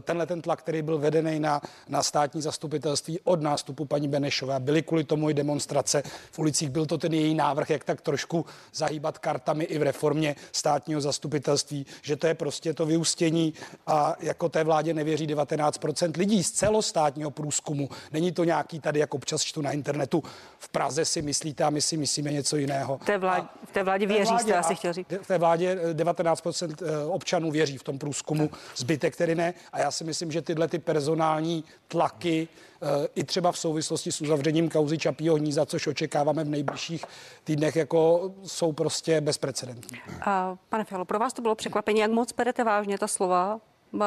tenhle 0.00 0.26
ten 0.26 0.42
tlak, 0.42 0.58
který 0.58 0.82
byl 0.82 0.98
vedený 0.98 1.40
na, 1.40 1.60
na 1.88 2.02
státní 2.02 2.42
zastupitelství 2.42 3.20
od 3.24 3.42
nástupu 3.42 3.84
paní 3.84 4.08
Benešové, 4.08 4.60
byly 4.60 4.82
kvůli 4.82 5.04
tomu 5.04 5.30
i 5.30 5.34
demonstrace 5.34 6.02
v 6.30 6.38
ulicích, 6.38 6.70
byl 6.70 6.86
to 6.86 6.98
ten 6.98 7.14
její 7.14 7.34
návrh, 7.34 7.70
jak 7.70 7.84
tak 7.84 8.00
trošku 8.00 8.46
zahýbat 8.74 9.18
kartami 9.18 9.64
i 9.64 9.78
v 9.78 9.82
reformě 9.82 10.36
státního 10.52 11.00
zastupitelství, 11.00 11.86
že 12.02 12.16
to 12.16 12.26
je 12.26 12.34
prostě 12.34 12.74
to 12.74 12.86
vyústění 12.86 13.54
a 13.86 14.16
jako 14.20 14.48
té 14.48 14.64
vládě 14.64 14.94
nevěří 14.94 15.26
19% 15.26 16.12
lidí 16.18 16.44
z 16.44 16.50
celostátního 16.50 17.30
průzkumu. 17.30 17.88
Není 18.12 18.32
to 18.32 18.44
nějaký 18.44 18.80
tady, 18.80 19.00
jak 19.00 19.14
občas 19.14 19.42
čtu 19.42 19.62
na 19.62 19.72
internetu, 19.72 20.22
v 20.58 20.68
Praze 20.68 21.04
si 21.04 21.22
myslíte 21.22 21.64
a 21.64 21.70
my 21.70 21.80
si 21.80 21.96
myslíme 21.96 22.13
něco 22.22 22.56
jiného. 22.56 22.98
V 22.98 23.04
té 23.04 23.18
vládě, 23.18 23.46
v 23.64 23.72
té 23.72 23.82
vládě 23.82 24.06
věří, 24.06 24.38
jste 24.38 24.56
asi 24.56 24.74
chtěl 24.74 24.92
říct. 24.92 25.06
V 25.22 25.26
té 25.26 25.38
vládě 25.38 25.78
eh, 25.82 25.94
19% 25.94 26.74
občanů 27.08 27.50
věří 27.50 27.78
v 27.78 27.82
tom 27.82 27.98
průzkumu, 27.98 28.50
zbytek 28.76 29.16
tedy 29.16 29.34
ne. 29.34 29.54
A 29.72 29.78
já 29.78 29.90
si 29.90 30.04
myslím, 30.04 30.32
že 30.32 30.42
tyhle 30.42 30.68
ty 30.68 30.78
personální 30.78 31.64
tlaky 31.88 32.48
eh, 32.82 32.86
i 33.14 33.24
třeba 33.24 33.52
v 33.52 33.58
souvislosti 33.58 34.12
s 34.12 34.20
uzavřením 34.20 34.70
kauzy 34.70 34.98
Čapího 34.98 35.34
hnízda, 35.36 35.66
což 35.66 35.86
očekáváme 35.86 36.44
v 36.44 36.48
nejbližších 36.48 37.04
týdnech, 37.44 37.76
jako 37.76 38.30
jsou 38.44 38.72
prostě 38.72 39.20
bezprecedentní. 39.20 39.98
A, 40.26 40.56
pane 40.68 40.84
Fialo, 40.84 41.04
pro 41.04 41.18
vás 41.18 41.32
to 41.32 41.42
bylo 41.42 41.54
překvapení, 41.54 42.00
jak 42.00 42.10
moc 42.10 42.32
berete 42.32 42.64
vážně 42.64 42.98
ta 42.98 43.08
slova 43.08 43.60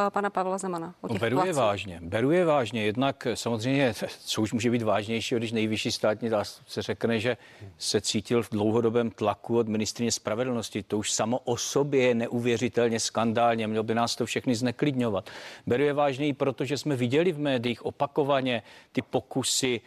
pana 0.09 0.29
Pavla 0.29 0.57
Zemana 0.57 0.93
o 1.01 1.07
No, 1.07 1.13
těch 1.13 1.21
beru 1.21 1.45
je 1.45 1.53
vážně, 1.53 1.99
beru 2.03 2.31
je 2.31 2.45
vážně. 2.45 2.85
Jednak 2.85 3.27
samozřejmě, 3.33 3.93
co 4.25 4.41
už 4.41 4.53
může 4.53 4.71
být 4.71 4.81
vážnější, 4.81 5.35
když 5.35 5.51
nejvyšší 5.51 5.91
státní 5.91 6.29
zástupce 6.29 6.81
řekne, 6.81 7.19
že 7.19 7.37
se 7.77 8.01
cítil 8.01 8.43
v 8.43 8.49
dlouhodobém 8.49 9.11
tlaku 9.11 9.57
od 9.57 9.67
ministrině 9.67 10.11
spravedlnosti. 10.11 10.83
To 10.83 10.97
už 10.97 11.11
samo 11.11 11.39
o 11.39 11.57
sobě 11.57 12.01
je 12.07 12.15
neuvěřitelně 12.15 12.99
skandálně, 12.99 13.67
mělo 13.67 13.83
by 13.83 13.95
nás 13.95 14.15
to 14.15 14.25
všechny 14.25 14.55
zneklidňovat. 14.55 15.29
Beru 15.67 15.83
je 15.83 15.93
vážněji, 15.93 16.33
protože 16.33 16.77
jsme 16.77 16.95
viděli 16.95 17.31
v 17.31 17.39
médiích 17.39 17.85
opakovaně 17.85 18.61
ty 18.91 19.01
pokusy 19.01 19.81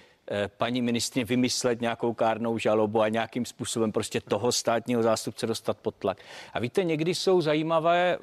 paní 0.57 0.83
ministrině 0.83 1.25
vymyslet 1.25 1.81
nějakou 1.81 2.15
kárnou 2.15 2.59
žalobu 2.59 3.01
a 3.03 3.09
nějakým 3.09 3.45
způsobem 3.45 3.93
prostě 3.93 4.21
toho 4.21 4.53
státního 4.53 5.03
zástupce 5.03 5.47
dostat 5.47 5.79
pod 5.79 5.95
tlak. 5.95 6.19
A 6.53 6.61
víte, 6.61 6.85
někdy 6.85 7.15
jsou 7.15 7.41
zajímavé 7.41 8.19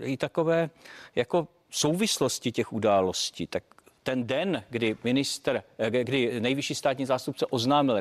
eh, 0.00 0.04
i 0.04 0.16
takové 0.16 0.70
jako 1.14 1.48
souvislosti 1.70 2.52
těch 2.52 2.72
událostí. 2.72 3.46
Tak 3.46 3.64
ten 4.02 4.26
den, 4.26 4.64
kdy 4.70 4.96
minister, 5.04 5.62
eh, 5.78 6.04
kdy 6.04 6.40
nejvyšší 6.40 6.74
státní 6.74 7.06
zástupce 7.06 7.46
oznámil 7.46 8.00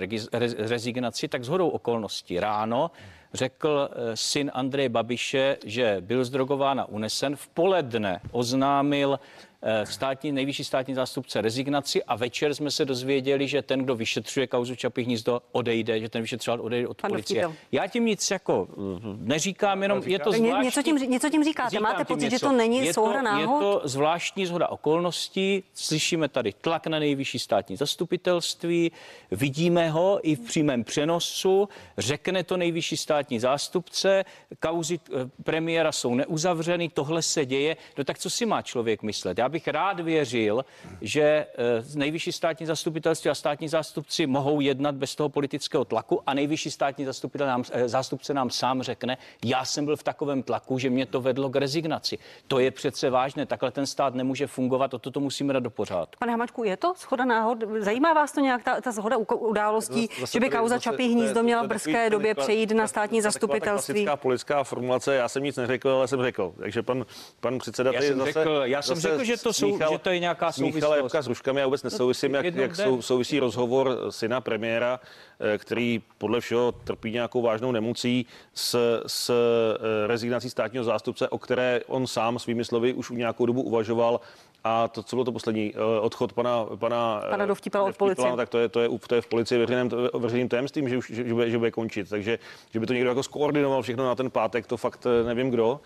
rezignaci, 0.57 1.27
tak 1.27 1.43
shodou 1.43 1.69
okolností 1.69 2.39
ráno 2.39 2.91
řekl 3.33 3.89
eh, 3.91 4.17
syn 4.17 4.51
Andreje 4.53 4.89
Babiše, 4.89 5.57
že 5.65 5.97
byl 5.99 6.25
zdrogován 6.25 6.79
a 6.79 6.85
unesen. 6.85 7.35
V 7.35 7.47
poledne 7.47 8.21
oznámil 8.31 9.19
eh, 9.19 9.52
státní, 9.83 10.31
nejvyšší 10.31 10.63
státní 10.63 10.93
zástupce 10.93 11.41
rezignaci 11.41 12.03
a 12.03 12.15
večer 12.15 12.53
jsme 12.55 12.71
se 12.71 12.85
dozvěděli, 12.85 13.47
že 13.47 13.61
ten, 13.61 13.79
kdo 13.83 13.95
vyšetřuje 13.95 14.47
kauzu 14.47 14.75
Čapí 14.75 15.03
hnízdo, 15.03 15.41
odejde, 15.51 15.99
že 15.99 16.09
ten 16.09 16.21
vyšetřovatel 16.21 16.65
odejde 16.65 16.87
od 16.87 17.01
Pan 17.01 17.11
policie. 17.11 17.41
Dostípil. 17.41 17.65
Já 17.71 17.87
tím 17.87 18.05
nic 18.05 18.31
jako 18.31 18.67
eh, 18.71 18.99
neříkám, 19.03 19.81
jenom 19.81 20.01
je 20.05 20.19
to 20.19 20.31
zvláštní. 20.31 20.65
něco 20.65 20.83
tím, 20.83 20.95
něco 20.95 21.29
tím 21.29 21.43
říkáte. 21.43 21.69
Říkám 21.69 21.83
Máte 21.83 22.05
tím 22.05 22.15
pocit, 22.15 22.25
že 22.29 22.35
něco. 22.35 22.45
to 22.45 22.51
není 22.51 22.85
je 22.85 22.93
souhra 22.93 23.21
to, 23.21 23.27
Je 23.27 23.45
náhod? 23.45 23.59
to 23.59 23.81
zvláštní 23.87 24.45
zhoda 24.45 24.67
okolností. 24.67 25.63
Slyšíme 25.73 26.27
tady 26.29 26.53
tlak 26.61 26.87
na 26.87 26.99
nejvyšší 26.99 27.39
státní 27.39 27.75
zastupitelství, 27.77 28.91
vidíme 29.31 29.89
ho 29.89 30.19
i 30.23 30.35
v 30.35 30.39
přímém 30.39 30.83
přenosu, 30.83 31.69
řekne 31.97 32.43
to 32.43 32.57
nejvyšší 32.57 32.97
státní 32.97 33.39
zástupce, 33.39 34.25
kauzy 34.59 34.99
eh, 35.09 35.29
premiéra 35.43 35.91
jsou 35.91 36.15
neuzavřeny, 36.15 36.89
tohle 36.89 37.21
se 37.21 37.45
děje. 37.45 37.77
No 37.97 38.03
tak 38.03 38.19
co 38.19 38.29
si 38.29 38.45
má 38.45 38.61
člověk 38.61 39.03
myslet? 39.03 39.37
Já 39.37 39.49
bych 39.53 39.67
rád 39.67 39.99
věřil, 39.99 40.65
že 41.01 41.21
eh, 41.21 41.47
nejvyšší 41.95 42.31
státní 42.31 42.65
zastupitelství 42.65 43.29
a 43.29 43.35
státní 43.35 43.67
zástupci 43.69 44.27
mohou 44.27 44.61
jednat 44.61 44.95
bez 44.95 45.15
toho 45.15 45.29
politického 45.29 45.85
tlaku 45.85 46.21
a 46.27 46.33
nejvyšší 46.33 46.71
státní 46.71 47.05
zastupitel 47.05 47.47
nám, 47.47 47.63
eh, 47.71 47.89
zástupce 47.89 48.33
nám 48.33 48.49
sám 48.49 48.81
řekne, 48.81 49.17
já 49.45 49.65
jsem 49.65 49.85
byl 49.85 49.95
v 49.97 50.03
takovém 50.03 50.43
tlaku, 50.43 50.79
že 50.79 50.89
mě 50.89 51.05
to 51.05 51.21
vedlo 51.21 51.49
k 51.49 51.55
rezignaci. 51.55 52.17
To 52.47 52.59
je 52.59 52.71
přece 52.71 53.09
vážné, 53.09 53.45
takhle 53.45 53.71
ten 53.71 53.85
stát 53.85 54.15
nemůže 54.15 54.47
fungovat, 54.47 54.93
o 54.93 54.99
toto 54.99 55.19
musíme 55.19 55.53
dát 55.53 55.63
do 55.63 55.69
pořádku. 55.69 56.19
Pane 56.19 56.31
Hamačku, 56.31 56.63
je 56.63 56.77
to 56.77 56.93
schoda 56.97 57.25
náhod? 57.25 57.57
Zajímá 57.79 58.13
vás 58.13 58.31
to 58.31 58.39
nějak 58.41 58.63
ta, 58.63 58.81
ta 58.81 58.91
schoda 58.91 59.17
uko- 59.17 59.37
událostí, 59.49 60.01
Zase- 60.07 60.21
zase 60.21 60.31
že 60.33 60.39
by 60.39 60.49
kauza 60.49 60.75
zase- 60.75 60.83
Čapí 60.83 61.07
hnízdo 61.13 61.43
měla 61.43 61.63
v 61.63 61.67
brzké 61.67 62.09
době 62.09 62.35
přejít 62.35 62.71
na 62.71 62.87
státní 62.87 63.21
to 63.21 63.27
je 63.27 63.33
taková 63.33 63.53
ta 63.53 63.59
zastupitelství? 63.59 63.93
Klasická 63.93 64.15
politická 64.17 64.63
formulace, 64.63 65.15
já 65.15 65.27
jsem 65.29 65.43
nic 65.43 65.55
neřekl, 65.57 65.89
ale 65.89 66.07
jsem 66.07 66.21
řekl. 66.21 66.53
Takže 66.59 66.81
pan, 66.83 67.05
pan 67.39 67.57
předseda 67.59 67.91
Já 67.91 68.01
jsem 68.01 68.17
zase, 68.19 68.31
řekl- 68.33 68.61
já 68.63 68.81
jsem 68.81 68.95
zase 68.95 69.09
řekl, 69.09 69.23
že 69.23 69.37
to 69.43 69.53
sou, 69.53 69.79
že 69.91 69.97
to 69.97 70.09
je 70.09 70.19
nějaká 70.19 70.51
souvislost. 70.51 70.97
Jabka 70.97 71.21
s 71.21 71.27
ruškami, 71.27 71.59
já 71.59 71.65
vůbec 71.65 71.83
nesouvisím, 71.83 72.33
jak, 72.33 72.45
jak 72.45 72.75
sou, 72.75 73.01
souvisí 73.01 73.39
rozhovor 73.39 73.97
syna 74.09 74.41
premiéra, 74.41 74.99
eh, 75.39 75.57
který 75.57 76.01
podle 76.17 76.41
všeho 76.41 76.71
trpí 76.71 77.11
nějakou 77.11 77.41
vážnou 77.41 77.71
nemocí 77.71 78.25
s, 78.53 79.01
s 79.07 79.29
eh, 79.29 80.07
rezignací 80.07 80.49
státního 80.49 80.83
zástupce, 80.83 81.29
o 81.29 81.37
které 81.37 81.81
on 81.87 82.07
sám 82.07 82.39
svými 82.39 82.65
slovy 82.65 82.93
už 82.93 83.09
u 83.09 83.15
nějakou 83.15 83.45
dobu 83.45 83.61
uvažoval 83.61 84.19
a 84.63 84.87
to, 84.87 85.03
co 85.03 85.15
bylo 85.15 85.25
to 85.25 85.31
poslední, 85.31 85.73
eh, 85.75 85.99
odchod 85.99 86.33
pana, 86.33 86.65
pana, 86.75 87.23
pana 87.29 87.45
Dovtípala 87.45 87.85
od 87.85 87.97
policie. 87.97 88.29
No, 88.29 88.37
tak 88.37 88.49
to 88.49 88.59
je, 88.59 88.69
to 88.69 88.79
je, 88.79 88.89
to 89.07 89.15
je 89.15 89.21
v 89.21 89.27
policii 89.27 89.59
veřejným, 89.59 89.91
veřejným 90.13 90.49
tajemstvím, 90.49 90.89
že, 90.89 90.97
už, 90.97 91.11
že, 91.11 91.27
že, 91.27 91.33
bude, 91.33 91.49
že 91.49 91.57
bude 91.57 91.71
končit. 91.71 92.09
Takže, 92.09 92.39
že 92.71 92.79
by 92.79 92.85
to 92.85 92.93
někdo 92.93 93.09
jako 93.09 93.23
skoordinoval 93.23 93.81
všechno 93.81 94.05
na 94.05 94.15
ten 94.15 94.31
pátek, 94.31 94.67
to 94.67 94.77
fakt 94.77 95.07
nevím 95.25 95.49
kdo. 95.49 95.79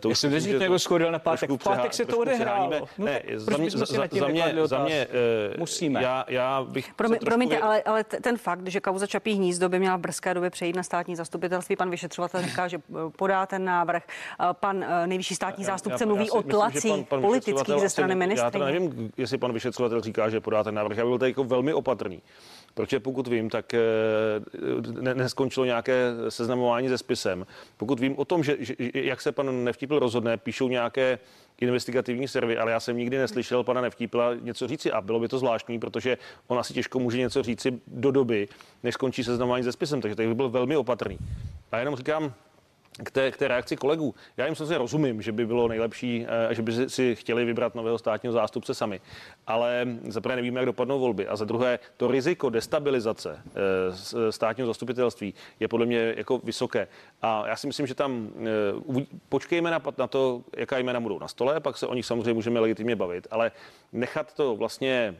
To 0.00 0.08
Já 0.08 0.14
jsem 0.14 0.40
že 0.40 0.58
někdo 0.58 0.78
skoordinoval 0.78 1.12
na 1.12 1.18
pátek. 1.18 1.50
V 1.50 1.56
pátek 1.56 1.94
se 1.94 2.04
to 2.04 2.18
odehrálo. 2.18 2.70
No, 2.98 3.04
ne, 3.04 3.22
za 3.34 3.56
mě, 3.56 3.70
za, 3.70 3.86
za, 3.86 4.28
mě, 4.28 4.54
za 4.64 4.84
mě 4.84 5.06
musíme. 5.58 6.02
Já, 6.02 6.24
já 6.28 6.64
bych 6.64 6.94
Promi, 6.94 7.18
promiňte, 7.18 7.58
ale, 7.58 7.82
ale 7.82 8.04
ten 8.04 8.36
fakt, 8.38 8.68
že 8.68 8.80
kauza 8.80 9.06
Čapí 9.06 9.32
hnízdo 9.32 9.68
by 9.68 9.78
měla 9.78 9.96
v 9.96 10.00
brzké 10.00 10.34
době 10.34 10.50
přejít 10.50 10.76
na 10.76 10.82
státní 10.82 11.16
zastupitelství, 11.16 11.76
pan 11.76 11.90
vyšetřovatel 11.90 12.42
říká, 12.42 12.68
že 12.68 12.78
podá 13.16 13.46
ten 13.46 13.64
návrh. 13.64 14.02
Pan 14.52 14.84
nejvyšší 15.06 15.34
státní 15.34 15.64
zástupce 15.64 16.06
mluví 16.06 16.30
o 16.30 16.42
tlacích 16.42 17.06
politických 17.06 17.80
ze 17.80 17.88
strany 17.88 18.15
ministra. 18.16 18.46
Já 18.46 18.50
teda 18.50 18.64
nevím, 18.64 19.12
jestli 19.16 19.38
pan 19.38 19.52
vyšetřovatel 19.52 20.00
říká, 20.00 20.30
že 20.30 20.40
podá 20.40 20.64
ten 20.64 20.74
návrh. 20.74 20.96
Já 20.96 21.04
byl 21.04 21.18
tady 21.18 21.30
jako 21.30 21.44
velmi 21.44 21.74
opatrný. 21.74 22.22
Protože 22.74 23.00
pokud 23.00 23.28
vím, 23.28 23.50
tak 23.50 23.74
eh, 23.74 23.80
ne, 25.00 25.14
neskončilo 25.14 25.66
nějaké 25.66 26.12
seznamování 26.28 26.88
se 26.88 26.98
spisem. 26.98 27.46
Pokud 27.76 28.00
vím 28.00 28.18
o 28.18 28.24
tom, 28.24 28.44
že, 28.44 28.56
že 28.58 28.74
jak 28.94 29.20
se 29.20 29.32
pan 29.32 29.64
Nevtípil 29.64 29.98
rozhodne, 29.98 30.36
píšou 30.36 30.68
nějaké 30.68 31.18
investigativní 31.60 32.28
servy, 32.28 32.58
ale 32.58 32.72
já 32.72 32.80
jsem 32.80 32.96
nikdy 32.96 33.18
neslyšel 33.18 33.64
pana 33.64 33.80
Nevtípila 33.80 34.34
něco 34.34 34.68
říci 34.68 34.92
a 34.92 35.00
bylo 35.00 35.20
by 35.20 35.28
to 35.28 35.38
zvláštní, 35.38 35.78
protože 35.78 36.18
on 36.46 36.58
asi 36.58 36.74
těžko 36.74 36.98
může 36.98 37.18
něco 37.18 37.42
říci 37.42 37.80
do 37.86 38.10
doby, 38.10 38.48
než 38.82 38.94
skončí 38.94 39.24
seznamování 39.24 39.64
se 39.64 39.72
spisem, 39.72 40.00
takže 40.00 40.16
tady 40.16 40.28
by 40.28 40.34
byl 40.34 40.48
velmi 40.48 40.76
opatrný. 40.76 41.18
A 41.72 41.78
jenom 41.78 41.96
říkám, 41.96 42.34
k 43.04 43.10
té, 43.10 43.30
k 43.30 43.36
té 43.36 43.48
reakci 43.48 43.76
kolegů. 43.76 44.14
Já 44.36 44.46
jim 44.46 44.54
samozřejmě 44.54 44.78
rozumím, 44.78 45.22
že 45.22 45.32
by 45.32 45.46
bylo 45.46 45.68
nejlepší, 45.68 46.26
eh, 46.50 46.54
že 46.54 46.62
by 46.62 46.90
si 46.90 47.14
chtěli 47.14 47.44
vybrat 47.44 47.74
nového 47.74 47.98
státního 47.98 48.32
zástupce 48.32 48.74
sami. 48.74 49.00
Ale 49.46 49.86
za 50.08 50.20
prvé 50.20 50.36
nevíme, 50.36 50.60
jak 50.60 50.66
dopadnou 50.66 51.00
volby. 51.00 51.28
A 51.28 51.36
za 51.36 51.44
druhé, 51.44 51.78
to 51.96 52.08
riziko 52.08 52.50
destabilizace 52.50 53.40
eh, 53.46 54.32
státního 54.32 54.66
zastupitelství 54.66 55.34
je 55.60 55.68
podle 55.68 55.86
mě 55.86 56.14
jako 56.16 56.38
vysoké. 56.38 56.88
A 57.22 57.48
já 57.48 57.56
si 57.56 57.66
myslím, 57.66 57.86
že 57.86 57.94
tam 57.94 58.30
eh, 58.98 59.06
počkejme 59.28 59.70
na, 59.70 59.82
na 59.98 60.06
to, 60.06 60.42
jaká 60.56 60.78
jména 60.78 61.00
budou 61.00 61.18
na 61.18 61.28
stole, 61.28 61.60
pak 61.60 61.76
se 61.76 61.86
o 61.86 61.94
nich 61.94 62.06
samozřejmě 62.06 62.34
můžeme 62.34 62.60
legitimně 62.60 62.96
bavit. 62.96 63.26
Ale 63.30 63.52
nechat 63.92 64.34
to 64.34 64.56
vlastně 64.56 65.16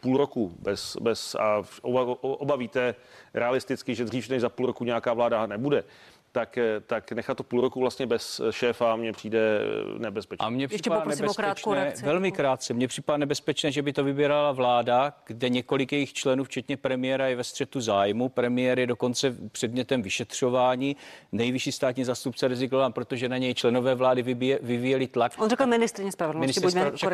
půl 0.00 0.16
roku 0.16 0.54
bez, 0.58 0.96
bez 1.00 1.34
a 1.34 1.62
oba, 1.82 2.16
oba 2.22 2.56
víte 2.56 2.94
realisticky, 3.34 3.94
že 3.94 4.04
dřív 4.04 4.28
než 4.28 4.40
za 4.40 4.48
půl 4.48 4.66
roku 4.66 4.84
nějaká 4.84 5.14
vláda 5.14 5.46
nebude, 5.46 5.84
tak, 6.32 6.58
eh, 6.58 6.80
tak 6.80 7.12
nechat 7.12 7.36
to 7.36 7.42
půl 7.42 7.60
roku 7.60 7.80
vlastně 7.80 8.06
bez 8.06 8.40
šéfa 8.50 8.96
mně 8.96 9.12
přijde 9.12 9.60
eh, 9.60 9.98
nebezpečné. 9.98 10.46
A 10.46 10.50
mně 10.50 10.68
připadá 10.68 11.04
nebezpečné, 11.04 11.94
velmi 12.02 12.32
krátce, 12.32 12.74
mně 12.74 12.88
připadá 12.88 13.16
nebezpečné, 13.16 13.72
že 13.72 13.82
by 13.82 13.92
to 13.92 14.04
vybírala 14.04 14.52
vláda, 14.52 15.12
kde 15.26 15.48
několik 15.48 15.92
jejich 15.92 16.12
členů, 16.12 16.44
včetně 16.44 16.76
premiéra, 16.76 17.26
je 17.26 17.36
ve 17.36 17.44
střetu 17.44 17.80
zájmu. 17.80 18.28
Premiér 18.28 18.78
je 18.78 18.86
dokonce 18.86 19.36
předmětem 19.52 20.02
vyšetřování. 20.02 20.96
Nejvyšší 21.32 21.72
státní 21.72 22.04
zastupce 22.04 22.48
rezignoval, 22.48 22.92
protože 22.92 23.28
na 23.28 23.38
něj 23.38 23.54
členové 23.54 23.94
vlády 23.94 24.22
vyvíjeli 24.62 25.06
tlak. 25.06 25.32
On 25.38 25.48
řekl 25.48 25.66
ministrině 25.66 26.12
spravedlnosti. 26.12 26.60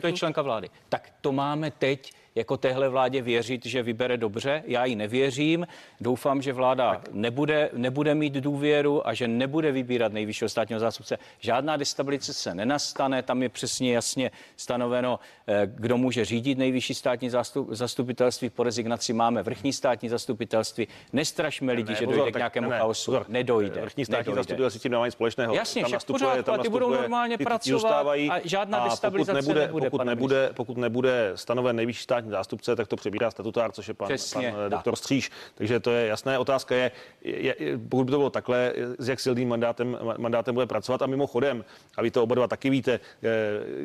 To 0.00 0.06
je 0.06 0.12
členka 0.12 0.42
vlády. 0.42 0.70
Tak 0.88 1.12
to 1.20 1.32
máme 1.32 1.70
teď 1.70 2.12
jako 2.36 2.56
téhle 2.56 2.88
vládě 2.88 3.22
věřit, 3.22 3.66
že 3.66 3.82
vybere 3.82 4.16
dobře. 4.16 4.62
Já 4.66 4.84
jí 4.84 4.96
nevěřím. 4.96 5.66
Doufám, 6.00 6.42
že 6.42 6.52
vláda 6.52 7.02
nebude, 7.12 7.70
nebude 7.72 8.14
mít 8.14 8.32
důvěru 8.32 9.08
a 9.08 9.14
že 9.14 9.28
nebude 9.28 9.72
vybírat 9.72 10.12
nejvyššího 10.12 10.48
státního 10.48 10.80
zástupce. 10.80 11.18
Žádná 11.38 11.76
destabilizace 11.76 12.34
se 12.34 12.54
nenastane. 12.54 13.22
Tam 13.22 13.42
je 13.42 13.48
přesně 13.48 13.94
jasně 13.94 14.30
stanoveno, 14.56 15.20
eh, 15.46 15.62
kdo 15.66 15.96
může 15.96 16.24
řídit 16.24 16.58
nejvyšší 16.58 16.94
státní 16.94 17.30
zastup, 17.30 17.68
zastupitelství. 17.70 18.50
Po 18.50 18.62
rezignaci 18.62 19.12
máme 19.12 19.42
vrchní 19.42 19.72
státní 19.72 20.08
zastupitelství. 20.08 20.88
Nestrašme 21.12 21.72
lidi, 21.72 21.92
ne, 21.92 21.98
že 21.98 22.04
pozor, 22.04 22.18
dojde 22.18 22.32
k 22.32 22.36
nějakému 22.36 22.70
ne, 22.70 22.78
chaosu. 22.78 23.10
Pozor, 23.10 23.26
nedojde. 23.28 23.80
Vrchní 23.80 24.04
státní 24.04 24.18
nedojde. 24.18 24.40
zastupitelství 24.40 24.80
tím 24.80 24.92
nemá 24.92 25.06
nic 25.06 25.14
společného. 25.14 25.54
Jasně, 25.54 25.82
tam 25.82 25.92
nastupuje, 25.92 26.20
pořádku, 26.20 26.42
tam 26.42 26.60
ty 26.60 26.68
budou 26.68 26.90
normálně 26.90 27.38
pracovat 27.38 28.06
a 28.30 28.40
žádná 28.44 28.78
a 28.78 28.88
destabilizace 28.88 29.38
pokud 29.38 29.46
nebude, 29.46 29.60
nebude, 29.66 29.90
pokud 29.90 30.04
nebude, 30.04 30.50
pokud 30.54 30.76
nebude 30.76 31.32
stanoven 31.34 31.76
nejvyšší 31.76 32.02
státní 32.02 32.25
státní 32.26 32.30
zástupce, 32.30 32.76
tak 32.76 32.88
to 32.88 32.96
přebírá 32.96 33.30
statutár, 33.30 33.72
což 33.72 33.88
je 33.88 33.94
pan, 33.94 34.08
Přesně, 34.08 34.52
pan 34.52 34.70
doktor 34.70 34.96
Stříž. 34.96 35.30
Takže 35.54 35.80
to 35.80 35.90
je 35.90 36.06
jasné. 36.06 36.38
Otázka 36.38 36.74
je, 36.74 36.90
je, 37.22 37.54
pokud 37.88 38.04
by 38.04 38.10
to 38.10 38.18
bylo 38.18 38.30
takhle, 38.30 38.72
s 38.98 39.08
jak 39.08 39.20
silným 39.20 39.48
mandátem, 39.48 39.98
mandátem 40.18 40.54
bude 40.54 40.66
pracovat. 40.66 41.02
A 41.02 41.06
mimochodem, 41.06 41.64
a 41.96 42.02
vy 42.02 42.10
to 42.10 42.22
oba 42.22 42.34
dva 42.34 42.48
taky 42.48 42.70
víte, 42.70 43.00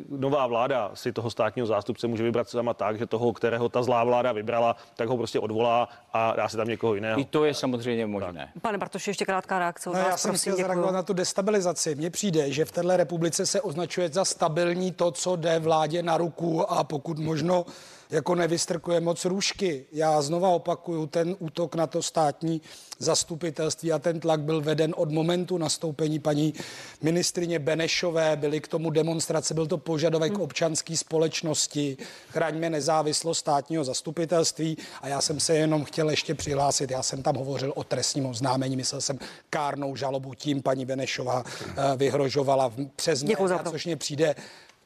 nová 0.08 0.46
vláda 0.46 0.90
si 0.94 1.12
toho 1.12 1.30
státního 1.30 1.66
zástupce 1.66 2.06
může 2.06 2.22
vybrat 2.22 2.48
sama 2.48 2.74
tak, 2.74 2.98
že 2.98 3.06
toho, 3.06 3.32
kterého 3.32 3.68
ta 3.68 3.82
zlá 3.82 4.04
vláda 4.04 4.32
vybrala, 4.32 4.76
tak 4.96 5.08
ho 5.08 5.16
prostě 5.16 5.38
odvolá 5.38 5.88
a 6.12 6.36
dá 6.36 6.48
si 6.48 6.56
tam 6.56 6.68
někoho 6.68 6.94
jiného. 6.94 7.20
I 7.20 7.24
to 7.24 7.44
je 7.44 7.54
samozřejmě 7.54 8.06
možné. 8.06 8.50
Tak. 8.54 8.62
Pane 8.62 8.78
Bartoši, 8.78 9.10
ještě 9.10 9.24
krátká 9.24 9.58
reakce. 9.58 9.90
No, 9.90 9.98
já 9.98 10.16
jsem 10.16 10.36
chtěl 10.36 10.56
zareagovat 10.56 10.94
na 10.94 11.02
tu 11.02 11.12
destabilizaci. 11.12 11.94
Mně 11.94 12.10
přijde, 12.10 12.50
že 12.50 12.64
v 12.64 12.72
této 12.72 12.96
republice 12.96 13.46
se 13.46 13.60
označuje 13.60 14.08
za 14.08 14.24
stabilní 14.24 14.92
to, 14.92 15.10
co 15.10 15.36
jde 15.36 15.58
vládě 15.58 16.02
na 16.02 16.16
ruku 16.16 16.72
a 16.72 16.84
pokud 16.84 17.18
možno 17.18 17.64
jako 18.12 18.34
nevystrkuje 18.34 19.00
moc 19.00 19.24
růžky. 19.24 19.84
Já 19.92 20.22
znova 20.22 20.48
opakuju, 20.48 21.06
ten 21.06 21.36
útok 21.38 21.74
na 21.74 21.86
to 21.86 22.02
státní 22.02 22.60
zastupitelství 22.98 23.92
a 23.92 23.98
ten 23.98 24.20
tlak 24.20 24.40
byl 24.40 24.60
veden 24.60 24.94
od 24.96 25.10
momentu 25.10 25.58
nastoupení 25.58 26.18
paní 26.18 26.54
ministrině 27.02 27.58
Benešové. 27.58 28.36
Byly 28.36 28.60
k 28.60 28.68
tomu 28.68 28.90
demonstrace, 28.90 29.54
byl 29.54 29.66
to 29.66 29.78
požadavek 29.78 30.32
hmm. 30.32 30.42
občanské 30.42 30.96
společnosti, 30.96 31.96
chraňme 32.30 32.70
nezávislost 32.70 33.38
státního 33.38 33.84
zastupitelství 33.84 34.76
a 35.02 35.08
já 35.08 35.20
jsem 35.20 35.40
se 35.40 35.56
jenom 35.56 35.84
chtěl 35.84 36.10
ještě 36.10 36.34
přihlásit. 36.34 36.90
Já 36.90 37.02
jsem 37.02 37.22
tam 37.22 37.36
hovořil 37.36 37.72
o 37.76 37.84
trestním 37.84 38.26
oznámení, 38.26 38.76
myslel 38.76 39.00
jsem 39.00 39.18
kárnou 39.50 39.96
žalobu, 39.96 40.34
tím 40.34 40.62
paní 40.62 40.84
Benešová 40.84 41.44
eh, 41.46 41.96
vyhrožovala 41.96 42.72
přes 42.96 43.22
mě, 43.22 43.36
což 43.70 43.86
mě 43.86 43.96
přijde 43.96 44.34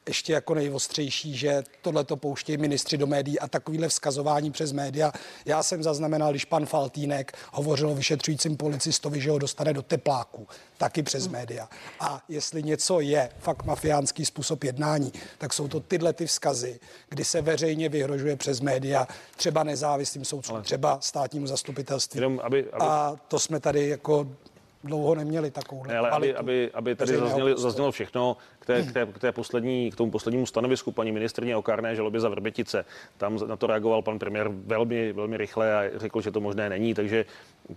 ještě 0.07 0.33
jako 0.33 0.53
nejostřejší, 0.53 1.37
že 1.37 1.63
tohle 1.81 2.03
to 2.03 2.15
pouštějí 2.15 2.57
ministři 2.57 2.97
do 2.97 3.07
médií 3.07 3.39
a 3.39 3.47
takovýhle 3.47 3.87
vzkazování 3.89 4.51
přes 4.51 4.71
média. 4.71 5.11
Já 5.45 5.63
jsem 5.63 5.83
zaznamenal, 5.83 6.31
když 6.31 6.45
pan 6.45 6.65
Faltýnek 6.65 7.37
hovořil 7.51 7.89
o 7.89 7.95
vyšetřujícím 7.95 8.57
policistovi, 8.57 9.21
že 9.21 9.31
ho 9.31 9.39
dostane 9.39 9.73
do 9.73 9.81
tepláku, 9.81 10.47
taky 10.77 11.03
přes 11.03 11.23
hmm. 11.23 11.33
média. 11.33 11.69
A 11.99 12.21
jestli 12.29 12.63
něco 12.63 12.99
je 12.99 13.29
fakt 13.39 13.65
mafiánský 13.65 14.25
způsob 14.25 14.63
jednání, 14.63 15.11
tak 15.37 15.53
jsou 15.53 15.67
to 15.67 15.79
tyhle 15.79 16.13
ty 16.13 16.25
vzkazy, 16.25 16.79
kdy 17.09 17.25
se 17.25 17.41
veřejně 17.41 17.89
vyhrožuje 17.89 18.35
přes 18.35 18.61
média 18.61 19.07
třeba 19.35 19.63
nezávislým 19.63 20.25
soudcům, 20.25 20.61
třeba 20.61 20.97
státnímu 21.01 21.47
zastupitelství. 21.47 22.17
Jenom 22.17 22.39
aby, 22.43 22.59
aby... 22.71 22.85
A 22.85 23.15
to 23.27 23.39
jsme 23.39 23.59
tady 23.59 23.89
jako 23.89 24.27
dlouho 24.83 25.15
neměli 25.15 25.51
takovou 25.51 25.85
ne, 25.85 25.97
ale 25.97 26.09
aby, 26.09 26.35
aby, 26.35 26.71
aby 26.73 26.95
tady 26.95 27.17
zazněli, 27.17 27.53
zaznělo 27.57 27.91
všechno 27.91 28.37
té, 28.67 28.83
k, 28.83 28.91
té, 28.91 29.05
k, 29.05 29.19
té 29.19 29.31
poslední, 29.31 29.91
k 29.91 29.95
tomu 29.95 30.11
poslednímu 30.11 30.45
stanovisku 30.45 30.91
paní 30.91 31.11
ministrně 31.11 31.55
o 31.55 31.61
kárné 31.61 31.95
žalobě 31.95 32.19
za 32.19 32.29
Vrbětice. 32.29 32.85
Tam 33.17 33.39
na 33.47 33.55
to 33.55 33.67
reagoval 33.67 34.01
pan 34.01 34.19
premiér 34.19 34.47
velmi, 34.51 35.13
velmi 35.13 35.37
rychle 35.37 35.75
a 35.75 35.99
řekl, 35.99 36.21
že 36.21 36.31
to 36.31 36.39
možné 36.41 36.69
není, 36.69 36.93
takže 36.93 37.25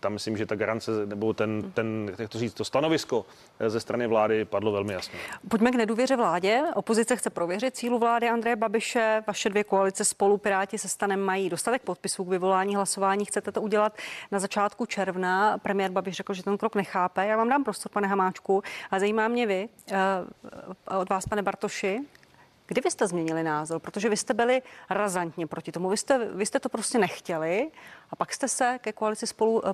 tam 0.00 0.12
myslím, 0.12 0.36
že 0.36 0.46
ta 0.46 0.54
garance 0.54 1.06
nebo 1.06 1.32
ten, 1.32 1.72
ten 1.74 2.12
jak 2.18 2.30
to 2.30 2.38
říct, 2.38 2.54
to 2.54 2.64
stanovisko 2.64 3.26
ze 3.66 3.80
strany 3.80 4.06
vlády 4.06 4.44
padlo 4.44 4.72
velmi 4.72 4.92
jasně. 4.92 5.18
Pojďme 5.48 5.70
k 5.70 5.74
nedůvěře 5.74 6.16
vládě. 6.16 6.62
Opozice 6.74 7.16
chce 7.16 7.30
prověřit 7.30 7.76
cílu 7.76 7.98
vlády 7.98 8.28
Andreje 8.28 8.56
Babiše. 8.56 9.22
Vaše 9.26 9.48
dvě 9.48 9.64
koalice 9.64 10.04
spolu 10.04 10.38
Piráti 10.38 10.78
se 10.78 10.88
stanem 10.88 11.20
mají 11.20 11.50
dostatek 11.50 11.82
podpisů 11.82 12.24
k 12.24 12.28
vyvolání 12.28 12.76
hlasování. 12.76 13.24
Chcete 13.24 13.52
to 13.52 13.62
udělat 13.62 13.96
na 14.30 14.38
začátku 14.38 14.86
června. 14.86 15.58
Premiér 15.58 15.90
Babiš 15.90 16.16
řekl, 16.16 16.34
že 16.34 16.42
ten 16.42 16.58
krok 16.58 16.74
nechápe. 16.74 17.26
Já 17.26 17.36
vám 17.36 17.48
dám 17.48 17.64
prostor, 17.64 17.92
pane 17.92 18.08
Hamáčku, 18.08 18.62
a 18.90 18.98
zajímá 18.98 19.28
mě 19.28 19.46
vy, 19.46 19.68
eh, 19.92 19.96
od 20.84 21.08
vás, 21.08 21.26
pane 21.26 21.42
Bartoši, 21.42 22.00
Kdy 22.70 22.80
vy 22.80 22.90
jste 22.90 23.06
změnili 23.06 23.42
názor? 23.42 23.80
Protože 23.80 24.08
vy 24.08 24.16
jste 24.16 24.34
byli 24.34 24.62
razantně 24.90 25.46
proti 25.46 25.72
tomu. 25.72 25.88
Vy 25.88 25.96
jste, 25.96 26.28
vy 26.34 26.46
jste 26.46 26.60
to 26.60 26.68
prostě 26.68 26.98
nechtěli 26.98 27.70
a 28.10 28.16
pak 28.16 28.32
jste 28.32 28.48
se 28.48 28.78
ke 28.80 28.92
koalici 28.92 29.26
spolu 29.26 29.52
uh, 29.52 29.60
uh, 29.60 29.72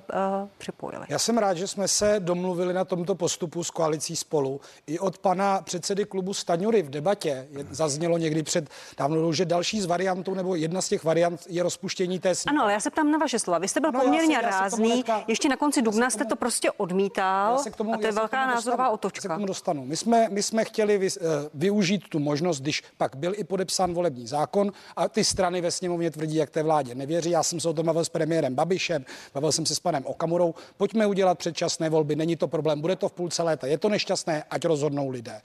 připojili. 0.57 1.05
Já 1.09 1.19
jsem 1.19 1.37
rád, 1.37 1.53
že 1.53 1.67
jsme 1.67 1.87
se 1.87 2.15
domluvili 2.19 2.73
na 2.73 2.85
tomto 2.85 3.15
postupu 3.15 3.63
s 3.63 3.71
koalicí 3.71 4.15
spolu. 4.15 4.61
I 4.87 4.99
od 4.99 5.17
pana 5.17 5.61
předsedy 5.61 6.05
klubu 6.05 6.33
Staňury 6.33 6.81
v 6.81 6.89
debatě 6.89 7.47
je, 7.51 7.65
zaznělo 7.71 8.17
někdy 8.17 8.43
před 8.43 8.69
dávno, 8.97 9.33
že 9.33 9.45
další 9.45 9.81
z 9.81 9.85
variantů 9.85 10.33
nebo 10.33 10.55
jedna 10.55 10.81
z 10.81 10.89
těch 10.89 11.03
variant 11.03 11.41
je 11.49 11.63
rozpuštění 11.63 12.19
té 12.19 12.35
sněmy. 12.35 12.55
Ano, 12.55 12.63
ale 12.63 12.73
já 12.73 12.79
se 12.79 12.89
ptám 12.89 13.11
na 13.11 13.17
vaše 13.17 13.39
slova. 13.39 13.57
Vy 13.57 13.67
jste 13.67 13.79
byl 13.79 13.91
no, 13.91 14.01
poměrně 14.01 14.35
já 14.35 14.41
se, 14.41 14.45
já 14.45 14.59
rázný. 14.59 14.91
Hnedka, 14.91 15.23
ještě 15.27 15.49
na 15.49 15.57
konci 15.57 15.81
dubna 15.81 16.09
jste 16.09 16.25
to 16.25 16.35
prostě 16.35 16.71
odmítal. 16.71 17.63
Tomu, 17.77 17.93
a 17.93 17.97
to 17.97 18.05
je 18.05 18.11
velká 18.11 18.47
názorová 18.47 18.83
dostanu, 18.83 18.93
otočka. 18.93 19.21
Se 19.21 19.27
k 19.27 19.31
tomu 19.31 19.45
dostanu. 19.45 19.85
My 19.85 19.97
jsme, 19.97 20.27
my 20.29 20.43
jsme 20.43 20.65
chtěli 20.65 20.97
vy, 20.97 21.07
uh, 21.07 21.27
využít 21.53 22.09
tu 22.09 22.19
možnost, 22.19 22.61
když 22.61 22.83
pak 22.97 23.15
byl 23.15 23.33
i 23.35 23.43
podepsán 23.43 23.93
volební 23.93 24.27
zákon 24.27 24.71
a 24.95 25.07
ty 25.07 25.23
strany 25.23 25.61
ve 25.61 25.71
sněmovně 25.71 26.11
tvrdí, 26.11 26.35
jak 26.35 26.49
té 26.49 26.63
vládě 26.63 26.95
nevěří. 26.95 27.29
Já 27.29 27.43
jsem 27.43 27.59
se 27.59 27.69
o 27.69 27.73
tom 27.73 27.85
bavil 27.85 28.05
s 28.05 28.09
premiérem 28.09 28.55
Babišem, 28.55 29.05
bavil 29.33 29.51
jsem 29.51 29.65
se 29.65 29.75
s 29.75 29.79
panem 29.79 30.05
Okamurou. 30.05 30.55
Pojďme 30.77 31.07
udělat 31.07 31.37
předčasné 31.37 31.89
volby, 31.89 32.15
není 32.15 32.35
to 32.35 32.47
problém, 32.47 32.81
bude 32.81 32.95
to 32.95 33.09
v 33.09 33.13
půlce 33.13 33.43
léta, 33.43 33.67
je 33.67 33.77
to 33.77 33.89
nešťastné, 33.89 34.43
ať 34.49 34.65
rozhodnou 34.65 35.09
lidé. 35.09 35.41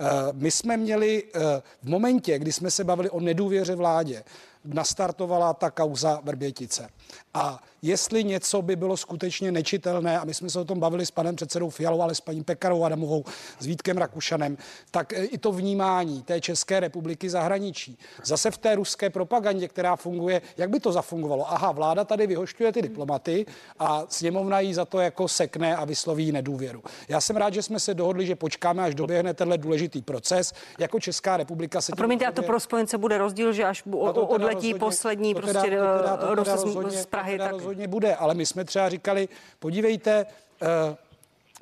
Eh, 0.00 0.06
my 0.32 0.50
jsme 0.50 0.76
měli 0.76 1.24
eh, 1.34 1.40
v 1.82 1.88
momentě, 1.88 2.38
kdy 2.38 2.52
jsme 2.52 2.70
se 2.70 2.84
bavili 2.84 3.10
o 3.10 3.20
nedůvěře 3.20 3.74
vládě, 3.74 4.24
nastartovala 4.64 5.54
ta 5.54 5.70
kauza 5.70 6.20
Vrbětice. 6.24 6.88
A 7.34 7.62
jestli 7.82 8.24
něco 8.24 8.62
by 8.62 8.76
bylo 8.76 8.96
skutečně 8.96 9.52
nečitelné, 9.52 10.18
a 10.18 10.24
my 10.24 10.34
jsme 10.34 10.50
se 10.50 10.60
o 10.60 10.64
tom 10.64 10.80
bavili 10.80 11.06
s 11.06 11.10
panem 11.10 11.36
předsedou 11.36 11.70
Fialou, 11.70 12.00
ale 12.00 12.14
s 12.14 12.20
paní 12.20 12.44
Pekarou 12.44 12.84
Adamovou, 12.84 13.24
s 13.58 13.66
Vítkem 13.66 13.98
Rakušanem, 13.98 14.56
tak 14.90 15.12
e, 15.12 15.24
i 15.24 15.38
to 15.38 15.52
vnímání 15.52 16.22
té 16.22 16.40
České 16.40 16.80
republiky 16.80 17.30
zahraničí. 17.30 17.98
Zase 18.24 18.50
v 18.50 18.58
té 18.58 18.74
ruské 18.74 19.10
propagandě, 19.10 19.68
která 19.68 19.96
funguje, 19.96 20.42
jak 20.56 20.70
by 20.70 20.80
to 20.80 20.92
zafungovalo? 20.92 21.52
Aha, 21.52 21.72
vláda 21.72 22.04
tady 22.04 22.26
vyhošťuje 22.26 22.72
ty 22.72 22.82
diplomaty 22.82 23.46
a 23.78 24.04
sněmovna 24.08 24.60
jí 24.60 24.74
za 24.74 24.84
to 24.84 25.00
jako 25.00 25.28
sekne 25.28 25.76
a 25.76 25.84
vysloví 25.84 26.32
nedůvěru. 26.32 26.82
Já 27.08 27.20
jsem 27.20 27.36
rád, 27.36 27.54
že 27.54 27.62
jsme 27.62 27.80
se 27.80 27.94
dohodli, 27.94 28.26
že 28.26 28.36
počkáme, 28.36 28.82
až 28.82 28.94
doběhne 28.94 29.34
tenhle 29.34 29.58
důležitý 29.58 30.02
proces. 30.02 30.52
Jako 30.78 31.00
Česká 31.00 31.36
republika 31.36 31.80
se. 31.80 31.92
A 31.92 31.96
promiňte, 31.96 32.26
a 32.26 32.32
to 32.32 32.42
pro 32.42 32.60
spojence 32.60 32.98
bude 32.98 33.18
rozdíl, 33.18 33.52
že 33.52 33.64
až 33.64 33.82
odletí 34.14 34.51
rozhodně, 34.54 34.78
poslední 34.78 35.34
to 35.34 35.40
teda, 35.40 35.52
prostě 35.52 35.70
to 35.70 35.98
teda, 35.98 36.16
to 36.16 36.26
teda 36.36 36.56
rozhodně, 36.56 36.98
z 36.98 37.06
Prahy. 37.06 37.32
To 37.32 37.38
teda 37.38 37.44
tak... 37.44 37.52
rozhodně 37.52 37.88
bude, 37.88 38.16
ale 38.16 38.34
my 38.34 38.46
jsme 38.46 38.64
třeba 38.64 38.88
říkali, 38.88 39.28
podívejte, 39.58 40.26
uh, 40.62 40.96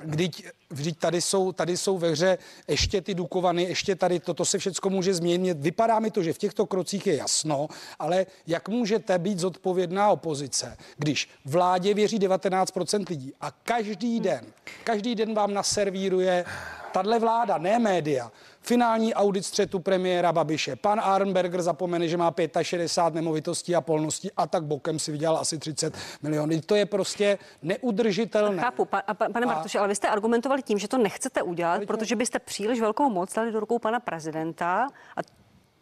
Vždyť, 0.04 0.46
vždyť 0.70 0.98
tady, 0.98 1.20
jsou, 1.20 1.52
tady 1.52 1.76
jsou 1.76 1.98
ve 1.98 2.10
hře 2.10 2.38
ještě 2.68 3.00
ty 3.00 3.14
Dukovany, 3.14 3.62
ještě 3.62 3.96
tady 3.96 4.20
toto 4.20 4.44
se 4.44 4.58
všechno 4.58 4.90
může 4.90 5.14
změnit. 5.14 5.58
Vypadá 5.60 6.00
mi 6.00 6.10
to, 6.10 6.22
že 6.22 6.32
v 6.32 6.38
těchto 6.38 6.66
krocích 6.66 7.06
je 7.06 7.16
jasno, 7.16 7.68
ale 7.98 8.26
jak 8.46 8.68
můžete 8.68 9.18
být 9.18 9.38
zodpovědná 9.38 10.10
opozice, 10.10 10.76
když 10.96 11.28
vládě 11.44 11.94
věří 11.94 12.18
19% 12.18 13.04
lidí 13.10 13.32
a 13.40 13.50
každý 13.50 14.20
den, 14.20 14.44
každý 14.84 15.14
den 15.14 15.34
vám 15.34 15.54
naservíruje 15.54 16.44
tahle 16.92 17.18
vláda, 17.18 17.58
ne 17.58 17.78
média, 17.78 18.32
finální 18.60 19.14
audit 19.14 19.44
střetu 19.44 19.78
premiéra 19.78 20.32
Babiše. 20.32 20.76
Pan 20.76 21.00
Arnberger 21.00 21.62
zapomene, 21.62 22.08
že 22.08 22.16
má 22.16 22.34
65 22.62 23.14
nemovitostí 23.14 23.74
a 23.74 23.80
polností 23.80 24.30
a 24.36 24.46
tak 24.46 24.64
bokem 24.64 24.98
si 24.98 25.12
vydělal 25.12 25.38
asi 25.38 25.58
30 25.58 25.94
milionů. 26.22 26.60
To 26.66 26.74
je 26.74 26.86
prostě 26.86 27.38
neudržitelné. 27.62 28.62
Chápu, 28.62 28.84
pa, 28.84 28.98
a, 28.98 29.14
pane 29.14 29.46
Martuši, 29.46 29.78
ale 29.78 29.88
vy 29.88 29.94
jste 29.94 30.08
argumentovali 30.08 30.62
tím, 30.62 30.78
že 30.78 30.88
to 30.88 30.98
nechcete 30.98 31.42
udělat, 31.42 31.82
protože 31.86 32.16
byste 32.16 32.38
příliš 32.38 32.80
velkou 32.80 33.10
moc 33.10 33.34
dali 33.34 33.52
do 33.52 33.60
rukou 33.60 33.78
pana 33.78 34.00
prezidenta 34.00 34.88
a 35.16 35.20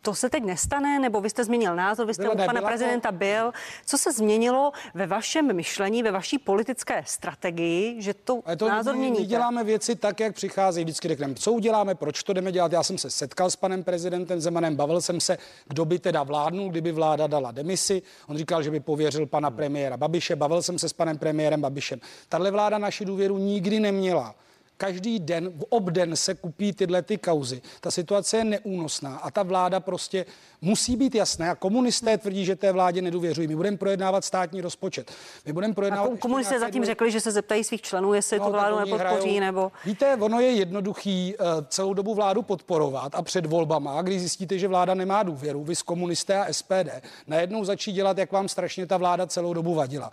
to 0.09 0.15
se 0.15 0.31
teď 0.31 0.45
nestane, 0.45 0.99
nebo 0.99 1.21
vy 1.21 1.31
jste 1.31 1.45
změnil 1.45 1.77
názor, 1.77 2.07
vy 2.07 2.15
jste 2.15 2.23
Byla, 2.23 2.35
u 2.35 2.47
pana 2.47 2.63
prezidenta 2.63 3.11
to... 3.11 3.17
byl. 3.17 3.53
Co 3.87 3.99
se 3.99 4.13
změnilo 4.13 4.73
ve 4.95 5.07
vašem 5.07 5.57
myšlení, 5.57 6.03
ve 6.03 6.11
vaší 6.11 6.39
politické 6.39 7.03
strategii, 7.07 8.03
že 8.03 8.15
to, 8.15 8.41
to 8.59 8.69
názor 8.69 8.95
my, 8.95 9.01
měníte? 9.01 9.21
My 9.21 9.27
děláme 9.27 9.65
věci 9.65 9.97
tak, 9.97 10.21
jak 10.21 10.35
přichází. 10.35 10.85
Vždycky 10.85 11.09
řekneme, 11.09 11.35
co 11.35 11.53
uděláme, 11.53 11.95
proč 11.95 12.23
to 12.23 12.33
jdeme 12.33 12.53
dělat. 12.53 12.73
Já 12.73 12.83
jsem 12.83 12.99
se 12.99 13.11
setkal 13.11 13.51
s 13.51 13.57
panem 13.57 13.85
prezidentem 13.85 14.41
Zemanem, 14.41 14.77
bavil 14.77 15.01
jsem 15.01 15.21
se, 15.21 15.39
kdo 15.67 15.85
by 15.85 15.99
teda 15.99 16.23
vládnul, 16.23 16.71
kdyby 16.71 16.93
vláda 16.93 17.27
dala 17.27 17.53
demisi. 17.53 18.03
On 18.27 18.37
říkal, 18.37 18.63
že 18.63 18.71
by 18.71 18.81
pověřil 18.81 19.27
pana 19.27 19.51
premiéra 19.51 19.97
Babiše. 19.97 20.37
Bavil 20.37 20.63
jsem 20.63 20.79
se 20.79 20.89
s 20.89 20.93
panem 20.93 21.19
premiérem 21.19 21.61
Babišem. 21.61 22.01
Tahle 22.29 22.51
vláda 22.51 22.79
naši 22.79 23.05
důvěru 23.05 23.39
nikdy 23.39 23.81
neměla. 23.81 24.35
Každý 24.79 25.19
den, 25.19 25.49
v 25.49 25.65
obden 25.69 26.17
se 26.17 26.35
kupí 26.35 26.73
tyhle 26.73 27.03
ty 27.03 27.19
kauzy. 27.19 27.63
Ta 27.81 27.91
situace 27.91 28.37
je 28.37 28.45
neúnosná 28.45 29.17
a 29.17 29.31
ta 29.31 29.43
vláda 29.43 29.81
prostě 29.81 30.27
musí 30.61 30.97
být 30.97 31.15
jasná. 31.15 31.51
A 31.51 31.55
komunisté 31.55 32.19
tvrdí, 32.19 32.45
že 32.45 32.57
té 32.57 32.73
vládě 32.73 33.03
nedůvěřují. 33.03 33.49
My 33.49 33.57
budeme 33.57 33.77
projednávat 33.77 34.25
státní 34.25 34.61
rozpočet. 34.61 35.13
My 35.47 35.53
budeme 35.53 35.75
projednávat. 35.75 36.13
A 36.13 36.17
komunisté 36.17 36.61
zatím 36.61 36.85
řekli, 36.85 37.11
že 37.11 37.21
se 37.21 37.33
zeptají 37.33 37.65
svých 37.65 37.83
členů, 37.83 38.15
jestli 38.15 38.39
no, 38.39 38.45
tu 38.45 38.53
vládu 38.53 38.79
nepodpoří 38.79 39.37
hrajou... 39.37 39.41
nebo. 39.41 39.73
Víte, 39.85 40.17
ono 40.17 40.41
je 40.41 40.51
jednoduchý 40.51 41.35
uh, 41.41 41.47
celou 41.69 41.95
dobu 41.95 42.15
vládu 42.15 42.43
podporovat 42.43 43.15
a 43.15 43.23
před 43.23 43.47
volbama, 43.47 44.03
když 44.03 44.21
zjistíte, 44.21 44.59
že 44.59 44.69
vláda 44.69 44.95
nemá 44.95 45.23
důvěru, 45.23 45.65
vy 45.65 45.77
z 45.77 45.83
komunisté 45.83 46.39
a 46.39 46.53
SPD, 46.53 46.89
najednou 47.27 47.65
začí 47.65 47.93
dělat, 47.93 48.19
jak 48.19 48.33
vám 48.33 48.49
strašně 48.49 48.87
ta 48.87 48.97
vláda 48.97 49.27
celou 49.27 49.55
dobu 49.55 49.75
vadila. 49.75 50.11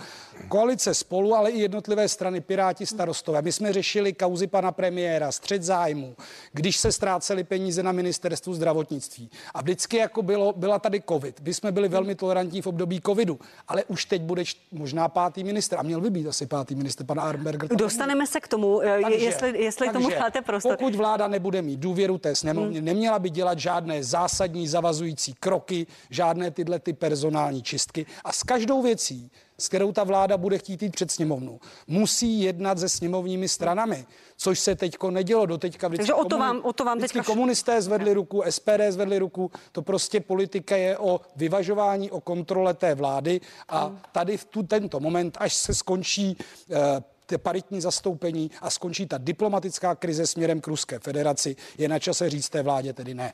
Koalice 0.47 0.93
spolu, 0.93 1.35
ale 1.35 1.51
i 1.51 1.59
jednotlivé 1.59 2.07
strany, 2.07 2.41
Piráti, 2.41 2.85
starostové. 2.85 3.41
My 3.41 3.51
jsme 3.51 3.73
řešili 3.73 4.13
kauzy 4.13 4.47
pana 4.55 4.71
premiéra, 4.71 5.31
střed 5.31 5.63
zájmu, 5.63 6.15
když 6.53 6.77
se 6.77 6.91
ztrácely 6.91 7.43
peníze 7.43 7.83
na 7.83 7.91
ministerstvu 7.91 8.53
zdravotnictví. 8.53 9.29
A 9.53 9.61
vždycky 9.61 9.97
jako 9.97 10.21
bylo, 10.21 10.53
byla 10.57 10.79
tady 10.79 11.03
covid. 11.09 11.41
My 11.41 11.53
jsme 11.53 11.71
byli 11.71 11.87
velmi 11.87 12.15
tolerantní 12.15 12.61
v 12.61 12.67
období 12.67 13.01
covidu, 13.05 13.39
ale 13.67 13.83
už 13.83 14.05
teď 14.05 14.21
bude 14.21 14.43
možná 14.71 15.07
pátý 15.07 15.43
minister 15.43 15.79
a 15.79 15.83
měl 15.83 16.01
by 16.01 16.09
být 16.09 16.27
asi 16.27 16.45
pátý 16.45 16.75
minister, 16.75 17.05
pan 17.05 17.19
Arnberger. 17.19 17.69
Dostaneme 17.75 18.27
se 18.27 18.39
k 18.39 18.47
tomu, 18.47 18.81
eh, 18.81 19.01
takže, 19.01 19.25
jestli, 19.25 19.63
jestli 19.63 19.87
takže, 19.87 19.99
tomu 19.99 20.19
dáte 20.19 20.41
prostor. 20.41 20.77
Pokud 20.77 20.95
vláda 20.95 21.27
nebude 21.27 21.61
mít 21.61 21.79
důvěru 21.79 22.17
té 22.17 22.35
sněmovně, 22.35 22.79
hmm. 22.79 22.85
neměla 22.85 23.19
by 23.19 23.29
dělat 23.29 23.59
žádné 23.59 24.03
zásadní 24.03 24.67
zavazující 24.67 25.33
kroky, 25.33 25.87
žádné 26.09 26.51
tyhle 26.51 26.79
ty 26.79 26.93
personální 26.93 27.63
čistky 27.63 28.05
a 28.23 28.31
s 28.31 28.43
každou 28.43 28.81
věcí 28.81 29.31
s 29.57 29.67
kterou 29.67 29.91
ta 29.91 30.03
vláda 30.03 30.37
bude 30.37 30.57
chtít 30.57 30.83
jít 30.83 30.91
před 30.91 31.11
sněmovnu, 31.11 31.59
musí 31.87 32.41
jednat 32.41 32.79
se 32.79 32.89
sněmovními 32.89 33.47
stranami, 33.47 34.05
což 34.37 34.59
se 34.59 34.75
teďko 34.75 35.11
nedělo 35.11 35.45
do 35.45 35.57
teďka. 35.57 35.89
Takže 35.89 36.13
o 36.13 36.25
to 36.25 36.37
vám, 36.37 36.61
o 36.63 36.73
to 36.73 36.85
vám 36.85 36.99
teďka... 36.99 37.23
komunisté 37.23 37.81
zvedli 37.81 38.13
ruku, 38.13 38.43
SPD 38.49 38.81
zvedli 38.89 39.19
ruku, 39.19 39.51
to 39.71 39.81
prostě 39.81 40.19
politika 40.19 40.75
je 40.75 40.97
o 40.97 41.21
vyvažování, 41.35 42.11
o 42.11 42.21
kontrole 42.21 42.73
té 42.73 42.95
vlády 42.95 43.41
a 43.69 43.91
tady 44.11 44.37
v 44.37 44.45
tu, 44.45 44.63
tento 44.63 44.99
moment, 44.99 45.37
až 45.39 45.53
se 45.53 45.73
skončí 45.73 46.37
eh, 46.71 47.37
paritní 47.37 47.81
zastoupení 47.81 48.51
a 48.61 48.69
skončí 48.69 49.05
ta 49.05 49.17
diplomatická 49.17 49.95
krize 49.95 50.27
směrem 50.27 50.61
k 50.61 50.67
Ruské 50.67 50.99
federaci, 50.99 51.55
je 51.77 51.87
na 51.89 51.99
čase 51.99 52.29
říct 52.29 52.49
té 52.49 52.63
vládě 52.63 52.93
tedy 52.93 53.13
ne. 53.13 53.33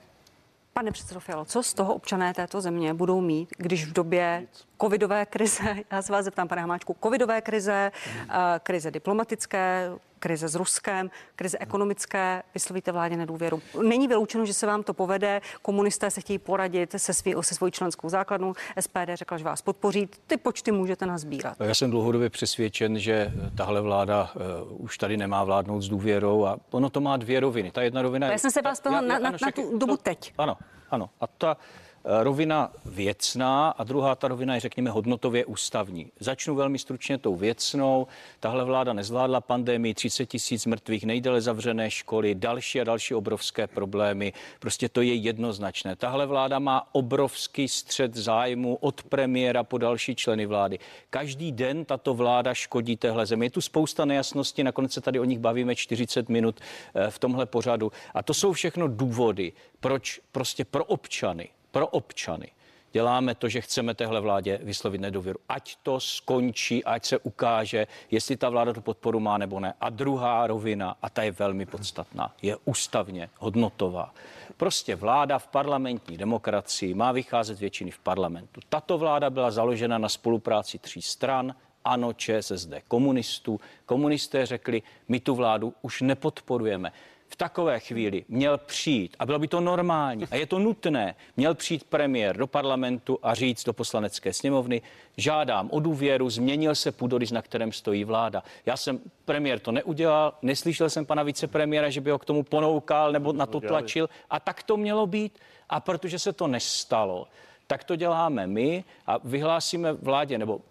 Pane 0.73 0.91
předsedo 0.91 1.19
Fialo, 1.19 1.45
co 1.45 1.63
z 1.63 1.73
toho 1.73 1.95
občané 1.95 2.33
této 2.33 2.61
země 2.61 2.93
budou 2.93 3.21
mít, 3.21 3.49
když 3.57 3.85
v 3.85 3.93
době 3.93 4.47
covidové 4.81 5.25
krize, 5.25 5.75
já 5.91 6.01
se 6.01 6.11
vás 6.11 6.25
zeptám, 6.25 6.47
pane 6.47 6.61
Hamáčku, 6.61 6.95
covidové 7.03 7.41
krize, 7.41 7.91
hmm. 8.15 8.29
krize 8.63 8.91
diplomatické, 8.91 9.91
krize 10.19 10.47
s 10.47 10.55
Ruskem, 10.55 11.09
krize 11.35 11.57
ekonomické, 11.59 12.43
vyslovíte 12.53 12.91
vládě 12.91 13.17
nedůvěru. 13.17 13.61
Není 13.81 14.07
vyloučeno, 14.07 14.45
že 14.45 14.53
se 14.53 14.67
vám 14.67 14.83
to 14.83 14.93
povede. 14.93 15.41
Komunisté 15.61 16.11
se 16.11 16.21
chtějí 16.21 16.39
poradit 16.39 16.95
se, 16.97 17.13
svý, 17.13 17.35
se 17.41 17.55
svojí 17.55 17.71
členskou 17.71 18.09
základnou. 18.09 18.53
SPD 18.79 19.09
řekla, 19.13 19.37
že 19.37 19.43
vás 19.43 19.61
podpoří. 19.61 20.09
Ty 20.27 20.37
počty 20.37 20.71
můžete 20.71 21.05
nazbírat. 21.05 21.57
Já 21.59 21.73
jsem 21.75 21.91
dlouhodobě 21.91 22.29
přesvědčen, 22.29 22.99
že 22.99 23.33
tahle 23.57 23.81
vláda 23.81 24.29
uh, 24.69 24.83
už 24.83 24.97
tady 24.97 25.17
nemá 25.17 25.43
vládnout 25.43 25.81
s 25.81 25.89
důvěrou 25.89 26.45
a 26.45 26.57
ono 26.71 26.89
to 26.89 27.01
má 27.01 27.17
dvě 27.17 27.39
roviny. 27.39 27.71
Ta 27.71 27.81
jedna 27.81 28.01
rovina 28.01 28.27
je... 28.27 28.31
Já 28.31 28.37
jsem 28.37 28.51
se 28.51 28.61
vás 28.61 28.79
ptala 28.79 29.01
na, 29.01 29.19
na, 29.19 29.31
na 29.31 29.51
tu 29.55 29.77
dobu 29.77 29.97
teď. 29.97 30.33
Ano, 30.37 30.57
ano. 30.91 31.09
A 31.19 31.27
ta 31.27 31.57
Eh, 31.57 31.90
rovina 32.03 32.71
věcná 32.85 33.69
a 33.69 33.83
druhá 33.83 34.15
ta 34.15 34.27
rovina 34.27 34.55
je, 34.55 34.59
řekněme, 34.59 34.89
hodnotově 34.89 35.45
ústavní. 35.45 36.11
Začnu 36.19 36.55
velmi 36.55 36.79
stručně 36.79 37.17
tou 37.17 37.35
věcnou. 37.35 38.07
Tahle 38.39 38.63
vláda 38.63 38.93
nezvládla 38.93 39.41
pandemii, 39.41 39.93
30 39.93 40.25
tisíc 40.25 40.65
mrtvých, 40.65 41.05
nejdéle 41.05 41.41
zavřené 41.41 41.91
školy, 41.91 42.35
další 42.35 42.81
a 42.81 42.83
další 42.83 43.15
obrovské 43.15 43.67
problémy. 43.67 44.33
Prostě 44.59 44.89
to 44.89 45.01
je 45.01 45.13
jednoznačné. 45.13 45.95
Tahle 45.95 46.25
vláda 46.25 46.59
má 46.59 46.87
obrovský 46.91 47.67
střed 47.67 48.15
zájmu 48.15 48.75
od 48.75 49.03
premiéra 49.03 49.63
po 49.63 49.77
další 49.77 50.15
členy 50.15 50.45
vlády. 50.45 50.79
Každý 51.09 51.51
den 51.51 51.85
tato 51.85 52.13
vláda 52.13 52.53
škodí 52.53 52.97
téhle 52.97 53.25
zemi. 53.25 53.45
Je 53.45 53.49
tu 53.49 53.61
spousta 53.61 54.05
nejasností, 54.05 54.63
nakonec 54.63 54.93
se 54.93 55.01
tady 55.01 55.19
o 55.19 55.23
nich 55.23 55.39
bavíme 55.39 55.75
40 55.75 56.29
minut 56.29 56.59
eh, 56.95 57.11
v 57.11 57.19
tomhle 57.19 57.45
pořadu. 57.45 57.91
A 58.13 58.23
to 58.23 58.33
jsou 58.33 58.53
všechno 58.53 58.87
důvody, 58.87 59.53
proč 59.79 60.21
prostě 60.31 60.65
pro 60.65 60.85
občany 60.85 61.49
pro 61.71 61.87
občany 61.87 62.51
děláme 62.91 63.35
to, 63.35 63.49
že 63.49 63.61
chceme 63.61 63.93
téhle 63.93 64.21
vládě 64.21 64.59
vyslovit 64.63 65.01
nedůvěru. 65.01 65.39
Ať 65.49 65.75
to 65.83 65.99
skončí, 65.99 66.83
ať 66.83 67.05
se 67.05 67.17
ukáže, 67.17 67.87
jestli 68.11 68.37
ta 68.37 68.49
vláda 68.49 68.73
tu 68.73 68.81
podporu 68.81 69.19
má 69.19 69.37
nebo 69.37 69.59
ne. 69.59 69.73
A 69.81 69.89
druhá 69.89 70.47
rovina, 70.47 70.95
a 71.01 71.09
ta 71.09 71.23
je 71.23 71.31
velmi 71.31 71.65
podstatná, 71.65 72.35
je 72.41 72.57
ústavně 72.65 73.29
hodnotová. 73.37 74.13
Prostě 74.57 74.95
vláda 74.95 75.39
v 75.39 75.47
parlamentní 75.47 76.17
demokracii 76.17 76.93
má 76.93 77.11
vycházet 77.11 77.59
většiny 77.59 77.91
v 77.91 77.99
parlamentu. 77.99 78.61
Tato 78.69 78.97
vláda 78.97 79.29
byla 79.29 79.51
založena 79.51 79.97
na 79.97 80.09
spolupráci 80.09 80.77
tří 80.79 81.01
stran, 81.01 81.55
ANO, 81.85 82.13
ČSSD, 82.13 82.73
komunistů. 82.87 83.59
Komunisté 83.85 84.45
řekli, 84.45 84.81
my 85.07 85.19
tu 85.19 85.35
vládu 85.35 85.73
už 85.81 86.01
nepodporujeme 86.01 86.91
v 87.31 87.35
takové 87.35 87.79
chvíli 87.79 88.25
měl 88.29 88.57
přijít, 88.57 89.15
a 89.19 89.25
bylo 89.25 89.39
by 89.39 89.47
to 89.47 89.61
normální, 89.61 90.25
a 90.31 90.35
je 90.35 90.45
to 90.45 90.59
nutné, 90.59 91.15
měl 91.37 91.55
přijít 91.55 91.83
premiér 91.83 92.37
do 92.37 92.47
parlamentu 92.47 93.19
a 93.23 93.33
říct 93.33 93.63
do 93.63 93.73
poslanecké 93.73 94.33
sněmovny, 94.33 94.81
žádám 95.17 95.69
o 95.71 95.79
důvěru, 95.79 96.29
změnil 96.29 96.75
se 96.75 96.91
půdorys, 96.91 97.31
na 97.31 97.41
kterém 97.41 97.71
stojí 97.71 98.03
vláda. 98.03 98.43
Já 98.65 98.77
jsem, 98.77 98.99
premiér 99.25 99.59
to 99.59 99.71
neudělal, 99.71 100.33
neslyšel 100.41 100.89
jsem 100.89 101.05
pana 101.05 101.23
vicepremiéra, 101.23 101.89
že 101.89 102.01
by 102.01 102.11
ho 102.11 102.19
k 102.19 102.25
tomu 102.25 102.43
ponoukal 102.43 103.11
nebo 103.11 103.33
na 103.33 103.45
to 103.45 103.59
tlačil 103.59 104.09
a 104.29 104.39
tak 104.39 104.63
to 104.63 104.77
mělo 104.77 105.07
být. 105.07 105.39
A 105.69 105.79
protože 105.79 106.19
se 106.19 106.33
to 106.33 106.47
nestalo, 106.47 107.27
tak 107.67 107.83
to 107.83 107.95
děláme 107.95 108.47
my 108.47 108.83
a 109.07 109.17
vyhlásíme 109.23 109.93
vládě 109.93 110.37
nebo 110.37 110.61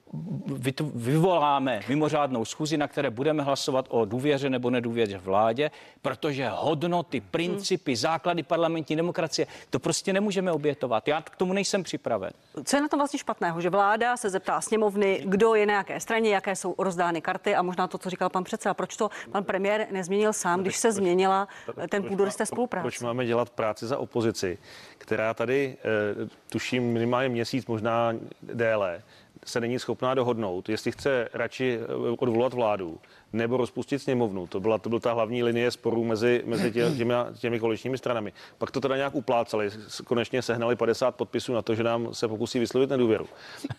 vyvoláme 0.94 1.80
mimořádnou 1.88 2.44
schůzi, 2.44 2.76
na 2.76 2.88
které 2.88 3.10
budeme 3.10 3.42
hlasovat 3.42 3.86
o 3.88 4.04
důvěře 4.04 4.50
nebo 4.50 4.70
nedůvěře 4.70 5.18
vládě, 5.18 5.70
protože 6.02 6.48
hodnoty, 6.48 7.20
principy, 7.20 7.96
základy 7.96 8.42
parlamentní 8.42 8.96
demokracie, 8.96 9.46
to 9.70 9.78
prostě 9.78 10.12
nemůžeme 10.12 10.52
obětovat. 10.52 11.08
Já 11.08 11.22
k 11.22 11.36
tomu 11.36 11.52
nejsem 11.52 11.82
připraven. 11.82 12.30
Co 12.64 12.76
je 12.76 12.82
na 12.82 12.88
tom 12.88 12.98
vlastně 12.98 13.18
špatného, 13.18 13.60
že 13.60 13.70
vláda 13.70 14.16
se 14.16 14.30
zeptá 14.30 14.60
sněmovny, 14.60 15.22
kdo 15.24 15.54
je 15.54 15.66
na 15.66 15.74
jaké 15.74 16.00
straně, 16.00 16.30
jaké 16.30 16.56
jsou 16.56 16.74
rozdány 16.78 17.20
karty 17.20 17.54
a 17.54 17.62
možná 17.62 17.86
to, 17.86 17.98
co 17.98 18.10
říkal 18.10 18.28
pan 18.28 18.44
předseda, 18.44 18.74
proč 18.74 18.96
to 18.96 19.10
pan 19.32 19.44
premiér 19.44 19.86
nezměnil 19.90 20.32
sám, 20.32 20.60
když 20.62 20.76
se 20.76 20.92
změnila 20.92 21.48
ten 21.90 22.02
půdorys 22.02 22.36
té 22.36 22.46
spolupráce? 22.46 22.82
Proč 22.82 23.00
máme 23.00 23.26
dělat 23.26 23.50
práci 23.50 23.86
za 23.86 23.98
opozici, 23.98 24.58
která 24.98 25.34
tady, 25.34 25.76
eh, 25.80 26.28
tuším, 26.50 26.92
minimálně 26.92 27.28
měsíc, 27.28 27.66
možná 27.66 28.12
déle, 28.42 29.02
se 29.44 29.60
není 29.60 29.78
schopná 29.78 30.14
dohodnout, 30.14 30.68
jestli 30.68 30.92
chce 30.92 31.28
radši 31.32 31.78
eh, 31.82 31.94
odvolat 32.18 32.54
vládu 32.54 32.98
nebo 33.32 33.56
rozpustit 33.56 34.02
sněmovnu. 34.02 34.46
To 34.46 34.60
byla, 34.60 34.78
to 34.78 34.88
byla 34.88 35.00
ta 35.00 35.12
hlavní 35.12 35.42
linie 35.42 35.70
sporů 35.70 36.04
mezi, 36.04 36.42
mezi 36.46 36.72
tě, 36.72 36.90
těmi, 36.96 37.14
těmi 37.38 37.60
koaličními 37.60 37.98
stranami. 37.98 38.32
Pak 38.58 38.70
to 38.70 38.80
teda 38.80 38.96
nějak 38.96 39.14
uplácali, 39.14 39.70
konečně 40.04 40.42
sehnali 40.42 40.76
50 40.76 41.16
podpisů 41.16 41.52
na 41.52 41.62
to, 41.62 41.74
že 41.74 41.82
nám 41.82 42.14
se 42.14 42.28
pokusí 42.28 42.58
vyslovit 42.58 42.90
nedůvěru. 42.90 43.26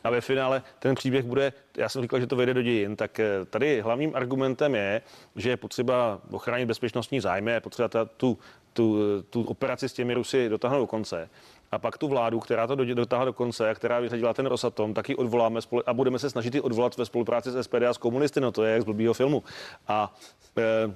A 0.03 0.09
ve 0.09 0.21
finále 0.21 0.61
ten 0.79 0.95
příběh 0.95 1.25
bude, 1.25 1.53
já 1.77 1.89
jsem 1.89 2.01
říkal, 2.01 2.19
že 2.19 2.27
to 2.27 2.35
vejde 2.35 2.53
do 2.53 2.61
dějin, 2.61 2.95
tak 2.95 3.19
eh, 3.19 3.45
tady 3.49 3.81
hlavním 3.81 4.15
argumentem 4.15 4.75
je, 4.75 5.01
že 5.35 5.49
je 5.49 5.57
potřeba 5.57 6.21
ochránit 6.31 6.65
bezpečnostní 6.65 7.19
zájmy, 7.19 7.51
je 7.51 7.59
potřeba 7.59 7.87
ta, 7.87 8.05
tu, 8.05 8.37
tu, 8.73 8.97
tu 9.29 9.43
operaci 9.43 9.89
s 9.89 9.93
těmi 9.93 10.13
Rusy 10.13 10.49
dotáhnout 10.49 10.79
do 10.79 10.87
konce 10.87 11.29
a 11.71 11.79
pak 11.79 11.97
tu 11.97 12.07
vládu, 12.07 12.39
která 12.39 12.67
to 12.67 12.75
dotáhla 12.75 13.25
do 13.25 13.33
konce 13.33 13.69
a 13.69 13.75
která 13.75 13.99
vyřadila 13.99 14.33
ten 14.33 14.45
Rosatom, 14.45 14.93
tak 14.93 15.09
ji 15.09 15.15
odvoláme 15.15 15.59
a 15.85 15.93
budeme 15.93 16.19
se 16.19 16.29
snažit 16.29 16.55
ji 16.55 16.61
odvolat 16.61 16.97
ve 16.97 17.05
spolupráci 17.05 17.51
s 17.51 17.63
SPD 17.63 17.83
a 17.89 17.93
s 17.93 17.97
komunisty, 17.97 18.41
no 18.41 18.51
to 18.51 18.63
je 18.63 18.73
jak 18.73 18.81
z 18.81 18.85
blbýho 18.85 19.13
filmu. 19.13 19.43
A 19.87 20.15
e, 20.57 20.93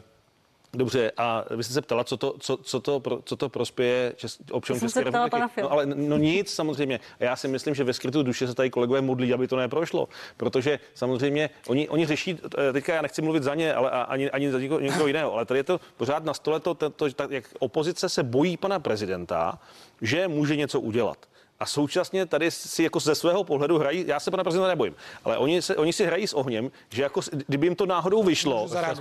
Dobře, 0.76 1.12
a 1.18 1.46
vy 1.56 1.64
jste 1.64 1.74
se 1.74 1.82
ptala, 1.82 2.04
co 2.04 2.18
to, 2.18 2.36
co, 2.40 2.58
co 2.58 2.80
to, 2.80 3.02
co 3.24 3.36
to 3.36 3.50
prospěje 3.50 4.14
čes, 4.16 4.38
občanům 4.52 4.80
České 4.80 5.04
republiky. 5.04 5.62
No, 5.62 5.72
ale 5.72 5.86
no 5.86 6.18
nic 6.18 6.54
samozřejmě. 6.54 7.00
A 7.20 7.24
já 7.24 7.36
si 7.36 7.48
myslím, 7.48 7.76
že 7.76 7.84
ve 7.84 7.94
skrytu 7.94 8.24
duše 8.24 8.48
se 8.48 8.56
tady 8.56 8.70
kolegové 8.70 9.02
modlí, 9.02 9.34
aby 9.34 9.48
to 9.48 9.56
neprošlo. 9.58 10.08
Protože 10.38 10.80
samozřejmě 10.94 11.50
oni, 11.68 11.90
oni 11.90 12.06
řeší, 12.06 12.40
e, 12.70 12.74
teďka 12.74 12.96
já 12.96 13.02
nechci 13.02 13.22
mluvit 13.22 13.44
za 13.44 13.56
ně, 13.56 13.74
ale 13.74 13.92
ani, 13.92 14.32
ani 14.32 14.52
za 14.52 14.60
někoho, 14.60 14.80
někoho 14.80 15.08
jiného, 15.08 15.34
ale 15.34 15.46
tady 15.46 15.60
je 15.60 15.64
to 15.64 15.80
pořád 15.98 16.26
na 16.26 16.34
stole 16.34 16.60
to, 16.60 16.74
to, 16.74 16.90
to, 16.90 17.14
to, 17.14 17.28
jak 17.30 17.44
opozice 17.60 18.10
se 18.10 18.24
bojí 18.24 18.58
pana 18.58 18.80
prezidenta, 18.80 19.60
že 20.02 20.28
může 20.28 20.56
něco 20.56 20.80
udělat. 20.80 21.18
A 21.60 21.66
současně 21.66 22.26
tady 22.26 22.52
si 22.52 22.84
jako 22.84 23.00
ze 23.00 23.16
svého 23.16 23.44
pohledu 23.44 23.78
hrají, 23.78 24.06
já 24.08 24.20
se 24.20 24.32
pana 24.32 24.44
prezidenta 24.44 24.68
nebojím, 24.68 24.96
ale 25.24 25.38
oni, 25.38 25.62
se, 25.62 25.76
oni 25.76 25.94
si 25.94 26.06
hrají 26.06 26.28
s 26.28 26.34
ohněm, 26.34 26.72
že 26.90 27.04
jako 27.04 27.22
kdyby 27.32 27.68
jim 27.68 27.76
to 27.76 27.86
náhodou 27.86 28.24
vyšlo, 28.24 28.70
tak, 28.70 28.98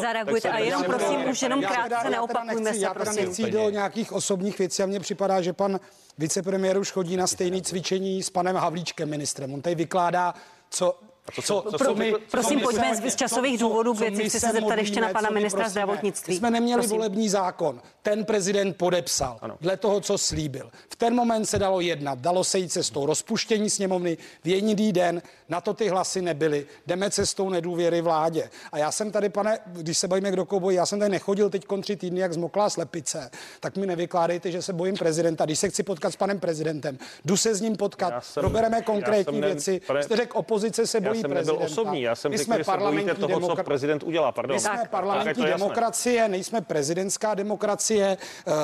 zareagujte 0.00 0.50
a 0.50 0.58
jenom 0.58 0.84
prosím, 0.84 1.28
už 1.30 1.42
jenom 1.42 1.62
krátce 1.62 2.10
neopakujme 2.10 2.74
se, 2.74 2.80
já 2.80 2.94
prosím. 2.94 3.24
nechci 3.24 3.50
do 3.50 3.70
nějakých 3.70 4.12
osobních 4.12 4.58
věcí 4.58 4.82
a 4.82 4.86
mně 4.86 5.00
připadá, 5.00 5.42
že 5.42 5.52
pan 5.52 5.80
vicepremiér 6.18 6.78
už 6.78 6.90
chodí 6.90 7.16
na 7.16 7.26
stejné 7.26 7.60
cvičení 7.60 8.22
s 8.22 8.30
panem 8.30 8.56
Havlíčkem 8.56 9.10
ministrem. 9.10 9.54
On 9.54 9.62
tady 9.62 9.74
vykládá, 9.74 10.34
co 10.70 10.98
co, 11.34 11.42
co, 11.42 11.64
co, 11.70 11.84
co 11.84 11.94
my, 11.94 12.14
prosím, 12.30 12.60
pojďme 12.60 12.96
z 13.10 13.16
časových 13.16 13.60
důvodů 13.60 13.94
k 13.94 13.98
věci. 13.98 14.28
Chci 14.28 14.40
se 14.40 14.52
zeptat 14.52 14.78
ještě 14.78 15.00
na 15.00 15.08
pana 15.08 15.30
ministra 15.30 15.58
prosíme. 15.58 15.70
zdravotnictví. 15.70 16.34
My 16.34 16.38
jsme 16.38 16.50
neměli 16.50 16.82
prosím. 16.82 16.96
volební 16.96 17.28
zákon. 17.28 17.80
Ten 18.02 18.24
prezident 18.24 18.76
podepsal 18.76 19.38
ano. 19.40 19.56
dle 19.60 19.76
toho, 19.76 20.00
co 20.00 20.18
slíbil. 20.18 20.70
V 20.90 20.96
ten 20.96 21.14
moment 21.14 21.46
se 21.46 21.58
dalo 21.58 21.80
jednat. 21.80 22.18
Dalo 22.18 22.44
se 22.44 22.58
jít 22.58 22.68
cestou 22.68 23.06
rozpuštění 23.06 23.70
sněmovny 23.70 24.18
v 24.44 24.48
jediný 24.48 24.92
den. 24.92 25.22
Na 25.48 25.60
to 25.60 25.74
ty 25.74 25.88
hlasy 25.88 26.22
nebyly. 26.22 26.66
Jdeme 26.86 27.10
cestou 27.10 27.50
nedůvěry 27.50 28.00
vládě. 28.00 28.50
A 28.72 28.78
já 28.78 28.92
jsem 28.92 29.10
tady, 29.10 29.28
pane, 29.28 29.58
když 29.66 29.98
se 29.98 30.08
bavíme, 30.08 30.30
kdo 30.30 30.44
koho 30.44 30.70
já 30.70 30.86
jsem 30.86 30.98
tady 30.98 31.10
nechodil 31.10 31.50
teď 31.50 31.64
tři 31.82 31.96
týdny, 31.96 32.20
jak 32.20 32.32
zmoklá 32.32 32.70
slepice. 32.70 33.30
Tak 33.60 33.76
mi 33.76 33.86
nevykládejte, 33.86 34.50
že 34.50 34.62
se 34.62 34.72
bojím 34.72 34.96
prezidenta. 34.96 35.44
Když 35.44 35.58
se 35.58 35.68
chci 35.68 35.82
potkat 35.82 36.10
s 36.10 36.16
panem 36.16 36.40
prezidentem, 36.40 36.98
jdu 37.24 37.36
se 37.36 37.54
s 37.54 37.60
ním 37.60 37.76
potkat, 37.76 38.24
jsem, 38.24 38.40
probereme 38.40 38.82
konkrétní 38.82 39.40
věci. 39.40 39.80
Pane, 39.86 40.02
Jste 40.02 40.16
řekl, 40.16 40.38
opozice 40.38 40.86
se 40.86 41.00
bojí 41.00 41.17
jsem 41.20 41.34
nebyl 41.34 41.58
osobní, 41.60 42.02
já 42.02 42.14
jsem 42.14 42.36
řekl, 42.36 42.58
že 42.58 42.64
se 42.64 42.76
bojíte 42.76 43.14
toho, 43.14 43.28
demokra... 43.28 43.56
co 43.56 43.64
prezident 43.64 44.02
udělá. 44.02 44.32
Pardon. 44.32 44.54
My 44.54 44.60
jsme 44.60 44.78
tak, 44.78 44.90
parlamentní 44.90 45.42
tak, 45.42 45.52
demokracie, 45.52 46.28
nejsme 46.28 46.60
prezidentská 46.60 47.34
demokracie, 47.34 48.16
uh, 48.46 48.54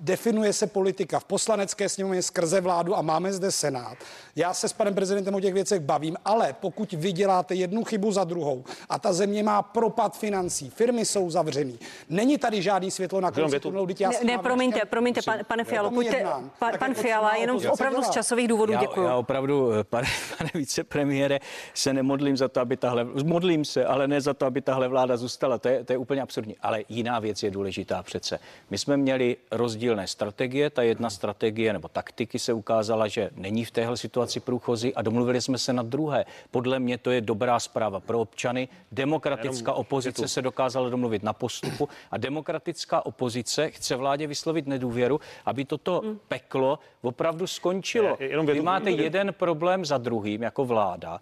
definuje 0.00 0.52
se 0.52 0.66
politika 0.66 1.20
v 1.20 1.24
poslanecké 1.24 1.88
sněmovně 1.88 2.22
skrze 2.22 2.60
vládu 2.60 2.96
a 2.96 3.02
máme 3.02 3.32
zde 3.32 3.52
senát. 3.52 3.98
Já 4.36 4.54
se 4.54 4.68
s 4.68 4.72
panem 4.72 4.94
prezidentem 4.94 5.34
o 5.34 5.40
těch 5.40 5.54
věcech 5.54 5.80
bavím, 5.80 6.16
ale 6.24 6.52
pokud 6.60 6.92
vy 6.92 7.12
děláte 7.12 7.54
jednu 7.54 7.84
chybu 7.84 8.12
za 8.12 8.24
druhou 8.24 8.64
a 8.88 8.98
ta 8.98 9.12
země 9.12 9.42
má 9.42 9.62
propad 9.62 10.18
financí, 10.18 10.70
firmy 10.70 11.04
jsou 11.04 11.30
zavřený, 11.30 11.78
není 12.08 12.38
tady 12.38 12.62
žádný 12.62 12.90
světlo 12.90 13.20
na 13.20 13.30
konci 13.30 13.60
tunelu. 13.60 13.86
Ne, 14.00 14.24
ne 14.24 14.38
promiňte, 14.38 14.80
promiňte, 14.84 15.20
pan, 15.22 15.38
pane 15.46 15.64
Fialo, 15.64 15.90
pojďte, 15.90 16.24
pan, 16.24 16.50
pan 16.58 16.90
jako 16.90 17.02
Fiala, 17.02 17.34
jenom 17.34 17.60
opravdu 17.70 18.02
z 18.02 18.10
časových 18.10 18.48
důvodů 18.48 18.72
děkuji. 18.80 19.06
Já 19.06 19.16
opravdu, 19.16 19.72
eh, 19.72 19.84
pane, 19.84 20.08
pane 20.38 20.50
vicepremiére, 20.54 21.40
se 21.74 21.92
nemodlím 22.04 22.36
za 22.36 22.48
to, 22.48 22.60
aby 22.60 22.76
tahle, 22.76 23.04
modlím 23.24 23.64
se, 23.64 23.84
ale 23.84 24.08
ne 24.08 24.20
za 24.20 24.34
to, 24.34 24.46
aby 24.46 24.60
tahle 24.60 24.88
vláda 24.88 25.16
zůstala. 25.16 25.58
To 25.58 25.68
je, 25.68 25.84
to 25.84 25.92
je 25.92 25.98
úplně 25.98 26.22
absurdní. 26.22 26.56
Ale 26.60 26.84
jiná 26.88 27.18
věc 27.18 27.42
je 27.42 27.50
důležitá 27.50 28.02
přece. 28.02 28.38
My 28.70 28.78
jsme 28.78 28.96
měli 28.96 29.36
rozdílné 29.50 30.06
strategie. 30.06 30.70
Ta 30.70 30.82
jedna 30.82 31.10
strategie 31.10 31.72
nebo 31.72 31.88
taktiky 31.88 32.38
se 32.38 32.52
ukázala, 32.52 33.08
že 33.08 33.30
není 33.36 33.64
v 33.64 33.70
téhle 33.70 33.96
situaci 33.96 34.40
průchozí 34.40 34.94
a 34.94 35.02
domluvili 35.02 35.40
jsme 35.40 35.58
se 35.58 35.72
na 35.72 35.82
druhé. 35.82 36.24
Podle 36.50 36.78
mě 36.78 36.98
to 36.98 37.10
je 37.10 37.20
dobrá 37.20 37.60
zpráva 37.60 38.00
pro 38.00 38.20
občany. 38.20 38.68
Demokratická 38.92 39.72
opozice 39.72 40.28
se 40.28 40.42
dokázala 40.42 40.88
domluvit 40.88 41.22
na 41.22 41.32
postupu 41.32 41.88
a 42.10 42.16
demokratická 42.18 43.06
opozice 43.06 43.70
chce 43.70 43.96
vládě 43.96 44.26
vyslovit 44.26 44.66
nedůvěru, 44.66 45.20
aby 45.44 45.64
toto 45.64 46.00
hmm. 46.04 46.18
peklo 46.28 46.78
opravdu 47.02 47.46
skončilo. 47.46 48.16
Vy 48.44 48.60
máte 48.60 48.90
jeden 48.90 49.32
problém 49.32 49.84
za 49.84 49.98
druhým 49.98 50.42
jako 50.42 50.64
vláda. 50.64 51.20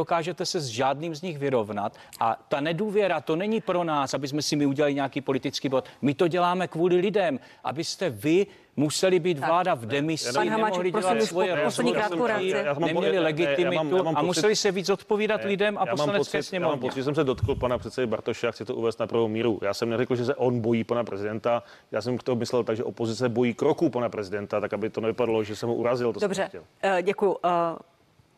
Nedokážete 0.00 0.46
se 0.46 0.60
s 0.60 0.66
žádným 0.66 1.14
z 1.14 1.22
nich 1.22 1.38
vyrovnat 1.38 1.92
a 2.20 2.36
ta 2.48 2.60
nedůvěra 2.60 3.20
to 3.20 3.36
není 3.36 3.60
pro 3.60 3.84
nás, 3.84 4.14
aby 4.14 4.28
jsme 4.28 4.42
si 4.42 4.56
my 4.56 4.66
udělali 4.66 4.94
nějaký 4.94 5.20
politický 5.20 5.68
bod. 5.68 5.84
My 6.02 6.14
to 6.14 6.28
děláme 6.28 6.68
kvůli 6.68 6.96
lidem, 6.96 7.40
abyste 7.64 8.10
vy 8.10 8.46
museli 8.76 9.18
být 9.20 9.38
vláda 9.38 9.74
v 9.74 9.86
demisi, 9.86 10.32
Pan 10.32 10.48
nemohli 10.48 10.90
dělat 10.90 11.10
prosím, 11.12 11.26
svoje 11.26 11.64
rozhodnutí, 11.64 12.54
neměli 12.78 13.18
legitimitu 13.18 14.08
a 14.14 14.22
museli 14.22 14.56
se 14.56 14.72
víc 14.72 14.90
odpovídat 14.90 15.44
lidem 15.44 15.78
a 15.78 15.86
poslanecké 15.86 16.42
sněmovně. 16.42 16.70
Já 16.70 16.70
mám 16.70 16.80
pocit, 16.80 16.96
že 16.96 17.04
jsem 17.04 17.14
se 17.14 17.24
dotkl 17.24 17.54
pana 17.54 17.78
předsedy 17.78 18.06
Bartoše 18.06 18.48
a 18.48 18.50
chci 18.50 18.64
to 18.64 18.74
uvést 18.74 19.00
na 19.00 19.06
prvou 19.06 19.28
míru. 19.28 19.58
Já 19.62 19.74
jsem 19.74 19.90
neřekl, 19.90 20.16
že 20.16 20.24
se 20.24 20.34
on 20.34 20.60
bojí 20.60 20.84
pana 20.84 21.04
prezidenta. 21.04 21.62
Já 21.92 22.02
jsem 22.02 22.18
k 22.18 22.22
tomu 22.22 22.38
myslel 22.38 22.64
tak, 22.64 22.76
že 22.76 22.84
opozice 22.84 23.28
bojí 23.28 23.54
kroků 23.54 23.90
pana 23.90 24.08
prezidenta, 24.08 24.60
tak 24.60 24.72
aby 24.72 24.90
to 24.90 25.00
nevypadlo, 25.00 25.44
že 25.44 25.56
jsem 25.56 25.68
ho 25.68 25.74
urazil. 25.74 26.12
To 26.12 26.20
Dobře, 26.20 26.50
uh, 26.54 27.02
děkuji. 27.02 27.36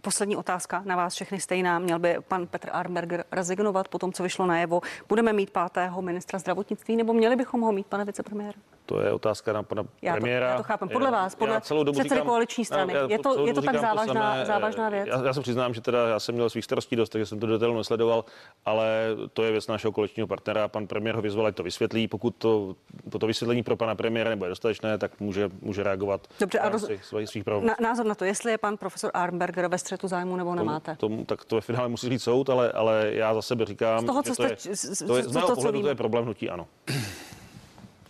Poslední 0.04 0.36
otázka 0.36 0.82
na 0.84 0.96
vás 0.96 1.14
všechny 1.14 1.40
stejná. 1.40 1.78
Měl 1.78 1.98
by 1.98 2.16
pan 2.28 2.46
Petr 2.46 2.68
Armberger 2.72 3.24
rezignovat 3.32 3.88
po 3.88 3.98
tom, 3.98 4.12
co 4.12 4.22
vyšlo 4.22 4.46
najevo? 4.46 4.80
Budeme 5.08 5.32
mít 5.32 5.50
pátého 5.50 6.02
ministra 6.02 6.38
zdravotnictví 6.38 6.96
nebo 6.96 7.12
měli 7.12 7.36
bychom 7.36 7.60
ho 7.60 7.72
mít, 7.72 7.86
pane 7.86 8.04
vicepremiér? 8.04 8.54
To 8.86 9.00
je 9.00 9.12
otázka 9.12 9.52
na 9.52 9.62
pana 9.62 9.84
já 10.02 10.12
to, 10.12 10.20
premiéra. 10.20 10.48
Já 10.48 10.56
to 10.56 10.62
chápem. 10.62 10.88
Podle 10.88 11.06
já, 11.06 11.10
vás, 11.10 11.34
podle 11.34 11.60
celou 11.60 11.84
dobu 11.84 11.98
předsedy 11.98 12.14
říkám, 12.14 12.26
koaliční 12.26 12.64
strany. 12.64 12.92
Já, 12.94 13.06
je 13.08 13.18
to, 13.18 13.46
je 13.46 13.54
to 13.54 13.62
tak 13.62 13.80
závažná, 13.80 14.32
samé, 14.32 14.46
závažná 14.46 14.88
věc? 14.88 15.08
Já, 15.08 15.24
já 15.24 15.34
se 15.34 15.40
přiznám, 15.40 15.74
že 15.74 15.80
teda 15.80 16.08
já 16.08 16.20
jsem 16.20 16.34
měl 16.34 16.50
svých 16.50 16.64
starostí 16.64 16.96
dost, 16.96 17.08
takže 17.08 17.26
jsem 17.26 17.40
to 17.40 17.46
detailu 17.46 17.76
nesledoval, 17.76 18.24
ale 18.64 19.06
to 19.32 19.42
je 19.42 19.52
věc 19.52 19.66
našeho 19.66 19.92
koaličního 19.92 20.26
partnera. 20.26 20.68
Pan 20.68 20.86
premiér 20.86 21.14
ho 21.14 21.22
vyzval, 21.22 21.46
ať 21.46 21.54
to 21.54 21.62
vysvětlí. 21.62 22.08
Pokud 22.08 22.34
to, 22.36 22.76
to 23.18 23.26
vysvětlení 23.26 23.62
pro 23.62 23.76
pana 23.76 23.94
premiéra 23.94 24.30
nebude 24.30 24.50
dostatečné, 24.50 24.98
tak 24.98 25.20
může, 25.20 25.50
může 25.60 25.82
reagovat 25.82 26.26
Dobře, 26.40 26.58
a 26.58 26.68
roz... 26.68 26.84
svých, 27.02 27.28
svých 27.28 27.46
na, 27.46 27.76
názor 27.80 28.06
na 28.06 28.14
to, 28.14 28.24
jestli 28.24 28.50
je 28.50 28.58
pan 28.58 28.76
profesor 28.76 29.10
Armberger 29.14 29.68
ve 29.68 29.78
střetu 29.92 30.08
zájmu 30.08 30.36
nebo 30.36 30.54
nemáte? 30.54 30.96
Tom, 30.96 31.16
tom, 31.16 31.24
tak 31.24 31.44
to 31.44 31.56
ve 31.56 31.60
finále 31.60 31.88
musí 31.88 32.08
říct 32.08 32.22
soud, 32.22 32.50
ale, 32.50 32.72
ale 32.72 33.10
já 33.12 33.34
za 33.34 33.42
sebe 33.42 33.64
říkám, 33.64 34.00
z 34.00 34.04
toho, 34.04 34.22
co 34.22 34.34
jste, 34.34 34.42
to 34.56 34.68
je, 34.68 34.76
z, 34.76 35.06
to 35.06 35.16
je, 35.16 35.22
z 35.22 35.32
mého 35.32 35.54
pohledu 35.54 35.82
to 35.82 35.88
je 35.88 35.94
problém 35.94 36.24
hnutí 36.24 36.50
ano. 36.50 36.66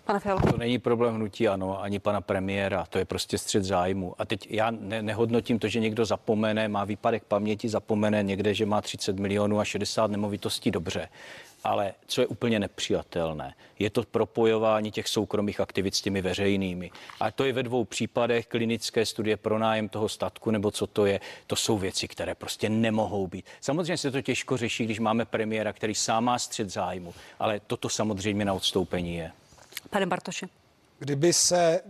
Pane 0.04 0.20
Fialo. 0.20 0.40
To 0.40 0.56
není 0.56 0.78
problém 0.78 1.14
hnutí 1.14 1.48
ano, 1.48 1.82
ani 1.82 1.98
pana 1.98 2.20
premiéra, 2.20 2.86
to 2.88 2.98
je 2.98 3.04
prostě 3.04 3.38
střed 3.38 3.64
zájmu. 3.64 4.14
A 4.18 4.24
teď 4.24 4.46
já 4.50 4.70
ne, 4.70 5.02
nehodnotím 5.02 5.58
to, 5.58 5.68
že 5.68 5.80
někdo 5.80 6.04
zapomene, 6.04 6.68
má 6.68 6.84
výpadek 6.84 7.24
paměti, 7.24 7.68
zapomene 7.68 8.22
někde, 8.22 8.54
že 8.54 8.66
má 8.66 8.80
30 8.80 9.18
milionů 9.18 9.60
a 9.60 9.64
60 9.64 10.10
nemovitostí 10.10 10.70
dobře. 10.70 11.08
Ale 11.64 11.94
co 12.06 12.20
je 12.20 12.26
úplně 12.26 12.58
nepřijatelné, 12.58 13.54
je 13.78 13.90
to 13.90 14.02
propojování 14.02 14.90
těch 14.90 15.08
soukromých 15.08 15.60
aktivit 15.60 15.94
s 15.94 16.00
těmi 16.00 16.22
veřejnými. 16.22 16.90
A 17.20 17.30
to 17.30 17.44
je 17.44 17.52
ve 17.52 17.62
dvou 17.62 17.84
případech 17.84 18.46
klinické 18.46 19.06
studie 19.06 19.36
pro 19.36 19.58
nájem 19.58 19.88
toho 19.88 20.08
statku, 20.08 20.50
nebo 20.50 20.70
co 20.70 20.86
to 20.86 21.06
je. 21.06 21.20
To 21.46 21.56
jsou 21.56 21.78
věci, 21.78 22.08
které 22.08 22.34
prostě 22.34 22.68
nemohou 22.68 23.26
být. 23.26 23.46
Samozřejmě 23.60 23.96
se 23.96 24.10
to 24.10 24.22
těžko 24.22 24.56
řeší, 24.56 24.84
když 24.84 24.98
máme 24.98 25.24
premiéra, 25.24 25.72
který 25.72 25.94
sám 25.94 26.24
má 26.24 26.38
střed 26.38 26.70
zájmu, 26.70 27.14
ale 27.38 27.60
toto 27.66 27.88
samozřejmě 27.88 28.44
na 28.44 28.54
odstoupení 28.54 29.14
je. 29.16 29.32
Pane 29.90 30.06
Bartoši. 30.06 30.46
Kdyby 30.98 31.32
se 31.32 31.80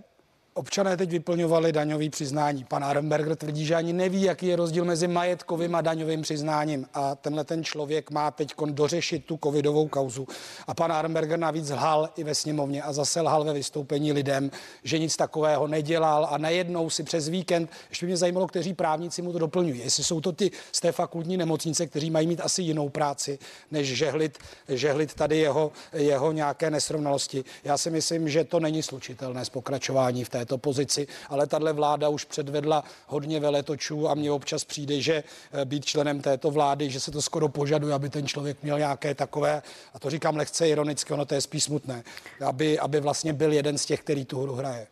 Občané 0.55 0.97
teď 0.97 1.11
vyplňovali 1.11 1.73
daňový 1.73 2.11
přiznání. 2.11 2.65
Pan 2.65 2.85
Arenberger 2.85 3.37
tvrdí, 3.37 3.67
že 3.67 3.75
ani 3.75 3.93
neví, 3.93 4.23
jaký 4.23 4.47
je 4.47 4.57
rozdíl 4.57 4.85
mezi 4.85 5.09
majetkovým 5.09 5.75
a 5.75 5.81
daňovým 5.81 6.23
přiznáním. 6.23 6.87
A 6.95 7.15
tenhle 7.15 7.45
ten 7.45 7.65
člověk 7.65 8.11
má 8.11 8.31
teď 8.31 8.55
dořešit 8.67 9.25
tu 9.25 9.39
covidovou 9.45 9.89
kauzu. 9.89 10.29
A 10.67 10.75
pan 10.75 10.93
Arenberger 10.93 11.39
navíc 11.39 11.71
lhal 11.71 12.09
i 12.17 12.25
ve 12.25 12.35
sněmovně 12.35 12.83
a 12.83 12.93
zase 12.93 13.21
lhal 13.21 13.45
ve 13.45 13.53
vystoupení 13.53 14.13
lidem, 14.13 14.51
že 14.85 14.99
nic 14.99 15.17
takového 15.17 15.67
nedělal 15.67 16.29
a 16.31 16.39
najednou 16.39 16.91
si 16.91 17.03
přes 17.03 17.29
víkend, 17.29 17.71
ještě 17.91 18.07
mě 18.07 18.17
zajímalo, 18.17 18.47
kteří 18.47 18.75
právníci 18.75 19.23
mu 19.23 19.33
to 19.33 19.39
doplňují. 19.39 19.81
Jestli 19.81 20.05
jsou 20.05 20.21
to 20.21 20.33
ty 20.33 20.51
z 20.73 20.81
té 20.81 20.93
fakultní 20.93 21.37
nemocnice, 21.37 21.87
kteří 21.87 22.11
mají 22.11 22.27
mít 22.27 22.41
asi 22.41 22.63
jinou 22.63 22.89
práci, 22.89 23.39
než 23.71 23.89
žehlit, 23.97 24.39
žehlit 24.69 25.15
tady 25.15 25.39
jeho, 25.39 25.73
jeho 25.93 26.33
nějaké 26.33 26.71
nesrovnalosti. 26.71 27.45
Já 27.65 27.79
si 27.79 27.91
myslím, 27.91 28.29
že 28.29 28.45
to 28.45 28.61
není 28.61 28.83
slučitelné 28.83 29.45
s 29.45 29.49
pokračování 29.49 30.25
v 30.25 30.29
té 30.29 30.42
této 30.43 30.59
pozici, 30.59 31.07
ale 31.29 31.47
tahle 31.47 31.73
vláda 31.73 32.09
už 32.09 32.25
předvedla 32.25 32.85
hodně 33.07 33.41
veletočů 33.41 34.09
a 34.09 34.15
mně 34.15 34.33
občas 34.33 34.65
přijde, 34.65 35.01
že 35.01 35.25
eh, 35.53 35.65
být 35.65 35.85
členem 35.85 36.21
této 36.21 36.51
vlády, 36.51 36.91
že 36.91 37.01
se 37.01 37.11
to 37.11 37.23
skoro 37.23 37.49
požaduje, 37.49 37.95
aby 37.95 38.11
ten 38.11 38.27
člověk 38.27 38.63
měl 38.63 38.79
nějaké 38.79 39.15
takové, 39.15 39.63
a 39.95 39.99
to 39.99 40.11
říkám 40.11 40.37
lehce 40.37 40.69
ironicky, 40.69 41.13
ono 41.13 41.25
to 41.25 41.35
je 41.35 41.41
spíš 41.41 41.65
smutné, 41.65 42.03
aby, 42.47 42.79
aby 42.79 43.01
vlastně 43.01 43.33
byl 43.33 43.53
jeden 43.53 43.79
z 43.79 43.87
těch, 43.87 44.01
který 44.01 44.25
tu 44.25 44.43
hru 44.43 44.55
hraje. 44.55 44.87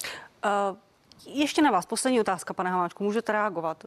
Uh... 0.44 0.89
Ještě 1.27 1.62
na 1.62 1.71
vás 1.71 1.87
poslední 1.87 2.21
otázka, 2.21 2.55
pane 2.55 2.71
Hamáčku. 2.71 3.05
Můžete 3.05 3.33
reagovat? 3.33 3.85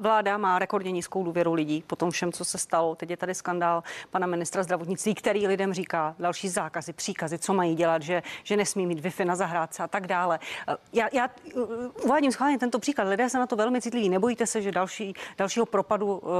Vláda 0.00 0.38
má 0.38 0.58
rekordně 0.58 0.92
nízkou 0.92 1.24
důvěru 1.24 1.54
lidí 1.54 1.84
po 1.86 1.96
tom 1.96 2.10
všem, 2.10 2.32
co 2.32 2.44
se 2.44 2.58
stalo. 2.58 2.94
Teď 2.94 3.10
je 3.10 3.16
tady 3.16 3.34
skandál 3.34 3.82
pana 4.10 4.26
ministra 4.26 4.62
zdravotnictví, 4.62 5.14
který 5.14 5.46
lidem 5.46 5.72
říká 5.74 6.14
další 6.18 6.48
zákazy, 6.48 6.92
příkazy, 6.92 7.38
co 7.38 7.54
mají 7.54 7.74
dělat, 7.74 8.02
že, 8.02 8.22
že 8.44 8.56
nesmí 8.56 8.86
mít 8.86 9.00
Wi-Fi 9.00 9.24
na 9.24 9.36
zahrádce 9.36 9.82
a 9.82 9.88
tak 9.88 10.06
dále. 10.06 10.38
Já, 10.92 11.08
já 11.12 11.30
uvádím 12.04 12.32
schválně 12.32 12.58
tento 12.58 12.78
příklad. 12.78 13.04
Lidé 13.04 13.30
se 13.30 13.38
na 13.38 13.46
to 13.46 13.56
velmi 13.56 13.80
citliví. 13.80 14.08
Nebojíte 14.08 14.46
se, 14.46 14.62
že 14.62 14.72
další, 14.72 15.14
dalšího 15.38 15.66
propadu 15.66 16.18
uh, 16.18 16.30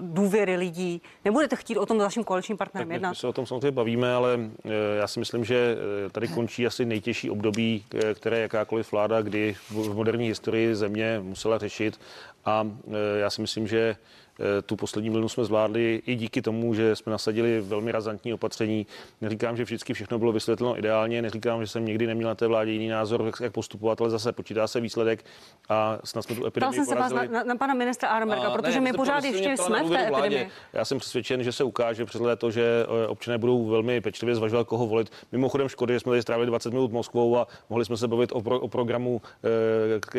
důvěry 0.00 0.56
lidí 0.56 1.02
nebudete 1.24 1.56
chtít 1.56 1.76
o 1.76 1.86
tom 1.86 2.00
s 2.00 2.02
vaším 2.02 2.24
koaličním 2.24 2.56
partnerem 2.56 2.88
tak 2.88 2.94
jednat? 2.94 3.10
My 3.10 3.16
se 3.16 3.26
o 3.26 3.32
tom 3.32 3.46
samozřejmě 3.46 3.70
bavíme, 3.70 4.14
ale 4.14 4.36
uh, 4.36 4.72
já 4.98 5.08
si 5.08 5.18
myslím, 5.18 5.44
že 5.44 5.76
uh, 6.04 6.10
tady 6.12 6.28
končí 6.28 6.66
asi 6.66 6.84
nejtěžší 6.84 7.30
období, 7.30 7.84
které 8.14 8.38
jakákoliv 8.40 8.92
vláda, 8.92 9.22
kdy 9.22 9.56
v 9.70 9.81
moderní 9.88 10.26
historii 10.28 10.74
země 10.74 11.20
musela 11.22 11.58
řešit. 11.58 12.00
A 12.44 12.70
e, 12.92 13.18
já 13.18 13.30
si 13.30 13.40
myslím, 13.40 13.66
že 13.66 13.96
Eh, 14.40 14.62
tu 14.62 14.76
poslední 14.76 15.10
vlnu 15.10 15.28
jsme 15.28 15.44
zvládli 15.44 16.02
i 16.06 16.14
díky 16.14 16.42
tomu, 16.42 16.74
že 16.74 16.96
jsme 16.96 17.12
nasadili 17.12 17.60
velmi 17.60 17.92
razantní 17.92 18.34
opatření. 18.34 18.86
Neříkám, 19.20 19.56
že 19.56 19.64
vždycky 19.64 19.94
všechno 19.94 20.18
bylo 20.18 20.32
vysvětleno 20.32 20.78
ideálně, 20.78 21.22
neříkám, 21.22 21.60
že 21.60 21.66
jsem 21.66 21.84
někdy 21.84 22.06
neměl 22.06 22.28
na 22.28 22.34
té 22.34 22.46
vládě 22.46 22.72
jiný 22.72 22.88
názor, 22.88 23.32
jak 23.40 23.52
postupovat, 23.52 24.00
ale 24.00 24.10
zase 24.10 24.32
počítá 24.32 24.66
se 24.66 24.80
výsledek 24.80 25.24
a 25.68 25.98
snad 26.04 26.22
jsme 26.22 26.36
tu 26.36 26.46
epidemii 26.46 26.74
jsem 26.74 26.84
se 26.84 26.94
vás 26.94 27.12
na, 27.12 27.24
na, 27.24 27.44
na, 27.44 27.56
pana 27.56 27.74
ministra 27.74 28.08
Armerga, 28.08 28.50
protože 28.50 28.80
ne, 28.80 28.80
my 28.80 28.92
pořád 28.92 29.24
ještě 29.24 29.56
jsme 29.56 29.82
v 29.82 29.88
té 29.88 30.08
epidemii. 30.08 30.48
Já 30.72 30.84
jsem 30.84 30.98
přesvědčen, 30.98 31.42
že 31.42 31.52
se 31.52 31.64
ukáže 31.64 32.04
přes 32.04 32.22
to, 32.38 32.50
že 32.50 32.86
eh, 33.04 33.06
občané 33.06 33.38
budou 33.38 33.66
velmi 33.66 34.00
pečlivě 34.00 34.34
zvažovat, 34.34 34.66
koho 34.66 34.86
volit. 34.86 35.10
Mimochodem 35.32 35.68
škody, 35.68 35.94
že 35.94 36.00
jsme 36.00 36.10
tady 36.10 36.22
strávili 36.22 36.46
20 36.46 36.72
minut 36.72 36.92
Moskvou 36.92 37.36
a 37.36 37.46
mohli 37.70 37.84
jsme 37.84 37.96
se 37.96 38.08
bavit 38.08 38.32
o, 38.32 38.42
pro, 38.42 38.60
o 38.60 38.68
programu, 38.68 39.22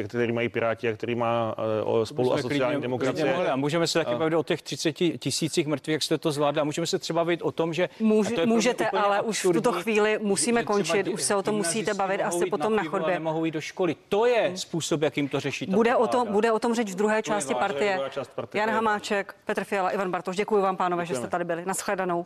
který 0.08 0.32
mají 0.32 0.50
Piráti 0.50 0.90
a 0.90 0.94
který 0.94 1.16
má 1.16 1.56
spolu 2.14 2.34
a 2.34 2.38
sociální 2.38 2.82
demokracie. 2.82 3.48
A 3.48 3.56
můžeme 3.56 3.88
se 3.88 4.00
taky 4.00 4.16
bavit 4.16 4.36
o 4.36 4.44
těch 4.44 4.62
30 4.62 4.92
tisících 5.18 5.68
mrtvých, 5.68 5.94
jak 5.94 6.04
jste 6.04 6.18
to 6.18 6.32
zvládli. 6.32 6.62
A 6.62 6.64
můžeme 6.64 6.88
se 6.88 7.00
třeba 7.00 7.24
bavit 7.24 7.42
o 7.42 7.52
tom, 7.52 7.74
že. 7.74 7.90
Můž, 8.00 8.34
můžete, 8.46 8.90
ale 8.90 9.18
absurdní, 9.18 9.30
už 9.30 9.46
v 9.46 9.52
tuto 9.52 9.72
chvíli 9.72 10.20
musíme 10.22 10.64
končit. 10.64 11.08
Už 11.08 11.22
se 11.22 11.36
o 11.36 11.44
tom 11.44 11.56
musíte 11.56 11.94
bavit 11.94 12.22
asi 12.22 12.46
potom 12.46 12.76
na 12.76 12.84
chodbě. 12.84 13.14
Nemohou 13.14 13.46
jít 13.46 13.52
do 13.52 13.62
školy. 13.62 13.96
To 14.10 14.26
je 14.26 14.42
hmm. 14.42 14.58
způsob, 14.58 15.02
jakým 15.02 15.30
to 15.30 15.40
řeší. 15.40 15.66
Bude 15.66 15.96
o, 15.96 16.08
tom, 16.08 16.28
bude 16.32 16.52
o 16.52 16.60
tom 16.60 16.74
řeč 16.74 16.92
v 16.92 16.96
druhé 16.96 17.24
části 17.24 17.56
partie. 17.56 18.00
Jan 18.54 18.70
Hamáček, 18.70 19.36
Petr 19.46 19.64
Fiala, 19.64 19.90
Ivan 19.90 20.12
Bartoš. 20.12 20.36
Děkuji 20.36 20.62
vám, 20.62 20.78
pánové, 20.78 21.06
že 21.06 21.16
jste 21.16 21.28
tady 21.28 21.46
byli. 21.46 21.66
Naschledanou. 21.66 22.26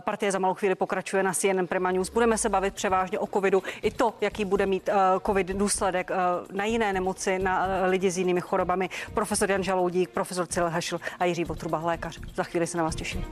Partie 0.00 0.32
za 0.32 0.38
malou 0.38 0.54
chvíli 0.54 0.74
pokračuje 0.74 1.22
na 1.22 1.32
CNN 1.34 1.66
Prima 1.66 1.90
News. 1.90 2.10
Budeme 2.10 2.38
se 2.38 2.48
bavit 2.48 2.74
převážně 2.74 3.18
o 3.18 3.26
covidu. 3.26 3.62
I 3.82 3.90
to, 3.90 4.14
jaký 4.20 4.44
bude 4.44 4.66
mít 4.66 4.88
eh, 4.88 4.94
covid 5.26 5.46
důsledek 5.46 6.10
eh, 6.10 6.14
na 6.52 6.64
jiné 6.64 6.92
nemoci, 6.92 7.38
na 7.38 7.66
eh, 7.66 7.86
lidi 7.86 8.10
s 8.10 8.18
jinými 8.18 8.40
chorobami. 8.40 8.90
Profesor 9.14 9.50
Jan 9.50 9.62
Žaloudík, 9.62 10.10
profesor 10.10 10.46
Cyril 10.46 10.70
Hešl 10.70 11.00
a 11.18 11.24
Jiří 11.24 11.44
Potruba, 11.44 11.78
lékař. 11.84 12.20
Za 12.34 12.42
chvíli 12.42 12.66
se 12.66 12.78
na 12.78 12.84
vás 12.84 12.94
těším. 12.94 13.24